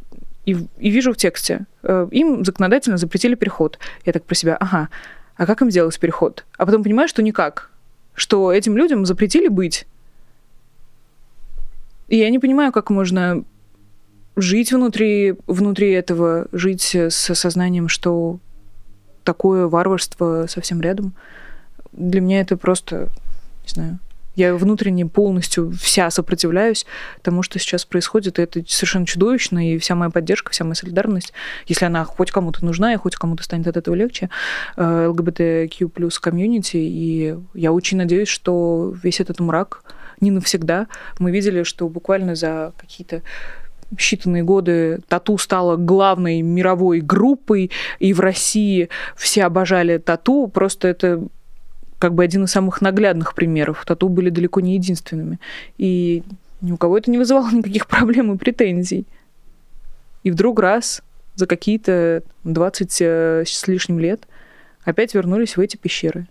и, 0.46 0.58
и 0.78 0.90
вижу 0.90 1.14
в 1.14 1.18
тексте, 1.18 1.62
э, 1.84 2.08
им 2.12 2.44
законодательно 2.44 2.98
запретили 2.98 3.36
переход. 3.36 3.80
Я 4.06 4.12
так 4.12 4.26
про 4.26 4.36
себя, 4.36 4.58
ага, 4.58 4.90
а 5.36 5.46
как 5.46 5.62
им 5.62 5.72
сделать 5.72 6.00
переход? 6.00 6.46
А 6.58 6.66
потом 6.66 6.84
понимаю, 6.84 7.08
что 7.08 7.24
никак. 7.24 7.72
Что 8.14 8.52
этим 8.52 8.78
людям 8.78 9.06
запретили 9.06 9.48
быть. 9.48 9.88
И 12.08 12.18
я 12.18 12.30
не 12.30 12.40
понимаю, 12.40 12.72
как 12.72 12.90
можно 12.90 13.44
жить 14.36 14.72
внутри, 14.72 15.36
внутри 15.48 15.92
этого, 15.92 16.48
жить 16.52 16.96
с 16.96 17.36
сознанием, 17.36 17.88
что 17.88 18.40
такое 19.24 19.68
варварство 19.68 20.46
совсем 20.48 20.82
рядом. 20.82 21.14
Для 21.92 22.22
меня 22.22 22.42
это 22.42 22.58
просто, 22.58 23.10
не 23.64 23.70
знаю, 23.70 24.00
я 24.36 24.56
внутренне 24.56 25.06
полностью 25.06 25.72
вся 25.72 26.10
сопротивляюсь 26.10 26.86
тому, 27.22 27.44
что 27.44 27.60
сейчас 27.60 27.86
происходит. 27.86 28.40
И 28.40 28.42
это 28.42 28.64
совершенно 28.68 29.06
чудовищно. 29.06 29.74
И 29.74 29.78
вся 29.78 29.96
моя 29.96 30.10
поддержка, 30.10 30.52
вся 30.52 30.64
моя 30.64 30.76
солидарность, 30.76 31.34
если 31.68 31.86
она 31.86 32.04
хоть 32.04 32.32
кому-то 32.32 32.66
нужна 32.66 32.94
и 32.94 32.98
хоть 32.98 33.16
кому-то 33.16 33.44
станет 33.44 33.68
от 33.68 33.78
этого 33.78 33.96
легче, 33.96 34.30
э, 34.76 35.08
ЛГБТQ 35.08 35.90
плюс 35.90 36.20
комьюнити. 36.20 36.78
И 36.78 37.36
я 37.54 37.72
очень 37.72 37.98
надеюсь, 37.98 38.30
что 38.30 38.94
весь 39.04 39.20
этот 39.20 39.40
мрак 39.40 39.84
не 40.20 40.32
навсегда. 40.32 40.88
Мы 41.20 41.32
видели, 41.32 41.64
что 41.64 41.88
буквально 41.88 42.36
за 42.36 42.74
какие-то 42.78 43.22
считанные 43.98 44.42
годы 44.42 45.02
тату 45.08 45.38
стала 45.38 45.76
главной 45.76 46.42
мировой 46.42 47.02
группой, 47.02 47.72
и 48.00 48.14
в 48.14 48.20
России 48.20 48.90
все 49.16 49.46
обожали 49.46 49.98
тату. 49.98 50.48
Просто 50.48 50.88
это 50.88 51.28
как 52.04 52.16
бы 52.16 52.26
один 52.26 52.44
из 52.44 52.52
самых 52.52 52.82
наглядных 52.82 53.34
примеров. 53.34 53.86
Тату 53.86 54.10
были 54.10 54.30
далеко 54.30 54.60
не 54.60 54.74
единственными. 54.74 55.40
И 55.78 56.24
ни 56.60 56.74
у 56.74 56.78
кого 56.78 56.98
это 56.98 57.10
не 57.10 57.18
вызывало 57.18 57.50
никаких 57.54 57.88
проблем 57.88 58.34
и 58.34 58.38
претензий. 58.38 59.08
И 60.24 60.32
вдруг 60.32 60.60
раз 60.60 61.02
за 61.36 61.48
какие-то 61.48 62.24
20 62.44 62.98
э, 63.00 63.44
с 63.48 63.68
лишним 63.70 64.00
лет 64.00 64.28
опять 64.84 65.14
вернулись 65.14 65.56
в 65.56 65.62
эти 65.62 65.78
пещеры. 65.78 66.28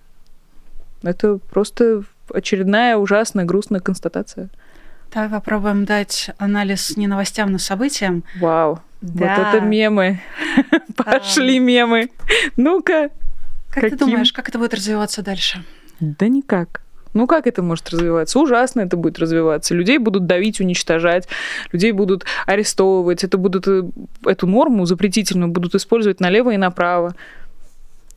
Это 1.03 1.39
просто 1.39 2.03
очередная 2.29 2.99
ужасная, 2.99 3.47
грустная 3.47 3.81
констатация. 3.81 4.51
Давай 5.11 5.31
попробуем 5.31 5.87
дать 5.87 6.33
анализ 6.37 6.99
не 6.99 7.07
новостям, 7.07 7.51
но 7.51 7.57
событиям. 7.57 8.25
Вау, 8.39 8.81
да. 9.01 9.37
вот 9.37 9.47
это 9.47 9.65
мемы. 9.65 10.21
Пошли 10.97 11.59
мемы. 11.59 12.11
Ну-ка. 12.59 13.09
Как 13.73 13.85
Каким? 13.85 13.99
ты 13.99 14.05
думаешь, 14.05 14.33
как 14.33 14.49
это 14.49 14.59
будет 14.59 14.75
развиваться 14.75 15.23
дальше? 15.23 15.65
Да 15.99 16.29
никак. 16.29 16.83
Ну 17.15 17.27
как 17.27 17.47
это 17.47 17.63
может 17.63 17.89
развиваться? 17.91 18.39
Ужасно 18.39 18.83
это 18.83 18.97
будет 18.97 19.19
развиваться. 19.19 19.75
Людей 19.75 19.99
будут 19.99 20.27
давить, 20.27 20.61
уничтожать, 20.61 21.27
людей 21.73 21.93
будут 21.93 22.25
арестовывать, 22.47 23.25
это 23.25 23.39
будут 23.39 23.67
э, 23.69 23.83
эту 24.27 24.47
норму 24.47 24.85
запретительную 24.87 25.51
будут 25.51 25.75
использовать 25.75 26.21
налево 26.21 26.51
и 26.51 26.57
направо. 26.59 27.15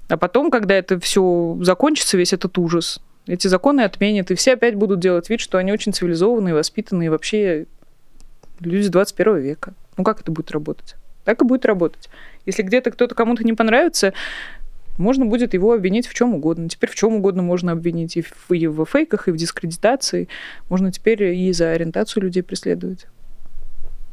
А 0.09 0.17
потом, 0.17 0.51
когда 0.51 0.75
это 0.75 0.99
все 0.99 1.57
закончится, 1.61 2.17
весь 2.17 2.33
этот 2.33 2.57
ужас, 2.57 2.99
эти 3.25 3.47
законы 3.47 3.81
отменят, 3.81 4.31
и 4.31 4.35
все 4.35 4.53
опять 4.53 4.75
будут 4.75 4.99
делать 4.99 5.29
вид, 5.29 5.39
что 5.39 5.57
они 5.57 5.71
очень 5.71 5.93
цивилизованные, 5.93 6.53
воспитанные, 6.53 7.09
вообще 7.09 7.65
люди 8.59 8.89
21 8.89 9.37
века. 9.37 9.73
Ну 9.97 10.03
как 10.03 10.21
это 10.21 10.31
будет 10.31 10.51
работать? 10.51 10.95
Так 11.23 11.41
и 11.41 11.45
будет 11.45 11.65
работать. 11.65 12.09
Если 12.45 12.61
где-то 12.61 12.91
кто-то 12.91 13.15
кому-то 13.15 13.43
не 13.43 13.53
понравится, 13.53 14.13
можно 14.97 15.25
будет 15.25 15.53
его 15.53 15.73
обвинить 15.73 16.07
в 16.07 16.13
чем 16.13 16.33
угодно. 16.33 16.69
Теперь 16.69 16.89
в 16.89 16.95
чем 16.95 17.15
угодно 17.15 17.41
можно 17.41 17.71
обвинить. 17.71 18.17
И 18.17 18.21
в, 18.21 18.51
и 18.51 18.67
в 18.67 18.85
фейках, 18.85 19.27
и 19.27 19.31
в 19.31 19.37
дискредитации. 19.37 20.27
Можно 20.69 20.91
теперь 20.91 21.23
и 21.23 21.51
за 21.53 21.71
ориентацию 21.71 22.23
людей 22.23 22.43
преследовать. 22.43 23.07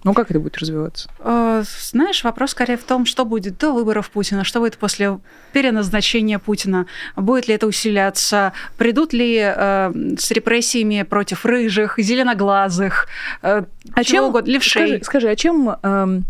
Ну, 0.04 0.14
как 0.14 0.30
это 0.30 0.40
будет 0.40 0.58
развиваться? 0.58 1.08
Э, 1.20 1.62
знаешь, 1.90 2.24
вопрос 2.24 2.50
скорее 2.50 2.76
в 2.76 2.82
том, 2.82 3.06
что 3.06 3.24
будет 3.24 3.58
до 3.58 3.72
выборов 3.72 4.10
Путина, 4.10 4.42
что 4.42 4.58
будет 4.58 4.76
после 4.76 5.20
переназначения 5.52 6.40
Путина. 6.40 6.86
Будет 7.14 7.46
ли 7.46 7.54
это 7.54 7.68
усиляться? 7.68 8.52
Придут 8.76 9.12
ли 9.12 9.38
э, 9.40 9.92
с 10.18 10.30
репрессиями 10.32 11.02
против 11.02 11.46
рыжих, 11.46 11.94
зеленоглазых, 11.98 13.06
э, 13.42 13.62
а 13.94 14.04
чем, 14.04 14.24
угодно, 14.24 14.50
левшей? 14.50 14.86
Скажи, 14.86 15.04
скажи 15.04 15.28
а 15.28 15.36
чем... 15.36 15.76
Э, 15.82 16.20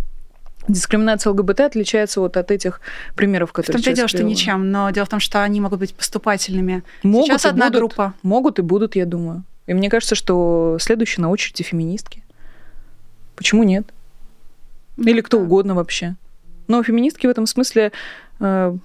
Дискриминация 0.68 1.32
ЛГБТ 1.32 1.60
отличается 1.60 2.20
вот 2.20 2.36
от 2.36 2.50
этих 2.50 2.80
примеров, 3.16 3.52
которые 3.52 3.80
В 3.80 3.84
том-то 3.84 3.96
дело, 3.96 4.08
что 4.08 4.22
ничем, 4.22 4.70
но 4.70 4.90
дело 4.90 5.06
в 5.06 5.08
том, 5.08 5.20
что 5.20 5.42
они 5.42 5.60
могут 5.60 5.80
быть 5.80 5.94
поступательными. 5.94 6.84
Могут 7.02 7.26
Сейчас 7.26 7.46
одна 7.46 7.66
будут, 7.66 7.78
группа. 7.78 8.14
Могут 8.22 8.58
и 8.58 8.62
будут, 8.62 8.94
я 8.94 9.04
думаю. 9.04 9.44
И 9.66 9.74
мне 9.74 9.90
кажется, 9.90 10.14
что 10.14 10.76
следующие 10.80 11.22
на 11.22 11.30
очереди 11.30 11.62
феминистки. 11.62 12.22
Почему 13.36 13.64
нет? 13.64 13.86
Ну 14.96 15.08
Или 15.08 15.20
кто 15.20 15.40
угодно 15.40 15.74
вообще. 15.74 16.16
Но 16.68 16.82
феминистки 16.82 17.26
в 17.26 17.30
этом 17.30 17.46
смысле 17.46 17.92
э, 18.40 18.76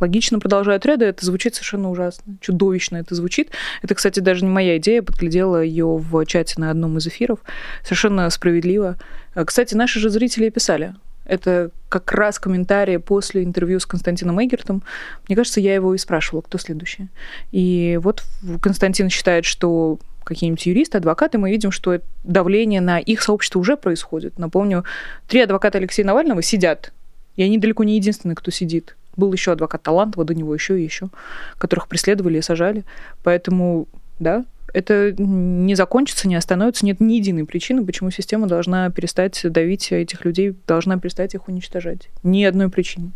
логично 0.00 0.38
продолжают 0.38 0.86
ряды. 0.86 1.06
Это 1.06 1.24
звучит 1.24 1.54
совершенно 1.54 1.90
ужасно. 1.90 2.36
Чудовищно 2.40 2.96
это 2.96 3.14
звучит. 3.14 3.50
Это, 3.82 3.94
кстати, 3.94 4.20
даже 4.20 4.44
не 4.44 4.50
моя 4.50 4.78
идея. 4.78 5.02
Подглядела 5.02 5.62
ее 5.62 5.96
в 5.96 6.24
чате 6.26 6.54
на 6.58 6.70
одном 6.70 6.98
из 6.98 7.06
эфиров. 7.06 7.40
Совершенно 7.82 8.28
справедливо. 8.30 8.96
Э, 9.34 9.44
кстати, 9.44 9.74
наши 9.74 10.00
же 10.00 10.10
зрители 10.10 10.48
писали. 10.50 10.94
Это 11.24 11.70
как 11.88 12.10
раз 12.12 12.38
комментарии 12.38 12.96
после 12.96 13.44
интервью 13.44 13.78
с 13.78 13.86
Константином 13.86 14.40
Эйгертом. 14.40 14.82
Мне 15.28 15.36
кажется, 15.36 15.60
я 15.60 15.74
его 15.74 15.94
и 15.94 15.98
спрашивала, 15.98 16.40
кто 16.40 16.58
следующий. 16.58 17.08
И 17.52 18.00
вот 18.02 18.24
Константин 18.60 19.10
считает, 19.10 19.44
что 19.44 19.98
какие-нибудь 20.24 20.64
юристы, 20.66 20.98
адвокаты, 20.98 21.38
мы 21.38 21.50
видим, 21.50 21.70
что 21.70 22.00
давление 22.24 22.80
на 22.80 22.98
их 22.98 23.22
сообщество 23.22 23.58
уже 23.58 23.76
происходит. 23.76 24.38
Напомню, 24.38 24.84
три 25.28 25.40
адвоката 25.40 25.78
Алексея 25.78 26.06
Навального 26.06 26.42
сидят, 26.42 26.92
и 27.36 27.42
они 27.42 27.58
далеко 27.58 27.84
не 27.84 27.96
единственные, 27.96 28.36
кто 28.36 28.50
сидит. 28.50 28.96
Был 29.20 29.32
еще 29.32 29.52
адвокат 29.52 29.82
Талантова, 29.82 30.24
до 30.24 30.34
него 30.34 30.54
еще 30.54 30.80
и 30.80 30.82
еще, 30.82 31.10
которых 31.58 31.88
преследовали 31.88 32.38
и 32.38 32.42
сажали. 32.42 32.84
Поэтому, 33.22 33.86
да, 34.18 34.44
это 34.72 35.12
не 35.18 35.74
закончится, 35.74 36.28
не 36.28 36.36
остановится. 36.36 36.86
Нет 36.86 37.00
ни 37.00 37.14
единой 37.14 37.44
причины, 37.44 37.84
почему 37.84 38.10
система 38.10 38.46
должна 38.46 38.90
перестать 38.90 39.40
давить 39.44 39.92
этих 39.92 40.24
людей, 40.24 40.56
должна 40.66 40.98
перестать 40.98 41.34
их 41.34 41.48
уничтожать. 41.48 42.08
Ни 42.22 42.44
одной 42.44 42.70
причины. 42.70 43.12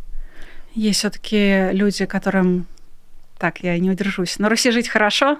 Есть 0.74 0.98
все-таки 1.00 1.70
люди, 1.72 2.05
которым 2.05 2.66
так, 3.38 3.61
я 3.61 3.78
не 3.78 3.90
удержусь. 3.90 4.38
На 4.38 4.48
Руси 4.48 4.70
жить 4.70 4.88
хорошо, 4.88 5.38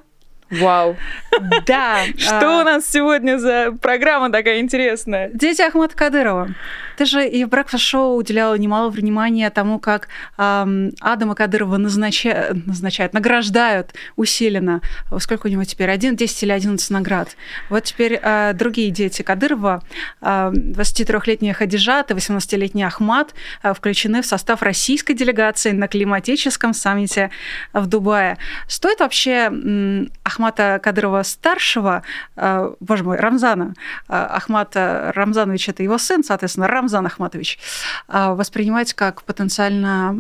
Вау. 0.51 0.97
Да. 1.67 2.05
Что 2.17 2.61
у 2.61 2.65
нас 2.65 2.89
сегодня 2.89 3.39
за 3.39 3.73
программа 3.81 4.31
такая 4.31 4.61
интересная? 4.61 5.31
Дети 5.33 5.63
Ахмата 5.63 5.97
Кадырова. 5.97 6.51
Ты 6.97 7.07
же 7.07 7.27
и 7.27 7.45
в 7.45 7.49
Breakfast 7.49 7.95
Show 7.95 8.17
уделяла 8.17 8.55
немало 8.55 8.91
внимания 8.91 9.51
тому, 9.51 9.79
как 9.79 10.09
эм, 10.39 10.93
Адама 11.01 11.35
Кадырова 11.35 11.77
назначают, 11.77 12.67
назначают, 12.67 13.13
награждают 13.15 13.95
усиленно. 14.17 14.81
Сколько 15.19 15.47
у 15.47 15.51
него 15.51 15.65
теперь? 15.65 15.91
Один, 15.91 16.17
10 16.17 16.43
или 16.45 16.53
11 16.53 16.91
наград. 16.91 17.37
Вот 17.69 17.85
теперь 17.85 18.19
э, 18.23 18.53
другие 18.55 18.91
дети 18.91 19.23
Кадырова, 19.23 19.83
э, 20.21 20.53
23-летняя 20.55 21.53
Хадижат 21.55 22.11
и 22.11 22.15
18-летний 22.15 22.85
Ахмат 22.85 23.35
э, 23.63 23.75
включены 23.75 24.23
в 24.23 24.27
состав 24.27 24.63
российской 24.63 25.15
делегации 25.15 25.73
на 25.73 25.89
климатическом 25.89 26.75
саммите 26.75 27.31
в 27.73 27.87
Дубае. 27.87 28.39
Стоит 28.69 29.01
вообще 29.01 29.51
э, 29.51 30.07
Ахмата 30.23 30.81
Кадырова-старшего, 30.83 32.03
э, 32.37 32.75
боже 32.81 33.05
мой, 33.05 33.17
Рамзана, 33.19 33.75
э, 34.09 34.15
Ахмата 34.15 35.13
Рамзанович– 35.15 35.69
это 35.71 35.83
его 35.83 35.99
сын, 35.99 36.23
соответственно, 36.23 36.69
Рамзан 36.69 36.84
Ахматович, 37.07 37.59
э, 38.09 38.35
воспринимать 38.35 38.93
как 38.95 39.23
потенциально, 39.23 40.17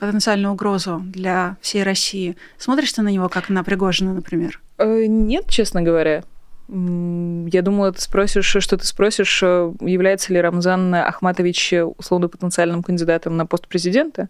потенциальную 0.00 0.52
угрозу 0.52 1.02
для 1.04 1.56
всей 1.60 1.82
России. 1.82 2.36
Смотришь 2.58 2.92
ты 2.92 3.02
на 3.02 3.08
него 3.08 3.28
как 3.28 3.48
на 3.48 3.64
Пригожина, 3.64 4.14
например? 4.14 4.60
Нет, 4.78 5.48
честно 5.48 5.82
говоря. 5.82 6.24
Я 6.68 7.62
думала, 7.62 7.92
ты 7.92 8.00
спросишь, 8.00 8.56
что 8.58 8.76
ты 8.76 8.84
спросишь, 8.84 9.40
э, 9.42 9.72
является 9.80 10.32
ли 10.32 10.40
Рамзан 10.40 10.94
Ахматович 10.94 11.74
условно 11.96 12.28
потенциальным 12.28 12.82
кандидатом 12.82 13.36
на 13.36 13.46
пост 13.46 13.68
президента. 13.68 14.28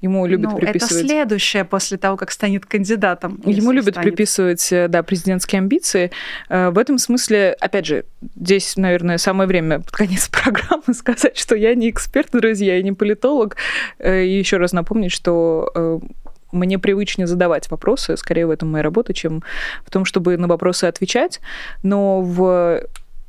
Ему 0.00 0.26
любят 0.26 0.50
ну, 0.50 0.56
приписывать... 0.56 1.04
Это 1.04 1.08
следующее 1.08 1.64
после 1.64 1.96
того, 1.96 2.16
как 2.16 2.32
станет 2.32 2.66
кандидатом. 2.66 3.40
Ему 3.46 3.70
любят 3.70 3.94
станет. 3.94 4.08
приписывать, 4.10 4.72
э, 4.72 4.88
да, 4.88 5.04
президентские 5.04 5.60
амбиции. 5.60 6.10
Э, 6.48 6.70
в 6.70 6.78
этом 6.78 6.98
смысле, 6.98 7.56
опять 7.60 7.86
же, 7.86 8.04
здесь, 8.34 8.76
наверное, 8.76 9.18
самое 9.18 9.46
время 9.46 9.78
под 9.80 9.92
конец 9.92 10.28
программы 10.42 10.92
сказать, 10.92 11.36
что 11.38 11.54
я 11.54 11.74
не 11.76 11.88
эксперт, 11.88 12.30
друзья, 12.32 12.76
я 12.76 12.82
не 12.82 12.92
политолог. 12.92 13.56
И 14.04 14.38
еще 14.38 14.56
раз 14.56 14.72
напомнить, 14.72 15.12
что 15.12 16.00
мне 16.52 16.78
привычнее 16.78 17.26
задавать 17.26 17.70
вопросы, 17.70 18.16
скорее 18.16 18.46
в 18.46 18.50
этом 18.50 18.70
моя 18.70 18.82
работа, 18.82 19.14
чем 19.14 19.42
в 19.84 19.90
том, 19.90 20.04
чтобы 20.04 20.36
на 20.36 20.46
вопросы 20.46 20.84
отвечать. 20.84 21.40
Но 21.82 22.20
в 22.20 22.82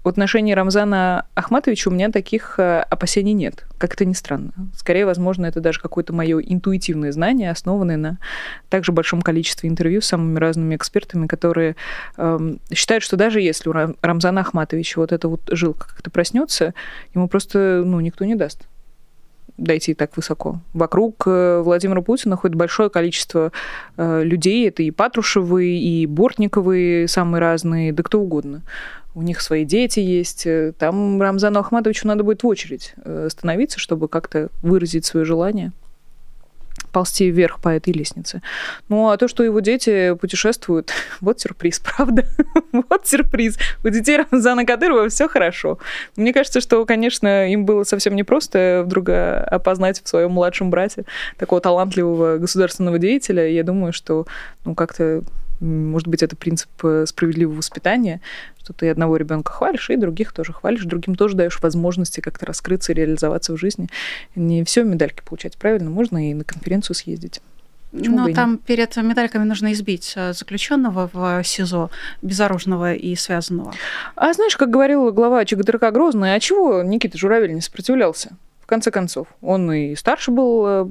отношении 0.09 0.53
Рамзана 0.53 1.25
Ахматовича 1.35 1.89
у 1.89 1.93
меня 1.93 2.09
таких 2.09 2.55
э, 2.59 2.79
опасений 2.89 3.33
нет, 3.33 3.65
как 3.77 3.93
это 3.93 4.05
ни 4.05 4.13
странно. 4.13 4.51
Скорее, 4.75 5.05
возможно, 5.05 5.45
это 5.45 5.59
даже 5.59 5.79
какое-то 5.79 6.13
мое 6.13 6.39
интуитивное 6.39 7.11
знание, 7.11 7.51
основанное 7.51 7.97
на 7.97 8.17
также 8.69 8.91
большом 8.91 9.21
количестве 9.21 9.69
интервью 9.69 10.01
с 10.01 10.07
самыми 10.07 10.39
разными 10.39 10.75
экспертами, 10.75 11.27
которые 11.27 11.75
эм, 12.17 12.59
считают, 12.73 13.03
что 13.03 13.17
даже 13.17 13.41
если 13.41 13.69
у 13.69 13.73
Рамзана 13.73 14.41
Ахматовича 14.41 14.99
вот 14.99 15.11
эта 15.11 15.27
вот 15.27 15.41
жилка 15.51 15.87
как-то 15.87 16.09
проснется, 16.09 16.73
ему 17.13 17.27
просто 17.27 17.83
ну, 17.85 17.99
никто 17.99 18.25
не 18.25 18.35
даст 18.35 18.67
дойти 19.57 19.93
так 19.93 20.15
высоко. 20.15 20.59
Вокруг 20.73 21.23
э, 21.25 21.61
Владимира 21.63 22.01
Путина 22.01 22.35
ходит 22.35 22.55
большое 22.55 22.89
количество 22.89 23.51
э, 23.97 24.23
людей. 24.23 24.67
Это 24.67 24.83
и 24.83 24.91
Патрушевы, 24.91 25.77
и 25.77 26.05
Бортниковы, 26.05 27.05
самые 27.07 27.41
разные, 27.41 27.91
да 27.91 28.03
кто 28.03 28.21
угодно. 28.21 28.61
У 29.15 29.21
них 29.23 29.41
свои 29.41 29.65
дети 29.65 29.99
есть. 29.99 30.45
Э, 30.45 30.73
там 30.77 31.21
Рамзану 31.21 31.59
Ахматовичу 31.59 32.07
надо 32.07 32.23
будет 32.23 32.43
в 32.43 32.47
очередь 32.47 32.93
становиться, 33.29 33.79
чтобы 33.79 34.07
как-то 34.07 34.49
выразить 34.61 35.05
свое 35.05 35.25
желание 35.25 35.71
ползти 36.97 37.29
вверх 37.29 37.59
по 37.59 37.69
этой 37.69 37.93
лестнице. 37.93 38.41
Ну, 38.89 39.09
а 39.09 39.17
то, 39.17 39.27
что 39.27 39.43
его 39.43 39.59
дети 39.59 40.15
путешествуют, 40.15 40.91
вот 41.21 41.39
сюрприз, 41.39 41.79
правда? 41.79 42.25
вот 42.71 43.05
сюрприз. 43.05 43.59
У 43.83 43.89
детей 43.89 44.17
Рамзана 44.31 44.65
Кадырова 44.65 45.07
все 45.07 45.27
хорошо. 45.27 45.77
Мне 46.15 46.33
кажется, 46.33 46.59
что, 46.59 46.83
конечно, 46.87 47.51
им 47.51 47.65
было 47.65 47.83
совсем 47.83 48.15
непросто 48.15 48.81
вдруг 48.83 49.09
опознать 49.09 50.01
в 50.03 50.09
своем 50.09 50.31
младшем 50.31 50.71
брате 50.71 51.05
такого 51.37 51.61
талантливого 51.61 52.39
государственного 52.39 52.97
деятеля. 52.97 53.47
Я 53.47 53.61
думаю, 53.61 53.93
что 53.93 54.25
ну, 54.65 54.73
как-то 54.73 55.21
может 55.59 56.07
быть, 56.07 56.23
это 56.23 56.35
принцип 56.35 56.69
э, 56.83 57.05
справедливого 57.07 57.57
воспитания, 57.57 58.21
что 58.61 58.73
ты 58.73 58.89
одного 58.89 59.17
ребенка 59.17 59.51
хвалишь, 59.51 59.89
и 59.89 59.95
других 59.95 60.31
тоже 60.33 60.53
хвалишь, 60.53 60.83
другим 60.83 61.15
тоже 61.15 61.35
даешь 61.35 61.59
возможности 61.61 62.19
как-то 62.19 62.45
раскрыться 62.45 62.91
и 62.91 62.95
реализоваться 62.95 63.53
в 63.53 63.57
жизни. 63.57 63.87
Не 64.35 64.63
все 64.63 64.83
медальки 64.83 65.21
получать, 65.25 65.57
правильно? 65.57 65.89
Можно 65.89 66.29
и 66.29 66.33
на 66.33 66.43
конференцию 66.43 66.95
съездить. 66.95 67.41
Почему 67.91 68.17
Но 68.17 68.33
там 68.33 68.57
перед 68.57 68.95
медальками 68.97 69.45
нужно 69.45 69.71
избить 69.71 70.13
э, 70.15 70.33
заключенного 70.33 71.09
в 71.11 71.43
СИЗО, 71.43 71.89
безоружного 72.21 72.93
и 72.93 73.15
связанного. 73.15 73.73
А 74.15 74.33
знаешь, 74.33 74.57
как 74.57 74.69
говорил 74.69 75.11
глава 75.11 75.45
ЧГТРК 75.45 75.91
Грозный, 75.93 76.35
а 76.35 76.39
чего 76.39 76.83
Никита 76.83 77.17
Журавель 77.17 77.53
не 77.53 77.61
сопротивлялся? 77.61 78.31
В 78.61 78.67
конце 78.67 78.91
концов, 78.91 79.27
он 79.41 79.71
и 79.71 79.95
старше 79.95 80.31
был 80.31 80.65
э, 80.67 80.87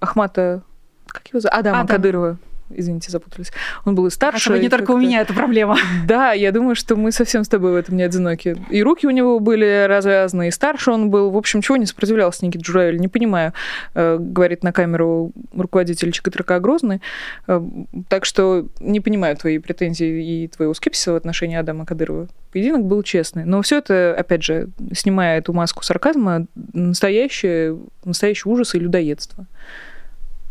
Ахмата, 0.00 0.62
как 1.06 1.28
его 1.28 1.40
зовут? 1.40 1.58
Адама 1.58 1.80
Адам. 1.80 1.88
Кадырова 1.88 2.38
извините, 2.76 3.10
запутались. 3.10 3.52
Он 3.84 3.94
был 3.94 4.06
и 4.06 4.10
старше. 4.10 4.44
Хорошо, 4.44 4.62
не 4.62 4.68
только 4.68 4.92
у 4.92 4.98
меня 4.98 5.20
эта 5.20 5.32
проблема. 5.32 5.76
Да, 6.06 6.32
я 6.32 6.52
думаю, 6.52 6.74
что 6.74 6.96
мы 6.96 7.12
совсем 7.12 7.44
с 7.44 7.48
тобой 7.48 7.72
в 7.72 7.76
этом 7.76 7.96
не 7.96 8.02
одиноки. 8.02 8.56
И 8.70 8.82
руки 8.82 9.06
у 9.06 9.10
него 9.10 9.38
были 9.40 9.86
развязаны, 9.86 10.48
и 10.48 10.50
старше 10.50 10.90
он 10.90 11.10
был. 11.10 11.30
В 11.30 11.36
общем, 11.36 11.62
чего 11.62 11.76
не 11.76 11.86
сопротивлялся 11.86 12.44
Никита 12.44 12.64
Джуравель, 12.64 12.98
не 12.98 13.08
понимаю, 13.08 13.52
э, 13.94 14.18
говорит 14.18 14.62
на 14.62 14.72
камеру 14.72 15.32
руководитель 15.52 16.12
ЧКТРК 16.12 16.60
Грозный. 16.60 17.00
Э, 17.46 17.62
так 18.08 18.24
что 18.24 18.66
не 18.80 19.00
понимаю 19.00 19.36
твои 19.36 19.58
претензии 19.58 20.44
и 20.44 20.48
твоего 20.48 20.74
скепсиса 20.74 21.12
в 21.12 21.16
отношении 21.16 21.56
Адама 21.56 21.86
Кадырова. 21.86 22.28
Поединок 22.52 22.84
был 22.84 23.02
честный. 23.02 23.44
Но 23.44 23.62
все 23.62 23.78
это, 23.78 24.14
опять 24.14 24.42
же, 24.42 24.68
снимая 24.92 25.38
эту 25.38 25.52
маску 25.52 25.82
сарказма, 25.82 26.46
настоящее, 26.72 27.78
настоящий 28.04 28.48
ужас 28.48 28.74
и 28.74 28.78
людоедство. 28.78 29.46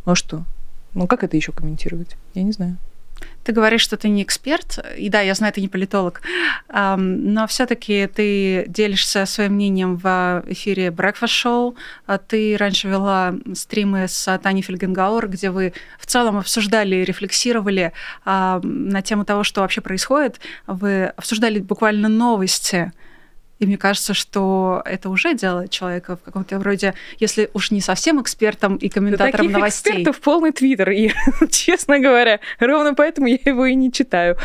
Ну 0.06 0.14
а 0.14 0.16
что? 0.16 0.46
Ну 0.94 1.08
как 1.08 1.24
это 1.24 1.38
еще 1.38 1.52
комментировать? 1.52 2.16
Я 2.34 2.44
не 2.44 2.52
знаю. 2.52 2.78
Ты 3.44 3.54
говоришь, 3.54 3.82
что 3.82 3.98
ты 3.98 4.10
не 4.10 4.24
эксперт, 4.24 4.80
и 4.98 5.10
да, 5.10 5.22
я 5.22 5.36
знаю, 5.36 5.54
ты 5.54 5.62
не 5.62 5.68
политолог, 5.68 6.22
но 6.68 7.46
все-таки 7.48 8.08
ты 8.08 8.66
делишься 8.68 9.28
своим 9.28 9.54
мнением 9.54 9.96
в 9.98 10.44
эфире 10.48 10.88
Breakfast 10.88 11.26
Show. 11.26 11.76
А 12.08 12.18
ты 12.18 12.58
раньше 12.58 12.88
вела 12.88 13.36
стримы 13.54 14.08
с 14.08 14.40
Таней 14.40 14.64
Фельгенгауэр, 14.64 15.28
где 15.28 15.52
вы 15.52 15.74
в 16.00 16.08
целом 16.08 16.38
обсуждали, 16.38 16.96
рефлексировали 17.04 17.94
на 18.26 19.02
тему 19.04 19.24
того, 19.24 19.44
что 19.44 19.62
вообще 19.62 19.82
происходит. 19.82 20.40
Вы 20.66 21.06
обсуждали 21.06 21.60
буквально 21.60 22.10
новости 22.10 22.92
и 23.62 23.68
мне 23.68 23.78
кажется, 23.78 24.16
что 24.16 24.82
это 24.86 25.10
уже 25.10 25.36
делает 25.36 25.70
человека 25.70 26.16
в 26.16 26.22
каком-то 26.24 26.58
вроде, 26.58 26.96
если 27.20 27.52
уж 27.54 27.70
не 27.70 27.80
совсем 27.80 28.20
экспертом 28.20 28.76
и 28.76 28.90
комментатором 28.90 29.32
Таких 29.38 29.52
новостей. 29.52 29.92
экспертов 29.92 30.20
полный 30.20 30.52
твиттер. 30.52 30.90
И, 30.90 31.12
честно 31.52 32.00
говоря, 32.00 32.40
ровно 32.60 32.96
поэтому 32.96 33.28
я 33.28 33.38
его 33.46 33.68
и 33.68 33.76
не 33.76 33.92
читаю. 33.92 34.36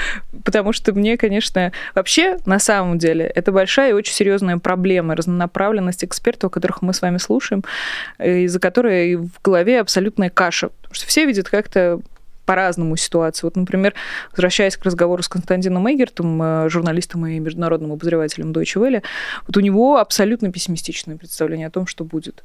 Потому 0.44 0.74
что 0.74 0.92
мне, 0.92 1.16
конечно, 1.16 1.72
вообще, 1.94 2.36
на 2.44 2.58
самом 2.58 2.98
деле, 2.98 3.24
это 3.24 3.52
большая 3.52 3.90
и 3.90 3.94
очень 3.94 4.12
серьезная 4.12 4.58
проблема 4.58 5.16
разнонаправленность 5.16 6.04
экспертов, 6.04 6.50
которых 6.52 6.82
мы 6.82 6.92
с 6.92 7.00
вами 7.00 7.16
слушаем, 7.16 7.64
из-за 8.18 8.60
которой 8.60 9.16
в 9.16 9.40
голове 9.42 9.80
абсолютная 9.80 10.28
каша. 10.28 10.68
Потому 10.68 10.94
что 10.94 11.06
все 11.06 11.24
видят 11.24 11.48
как-то 11.48 12.02
по-разному 12.46 12.96
ситуацию. 12.96 13.48
Вот, 13.48 13.56
например, 13.56 13.94
возвращаясь 14.30 14.76
к 14.76 14.84
разговору 14.84 15.22
с 15.22 15.28
Константином 15.28 15.90
Эгертом, 15.90 16.40
э, 16.42 16.68
журналистом 16.70 17.26
и 17.26 17.38
международным 17.38 17.92
обозревателем 17.92 18.52
Deutsche 18.52 18.80
Welle, 18.80 19.02
вот 19.46 19.56
у 19.56 19.60
него 19.60 19.98
абсолютно 19.98 20.50
пессимистичное 20.50 21.16
представление 21.16 21.66
о 21.66 21.70
том, 21.70 21.86
что 21.86 22.04
будет. 22.04 22.44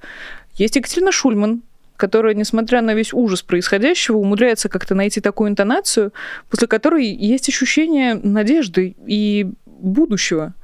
Есть 0.55 0.75
Екатерина 0.75 1.11
Шульман, 1.11 1.61
которая, 1.95 2.33
несмотря 2.33 2.81
на 2.81 2.95
весь 2.95 3.13
ужас 3.13 3.43
происходящего, 3.43 4.17
умудряется 4.17 4.69
как-то 4.69 4.95
найти 4.95 5.21
такую 5.21 5.51
интонацию, 5.51 6.11
после 6.49 6.67
которой 6.67 7.05
есть 7.05 7.47
ощущение 7.47 8.15
надежды 8.15 8.95
и 9.05 9.51
будущего. 9.65 10.55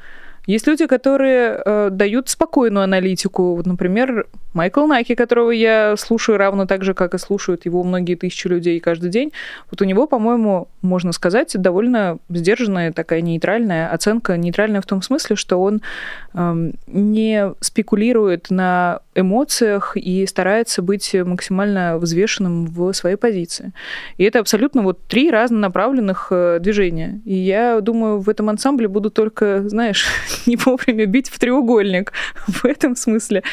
Есть 0.48 0.66
люди, 0.66 0.88
которые 0.88 1.62
э, 1.64 1.90
дают 1.92 2.30
спокойную 2.30 2.84
аналитику. 2.84 3.56
Вот, 3.56 3.66
например, 3.66 4.28
Майкл 4.54 4.88
Наки, 4.88 5.14
которого 5.14 5.52
я 5.52 5.96
слушаю 5.98 6.38
равно 6.38 6.66
так 6.66 6.84
же, 6.84 6.94
как 6.94 7.14
и 7.14 7.18
слушают 7.18 7.66
его 7.66 7.84
многие 7.84 8.16
тысячи 8.16 8.48
людей 8.48 8.80
каждый 8.80 9.10
день. 9.10 9.34
Вот 9.70 9.82
у 9.82 9.86
него, 9.86 10.08
по-моему, 10.08 10.70
можно 10.82 11.12
сказать, 11.12 11.52
довольно 11.62 12.18
сдержанная 12.30 12.94
такая 12.94 13.20
нейтральная 13.22 13.92
оценка. 13.92 14.38
Нейтральная 14.38 14.82
в 14.82 14.86
том 14.86 15.02
смысле, 15.02 15.36
что 15.36 15.62
он 15.62 15.82
э, 16.34 16.72
не 16.88 17.54
спекулирует 17.60 18.50
на 18.50 19.02
эмоциях 19.18 19.98
и 19.98 20.26
старается 20.26 20.82
быть 20.82 21.14
максимально 21.14 21.98
взвешенным 21.98 22.66
в 22.66 22.94
своей 22.94 23.16
позиции. 23.16 23.74
И 24.18 24.24
это 24.24 24.40
абсолютно 24.40 24.84
вот 24.84 25.08
три 25.08 25.32
разнонаправленных 25.32 26.28
э, 26.32 26.60
движения. 26.62 27.22
И 27.26 27.34
я 27.34 27.82
думаю, 27.82 28.20
в 28.20 28.30
этом 28.30 28.50
ансамбле 28.50 28.88
буду 28.88 29.10
только, 29.10 29.68
знаешь, 29.68 30.08
не 30.46 30.56
вовремя 30.56 31.06
бить 31.06 31.30
в 31.30 31.40
треугольник. 31.40 32.14
В 32.48 32.66
этом 32.66 32.96
смысле 32.96 33.44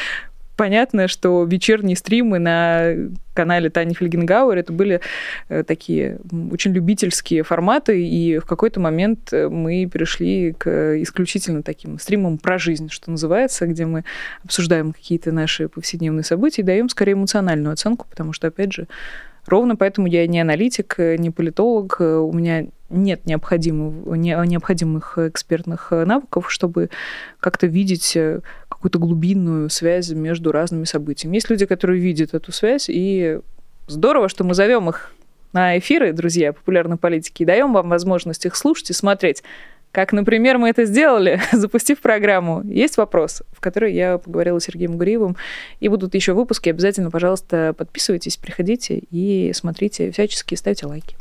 понятно, 0.55 1.07
что 1.07 1.43
вечерние 1.43 1.95
стримы 1.95 2.39
на 2.39 2.95
канале 3.35 3.69
Тани 3.69 3.93
Фельгенгауэр. 3.93 4.57
Это 4.57 4.73
были 4.73 5.01
э, 5.49 5.63
такие 5.63 6.17
очень 6.51 6.73
любительские 6.73 7.43
форматы, 7.43 8.03
и 8.03 8.39
в 8.39 8.45
какой-то 8.45 8.79
момент 8.79 9.31
э, 9.31 9.47
мы 9.47 9.85
перешли 9.85 10.53
к 10.53 11.01
исключительно 11.01 11.61
таким 11.61 11.99
стримам 11.99 12.39
про 12.39 12.57
жизнь, 12.57 12.89
что 12.89 13.11
называется, 13.11 13.67
где 13.67 13.85
мы 13.85 14.03
обсуждаем 14.43 14.93
какие-то 14.93 15.31
наши 15.31 15.67
повседневные 15.67 16.23
события 16.23 16.63
и 16.63 16.65
даем 16.65 16.89
скорее 16.89 17.13
эмоциональную 17.13 17.73
оценку, 17.73 18.07
потому 18.09 18.33
что, 18.33 18.47
опять 18.47 18.73
же, 18.73 18.87
Ровно 19.47 19.75
поэтому 19.75 20.07
я 20.07 20.25
не 20.25 20.41
аналитик, 20.41 20.95
не 20.97 21.29
политолог, 21.29 21.97
у 21.99 22.31
меня 22.33 22.65
нет 22.89 23.27
необходимых, 23.27 24.17
необходимых 24.17 25.19
экспертных 25.19 25.91
навыков, 25.91 26.51
чтобы 26.51 26.89
как-то 27.39 27.67
видеть 27.67 28.17
какую-то 28.75 28.99
глубинную 28.99 29.69
связь 29.69 30.11
между 30.11 30.51
разными 30.51 30.83
событиями. 30.83 31.35
Есть 31.35 31.49
люди, 31.49 31.65
которые 31.65 31.99
видят 31.99 32.33
эту 32.33 32.51
связь, 32.51 32.85
и 32.89 33.39
здорово, 33.87 34.29
что 34.29 34.43
мы 34.43 34.53
зовем 34.53 34.89
их 34.89 35.13
на 35.53 35.77
эфиры, 35.77 36.11
друзья, 36.11 36.53
популярной 36.53 36.97
политики, 36.97 37.43
и 37.43 37.45
даем 37.45 37.73
вам 37.73 37.89
возможность 37.89 38.45
их 38.45 38.55
слушать 38.55 38.89
и 38.89 38.93
смотреть. 38.93 39.43
Как, 39.91 40.11
например, 40.11 40.57
мы 40.57 40.69
это 40.69 40.83
сделали, 40.83 41.39
запустив 41.53 42.01
программу. 42.01 42.61
Есть 42.65 42.97
вопрос, 42.97 43.43
в 43.53 43.61
который 43.61 43.93
я 43.93 44.17
поговорила 44.17 44.59
с 44.59 44.65
Сергеем 44.65 44.97
Гуриевым, 44.97 45.37
и 45.79 45.87
будут 45.87 46.13
еще 46.15 46.33
выпуски. 46.33 46.67
Обязательно, 46.69 47.09
пожалуйста, 47.09 47.73
подписывайтесь, 47.77 48.35
приходите 48.35 49.01
и 49.09 49.51
смотрите 49.53 50.11
всячески, 50.11 50.55
ставьте 50.55 50.85
лайки. 50.85 51.15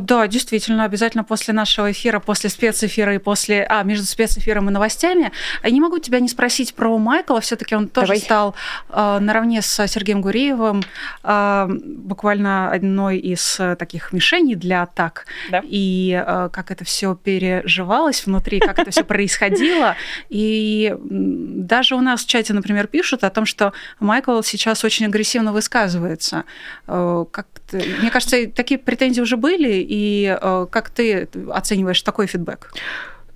Да, 0.00 0.26
действительно, 0.26 0.84
обязательно 0.84 1.24
после 1.24 1.54
нашего 1.54 1.90
эфира, 1.90 2.18
после 2.18 2.50
спецэфира 2.50 3.14
и 3.14 3.18
после... 3.18 3.66
А, 3.68 3.82
между 3.82 4.06
спецэфиром 4.06 4.68
и 4.68 4.72
новостями. 4.72 5.32
Я 5.62 5.70
не 5.70 5.80
могу 5.80 5.98
тебя 5.98 6.20
не 6.20 6.28
спросить 6.28 6.74
про 6.74 6.96
Майкла. 6.98 7.40
все 7.40 7.56
таки 7.56 7.74
он 7.74 7.88
тоже 7.88 8.08
Давай. 8.08 8.20
стал 8.20 8.54
э, 8.90 9.18
наравне 9.20 9.62
с 9.62 9.86
Сергеем 9.86 10.20
Гуриевым 10.20 10.82
э, 11.22 11.68
буквально 11.68 12.70
одной 12.70 13.18
из 13.18 13.56
э, 13.60 13.76
таких 13.76 14.12
мишеней 14.12 14.54
для 14.54 14.82
атак. 14.82 15.26
Да. 15.50 15.62
И 15.64 16.12
э, 16.26 16.48
как 16.52 16.70
это 16.70 16.84
все 16.84 17.14
переживалось 17.14 18.24
внутри, 18.26 18.60
как 18.60 18.78
это 18.78 18.90
все 18.90 19.04
происходило. 19.04 19.96
И 20.28 20.94
даже 21.00 21.94
у 21.94 22.00
нас 22.00 22.24
в 22.24 22.28
чате, 22.28 22.52
например, 22.52 22.86
пишут 22.86 23.24
о 23.24 23.30
том, 23.30 23.46
что 23.46 23.72
Майкл 24.00 24.40
сейчас 24.42 24.84
очень 24.84 25.06
агрессивно 25.06 25.52
высказывается. 25.52 26.44
Э, 26.86 27.24
как 27.30 27.46
мне 27.72 28.10
кажется, 28.10 28.46
такие 28.48 28.78
претензии 28.78 29.20
уже 29.20 29.36
были, 29.36 29.81
и 29.86 30.36
э, 30.40 30.66
как 30.70 30.90
ты 30.90 31.28
оцениваешь 31.50 32.02
такой 32.02 32.26
фидбэк? 32.26 32.72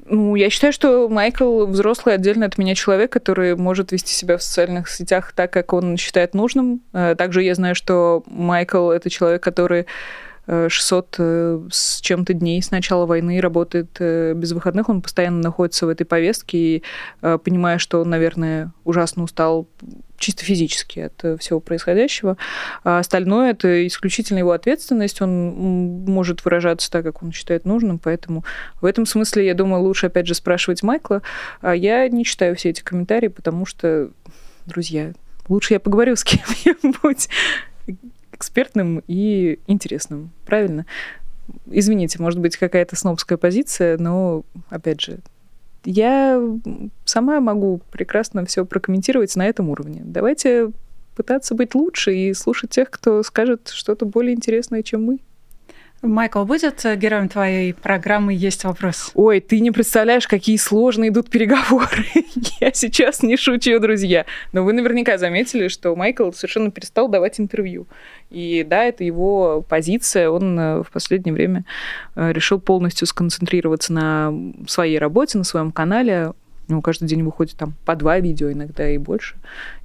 Ну, 0.08 0.36
я 0.36 0.50
считаю, 0.50 0.72
что 0.72 1.08
Майкл 1.08 1.66
взрослый 1.66 2.14
отдельно 2.14 2.46
от 2.46 2.58
меня 2.58 2.74
человек, 2.74 3.10
который 3.10 3.56
может 3.56 3.90
вести 3.90 4.12
себя 4.12 4.36
в 4.36 4.42
социальных 4.42 4.88
сетях 4.88 5.32
так, 5.34 5.52
как 5.52 5.72
он 5.72 5.96
считает 5.96 6.34
нужным. 6.34 6.80
Э, 6.92 7.14
также 7.16 7.42
я 7.42 7.54
знаю, 7.54 7.74
что 7.74 8.22
Майкл 8.26 8.90
это 8.90 9.10
человек, 9.10 9.42
который 9.42 9.86
600 10.48 11.16
э, 11.18 11.60
с 11.72 12.00
чем-то 12.00 12.32
дней 12.32 12.62
с 12.62 12.70
начала 12.70 13.04
войны 13.04 13.40
работает 13.40 13.98
без 13.98 14.52
выходных, 14.52 14.88
он 14.88 15.02
постоянно 15.02 15.42
находится 15.42 15.86
в 15.86 15.88
этой 15.88 16.04
повестке, 16.04 16.58
и 16.58 16.82
понимая, 17.20 17.78
что 17.78 18.00
он, 18.02 18.10
наверное, 18.10 18.72
ужасно 18.84 19.24
устал 19.24 19.66
чисто 20.18 20.44
физически 20.44 21.00
от 21.00 21.24
э, 21.24 21.36
всего 21.36 21.60
происходящего. 21.60 22.36
А 22.84 22.98
остальное 22.98 23.50
это 23.50 23.86
исключительно 23.86 24.38
его 24.38 24.52
ответственность. 24.52 25.20
Он 25.20 26.04
может 26.06 26.44
выражаться 26.44 26.90
так, 26.90 27.04
как 27.04 27.22
он 27.22 27.32
считает 27.32 27.64
нужным. 27.64 27.98
Поэтому 27.98 28.44
в 28.80 28.84
этом 28.84 29.06
смысле, 29.06 29.46
я 29.46 29.54
думаю, 29.54 29.82
лучше 29.82 30.06
опять 30.06 30.26
же 30.26 30.34
спрашивать 30.34 30.82
Майкла. 30.82 31.22
А 31.60 31.74
я 31.74 32.08
не 32.08 32.24
читаю 32.24 32.56
все 32.56 32.70
эти 32.70 32.82
комментарии, 32.82 33.28
потому 33.28 33.66
что, 33.66 34.10
друзья, 34.66 35.12
лучше 35.48 35.74
я 35.74 35.80
поговорю 35.80 36.16
с 36.16 36.24
кем-нибудь 36.24 37.28
экспертным 38.32 39.02
и 39.06 39.58
интересным. 39.66 40.30
Правильно? 40.44 40.86
Извините, 41.70 42.20
может 42.20 42.40
быть, 42.40 42.56
какая-то 42.56 42.96
снобская 42.96 43.38
позиция, 43.38 43.98
но, 43.98 44.44
опять 44.68 45.00
же, 45.00 45.18
я 45.86 46.42
сама 47.04 47.40
могу 47.40 47.80
прекрасно 47.90 48.44
все 48.44 48.66
прокомментировать 48.66 49.34
на 49.36 49.46
этом 49.46 49.70
уровне. 49.70 50.02
Давайте 50.04 50.70
пытаться 51.14 51.54
быть 51.54 51.74
лучше 51.74 52.14
и 52.14 52.34
слушать 52.34 52.70
тех, 52.70 52.90
кто 52.90 53.22
скажет 53.22 53.68
что-то 53.72 54.04
более 54.04 54.34
интересное, 54.34 54.82
чем 54.82 55.04
мы. 55.04 55.18
Майкл 56.02 56.44
будет 56.44 56.84
героем 56.96 57.28
твоей 57.28 57.72
программы 57.72 58.34
«Есть 58.34 58.64
вопрос»? 58.64 59.10
Ой, 59.14 59.40
ты 59.40 59.60
не 59.60 59.70
представляешь, 59.70 60.28
какие 60.28 60.58
сложные 60.58 61.08
идут 61.08 61.30
переговоры. 61.30 62.04
Я 62.60 62.72
сейчас 62.74 63.22
не 63.22 63.36
шучу, 63.36 63.78
друзья. 63.78 64.26
Но 64.52 64.62
вы 64.62 64.74
наверняка 64.74 65.16
заметили, 65.16 65.68
что 65.68 65.96
Майкл 65.96 66.30
совершенно 66.32 66.70
перестал 66.70 67.08
давать 67.08 67.40
интервью. 67.40 67.86
И 68.30 68.64
да, 68.68 68.84
это 68.84 69.04
его 69.04 69.64
позиция. 69.68 70.28
Он 70.30 70.58
э, 70.58 70.82
в 70.82 70.90
последнее 70.90 71.32
время 71.32 71.64
э, 72.14 72.32
решил 72.32 72.60
полностью 72.60 73.06
сконцентрироваться 73.06 73.92
на 73.92 74.32
своей 74.66 74.98
работе, 74.98 75.38
на 75.38 75.44
своем 75.44 75.70
канале 75.70 76.32
У 76.68 76.72
него 76.72 76.82
каждый 76.82 77.06
день 77.06 77.22
выходит 77.22 77.56
там 77.56 77.74
по 77.84 77.94
два 77.94 78.18
видео, 78.18 78.50
иногда 78.50 78.88
и 78.88 78.98
больше. 78.98 79.36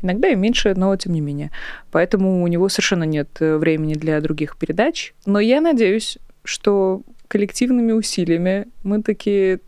Иногда 0.02 0.30
и 0.30 0.36
меньше, 0.36 0.74
но 0.76 0.96
тем 0.96 1.14
не 1.14 1.22
менее. 1.22 1.52
Поэтому 1.92 2.42
у 2.42 2.48
него 2.48 2.68
совершенно 2.70 3.04
нет 3.04 3.30
э, 3.40 3.58
времени 3.58 3.94
для 3.94 4.20
других 4.22 4.58
передач. 4.58 5.14
Но 5.26 5.40
я 5.40 5.62
надеюсь, 5.62 6.18
что 6.44 7.04
коллективными 7.28 7.92
усилиями 7.92 8.68
мы 8.84 9.02
таки 9.02 9.60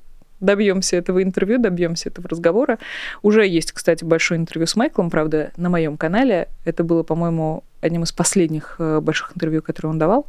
добьемся 0.43 0.97
этого 0.97 1.23
интервью, 1.23 1.57
добьемся 1.57 2.09
этого 2.09 2.29
разговора. 2.29 2.77
Уже 3.21 3.47
есть, 3.47 3.71
кстати, 3.71 4.03
большое 4.03 4.39
интервью 4.39 4.67
с 4.67 4.75
Майклом, 4.75 5.09
правда, 5.09 5.51
на 5.57 5.69
моем 5.69 5.97
канале. 5.97 6.47
Это 6.65 6.83
было, 6.83 7.03
по-моему, 7.03 7.63
одним 7.81 8.03
из 8.03 8.11
последних 8.11 8.75
э, 8.79 8.99
больших 8.99 9.31
интервью, 9.35 9.61
которые 9.61 9.91
он 9.91 9.99
давал. 9.99 10.27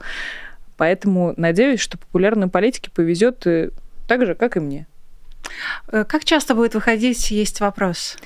Поэтому 0.76 1.34
надеюсь, 1.36 1.80
что 1.80 1.98
популярной 1.98 2.48
политике 2.48 2.90
повезет 2.90 3.46
э, 3.46 3.70
так 4.08 4.24
же, 4.26 4.34
как 4.34 4.56
и 4.56 4.60
мне. 4.60 4.86
Э, 5.88 6.04
как 6.04 6.24
часто 6.24 6.54
будет 6.54 6.74
выходить, 6.74 7.30
есть 7.30 7.60
вопрос? 7.60 8.16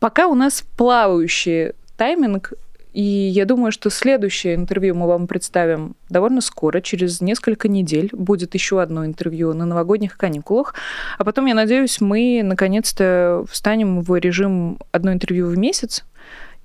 Пока 0.00 0.26
у 0.26 0.34
нас 0.34 0.64
плавающий 0.76 1.72
тайминг, 1.96 2.52
и 2.92 3.02
я 3.02 3.44
думаю, 3.44 3.70
что 3.70 3.90
следующее 3.90 4.54
интервью 4.54 4.94
мы 4.94 5.06
вам 5.06 5.26
представим 5.26 5.94
довольно 6.08 6.40
скоро, 6.40 6.80
через 6.80 7.20
несколько 7.20 7.68
недель. 7.68 8.10
Будет 8.12 8.54
еще 8.54 8.80
одно 8.80 9.04
интервью 9.04 9.52
на 9.52 9.66
новогодних 9.66 10.16
каникулах. 10.16 10.74
А 11.18 11.24
потом, 11.24 11.46
я 11.46 11.54
надеюсь, 11.54 12.00
мы 12.00 12.40
наконец-то 12.42 13.44
встанем 13.48 14.00
в 14.00 14.18
режим 14.18 14.78
одно 14.90 15.12
интервью 15.12 15.48
в 15.48 15.58
месяц. 15.58 16.04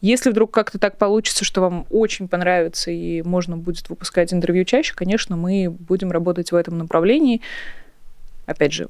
Если 0.01 0.29
вдруг 0.31 0.51
как-то 0.51 0.79
так 0.79 0.97
получится, 0.97 1.45
что 1.45 1.61
вам 1.61 1.85
очень 1.89 2.27
понравится 2.27 2.91
и 2.91 3.21
можно 3.21 3.55
будет 3.55 3.89
выпускать 3.89 4.33
интервью 4.33 4.65
чаще, 4.65 4.93
конечно, 4.93 5.37
мы 5.37 5.69
будем 5.69 6.11
работать 6.11 6.51
в 6.51 6.55
этом 6.55 6.77
направлении. 6.77 7.41
Опять 8.45 8.73
же, 8.73 8.89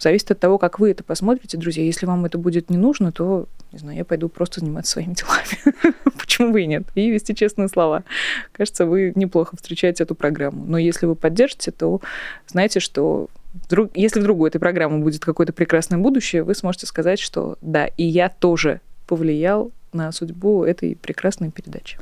Зависит 0.00 0.30
от 0.30 0.40
того, 0.40 0.56
как 0.56 0.78
вы 0.78 0.90
это 0.90 1.04
посмотрите, 1.04 1.58
друзья. 1.58 1.84
Если 1.84 2.06
вам 2.06 2.24
это 2.24 2.38
будет 2.38 2.70
не 2.70 2.78
нужно, 2.78 3.12
то, 3.12 3.46
не 3.70 3.78
знаю, 3.78 3.98
я 3.98 4.04
пойду 4.06 4.30
просто 4.30 4.60
заниматься 4.60 4.92
своими 4.92 5.14
делами. 5.14 5.94
Почему 6.18 6.52
бы 6.52 6.62
и 6.62 6.66
нет? 6.66 6.84
И 6.94 7.10
вести 7.10 7.34
честные 7.34 7.68
слова. 7.68 8.04
Кажется, 8.52 8.86
вы 8.86 9.12
неплохо 9.14 9.56
встречаете 9.56 10.04
эту 10.04 10.14
программу. 10.14 10.64
Но 10.64 10.78
если 10.78 11.04
вы 11.04 11.14
поддержите, 11.14 11.70
то 11.70 12.00
знаете, 12.46 12.80
что 12.80 13.28
вдруг, 13.52 13.94
если 13.94 14.20
вдруг 14.20 14.40
у 14.40 14.46
этой 14.46 14.58
программы 14.58 15.00
будет 15.00 15.22
какое-то 15.22 15.52
прекрасное 15.52 15.98
будущее, 15.98 16.44
вы 16.44 16.54
сможете 16.54 16.86
сказать, 16.86 17.18
что 17.18 17.58
да, 17.60 17.86
и 17.86 18.04
я 18.04 18.30
тоже 18.30 18.80
повлиял 19.06 19.70
на 19.92 20.12
судьбу 20.12 20.64
этой 20.64 20.96
прекрасной 20.96 21.50
передачи. 21.50 21.98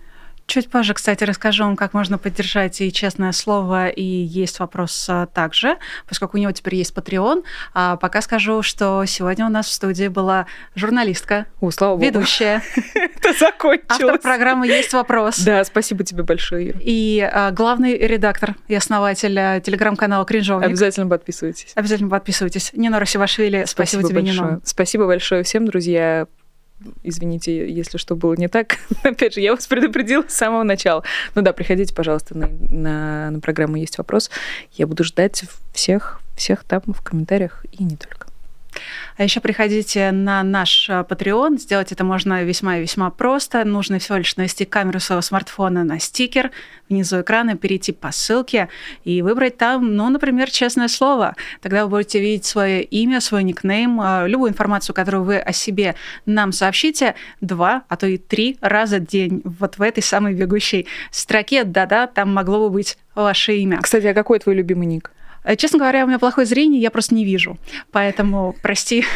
Чуть 0.49 0.71
позже, 0.71 0.95
кстати, 0.95 1.25
расскажу 1.25 1.65
вам, 1.65 1.77
как 1.77 1.93
можно 1.93 2.17
поддержать 2.17 2.81
и 2.81 2.91
честное 2.91 3.33
слово, 3.33 3.89
и 3.89 4.03
есть 4.03 4.61
вопрос 4.61 5.07
а, 5.11 5.27
также, 5.27 5.77
поскольку 6.09 6.39
у 6.39 6.41
него 6.41 6.53
теперь 6.53 6.77
есть 6.77 6.95
Patreon. 6.95 7.45
А 7.75 7.97
пока 7.97 8.23
скажу, 8.23 8.63
что 8.63 9.05
сегодня 9.05 9.45
у 9.45 9.51
нас 9.51 9.67
в 9.67 9.73
студии 9.73 10.09
была 10.09 10.47
журналистка, 10.75 11.45
О, 11.61 11.71
слава 11.71 12.03
ведущая. 12.03 12.63
Это 12.95 13.39
закончилось. 13.39 13.85
Автор 13.91 14.19
программы 14.19 14.67
«Есть 14.69 14.95
вопрос». 14.95 15.39
Да, 15.41 15.63
спасибо 15.65 16.03
тебе 16.03 16.23
большое, 16.23 16.71
Ира. 16.71 16.81
И 16.83 17.21
а, 17.31 17.51
главный 17.51 17.99
редактор 17.99 18.55
и 18.69 18.75
основатель 18.75 19.39
а, 19.39 19.61
телеграм-канала 19.61 20.25
«Кринжовник». 20.25 20.69
Обязательно 20.69 21.09
подписывайтесь. 21.09 21.73
Обязательно 21.75 22.09
подписывайтесь. 22.09 22.71
Нина 22.73 22.99
Расивашвили, 22.99 23.65
спасибо, 23.67 24.01
спасибо 24.01 24.09
тебе, 24.09 24.21
большое. 24.23 24.49
Нина. 24.49 24.61
Спасибо 24.65 25.07
большое 25.07 25.43
всем, 25.43 25.67
друзья. 25.67 26.27
Извините, 27.03 27.71
если 27.71 27.99
что 27.99 28.15
было 28.15 28.35
не 28.35 28.49
так. 28.49 28.79
Опять 29.03 29.35
же, 29.35 29.41
я 29.41 29.53
вас 29.53 29.67
предупредила 29.67 30.25
с 30.29 30.35
самого 30.35 30.63
начала. 30.63 31.03
Ну 31.35 31.43
да, 31.43 31.53
приходите, 31.53 31.95
пожалуйста, 31.95 32.37
на, 32.37 32.49
на, 32.71 33.31
на 33.31 33.41
программу 33.41 33.77
«Есть 33.77 33.99
вопрос». 33.99 34.31
Я 34.73 34.87
буду 34.87 35.03
ждать 35.05 35.45
всех, 35.73 36.21
всех 36.37 36.65
там 36.65 36.83
в 36.87 37.03
комментариях 37.03 37.65
и 37.73 37.83
не 37.83 37.97
только. 37.97 38.28
А 39.17 39.25
еще 39.25 39.41
приходите 39.41 40.13
на 40.13 40.43
наш 40.43 40.89
а, 40.89 41.03
Patreon. 41.03 41.59
Сделать 41.59 41.93
это 41.93 42.05
можно 42.05 42.43
весьма 42.45 42.79
и 42.79 42.83
весьма 42.83 43.11
просто. 43.11 43.65
Нужно 43.65 43.99
всего 43.99 44.19
лишь 44.19 44.37
навести 44.37 44.65
камеру 44.65 45.01
своего 45.01 45.23
смартфона 45.23 45.85
на 45.85 45.99
стикер, 45.99 46.51
внизу 46.89 47.21
экрана 47.21 47.57
перейти 47.57 47.93
по 47.93 48.13
ссылке 48.13 48.69
и 49.05 49.23
выбрать 49.23 49.57
там, 49.57 49.97
ну, 49.97 50.09
например, 50.09 50.51
честное 50.51 50.89
слово. 50.89 51.35
Тогда 51.61 51.85
вы 51.85 51.91
будете 51.91 52.21
видеть 52.21 52.45
свое 52.45 52.83
имя, 52.83 53.21
свой 53.21 53.43
никнейм, 53.43 54.01
а, 54.01 54.27
любую 54.27 54.51
информацию, 54.51 54.95
которую 54.95 55.25
вы 55.25 55.39
о 55.39 55.53
себе 55.53 55.97
нам 56.27 56.53
сообщите 56.53 57.15
два, 57.41 57.83
а 57.89 57.97
то 57.97 58.07
и 58.07 58.19
три 58.19 58.59
раза 58.61 58.99
в 58.99 59.07
день 59.07 59.43
вот 59.45 59.79
в 59.79 59.83
этой 59.83 60.03
самой 60.03 60.35
бегущей 60.35 60.87
строке. 61.11 61.65
Да-да, 61.65 62.07
там 62.07 62.33
могло 62.33 62.69
бы 62.69 62.71
быть 62.71 62.99
ваше 63.15 63.57
имя. 63.57 63.81
Кстати, 63.83 64.07
а 64.07 64.15
какой 64.15 64.39
твой 64.39 64.55
любимый 64.55 64.87
ник? 64.87 65.11
Э, 65.49 65.57
честно 65.57 65.79
говоря, 65.79 66.05
у 66.05 66.07
меня 66.07 66.19
плохое 66.19 66.47
зрение, 66.47 66.81
я 66.81 66.91
просто 66.91 67.15
не 67.15 67.25
вижу. 67.25 67.57
Поэтому, 67.91 68.55
прости, 68.61 69.07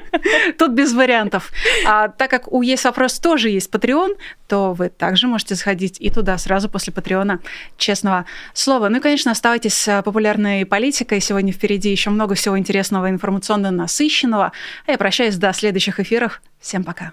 тут 0.58 0.72
без 0.72 0.92
вариантов. 0.92 1.50
А 1.86 2.08
так 2.08 2.30
как 2.30 2.52
у 2.52 2.60
Есть 2.60 2.84
вопрос 2.84 3.18
тоже 3.18 3.48
есть 3.48 3.70
Patreon, 3.70 4.16
то 4.46 4.74
вы 4.74 4.90
также 4.90 5.26
можете 5.26 5.54
заходить 5.54 5.96
и 5.98 6.10
туда 6.10 6.36
сразу 6.36 6.68
после 6.68 6.92
Патреона 6.92 7.40
честного 7.78 8.26
слова. 8.52 8.90
Ну 8.90 8.98
и, 8.98 9.00
конечно, 9.00 9.32
оставайтесь 9.32 9.74
с 9.74 10.02
популярной 10.02 10.66
политикой. 10.66 11.20
Сегодня 11.20 11.52
впереди 11.52 11.90
еще 11.90 12.10
много 12.10 12.34
всего 12.34 12.58
интересного, 12.58 13.08
информационно 13.08 13.70
насыщенного. 13.70 14.52
А 14.86 14.90
я 14.90 14.98
прощаюсь 14.98 15.36
до 15.36 15.54
следующих 15.54 16.00
эфиров. 16.00 16.42
Всем 16.60 16.84
пока. 16.84 17.12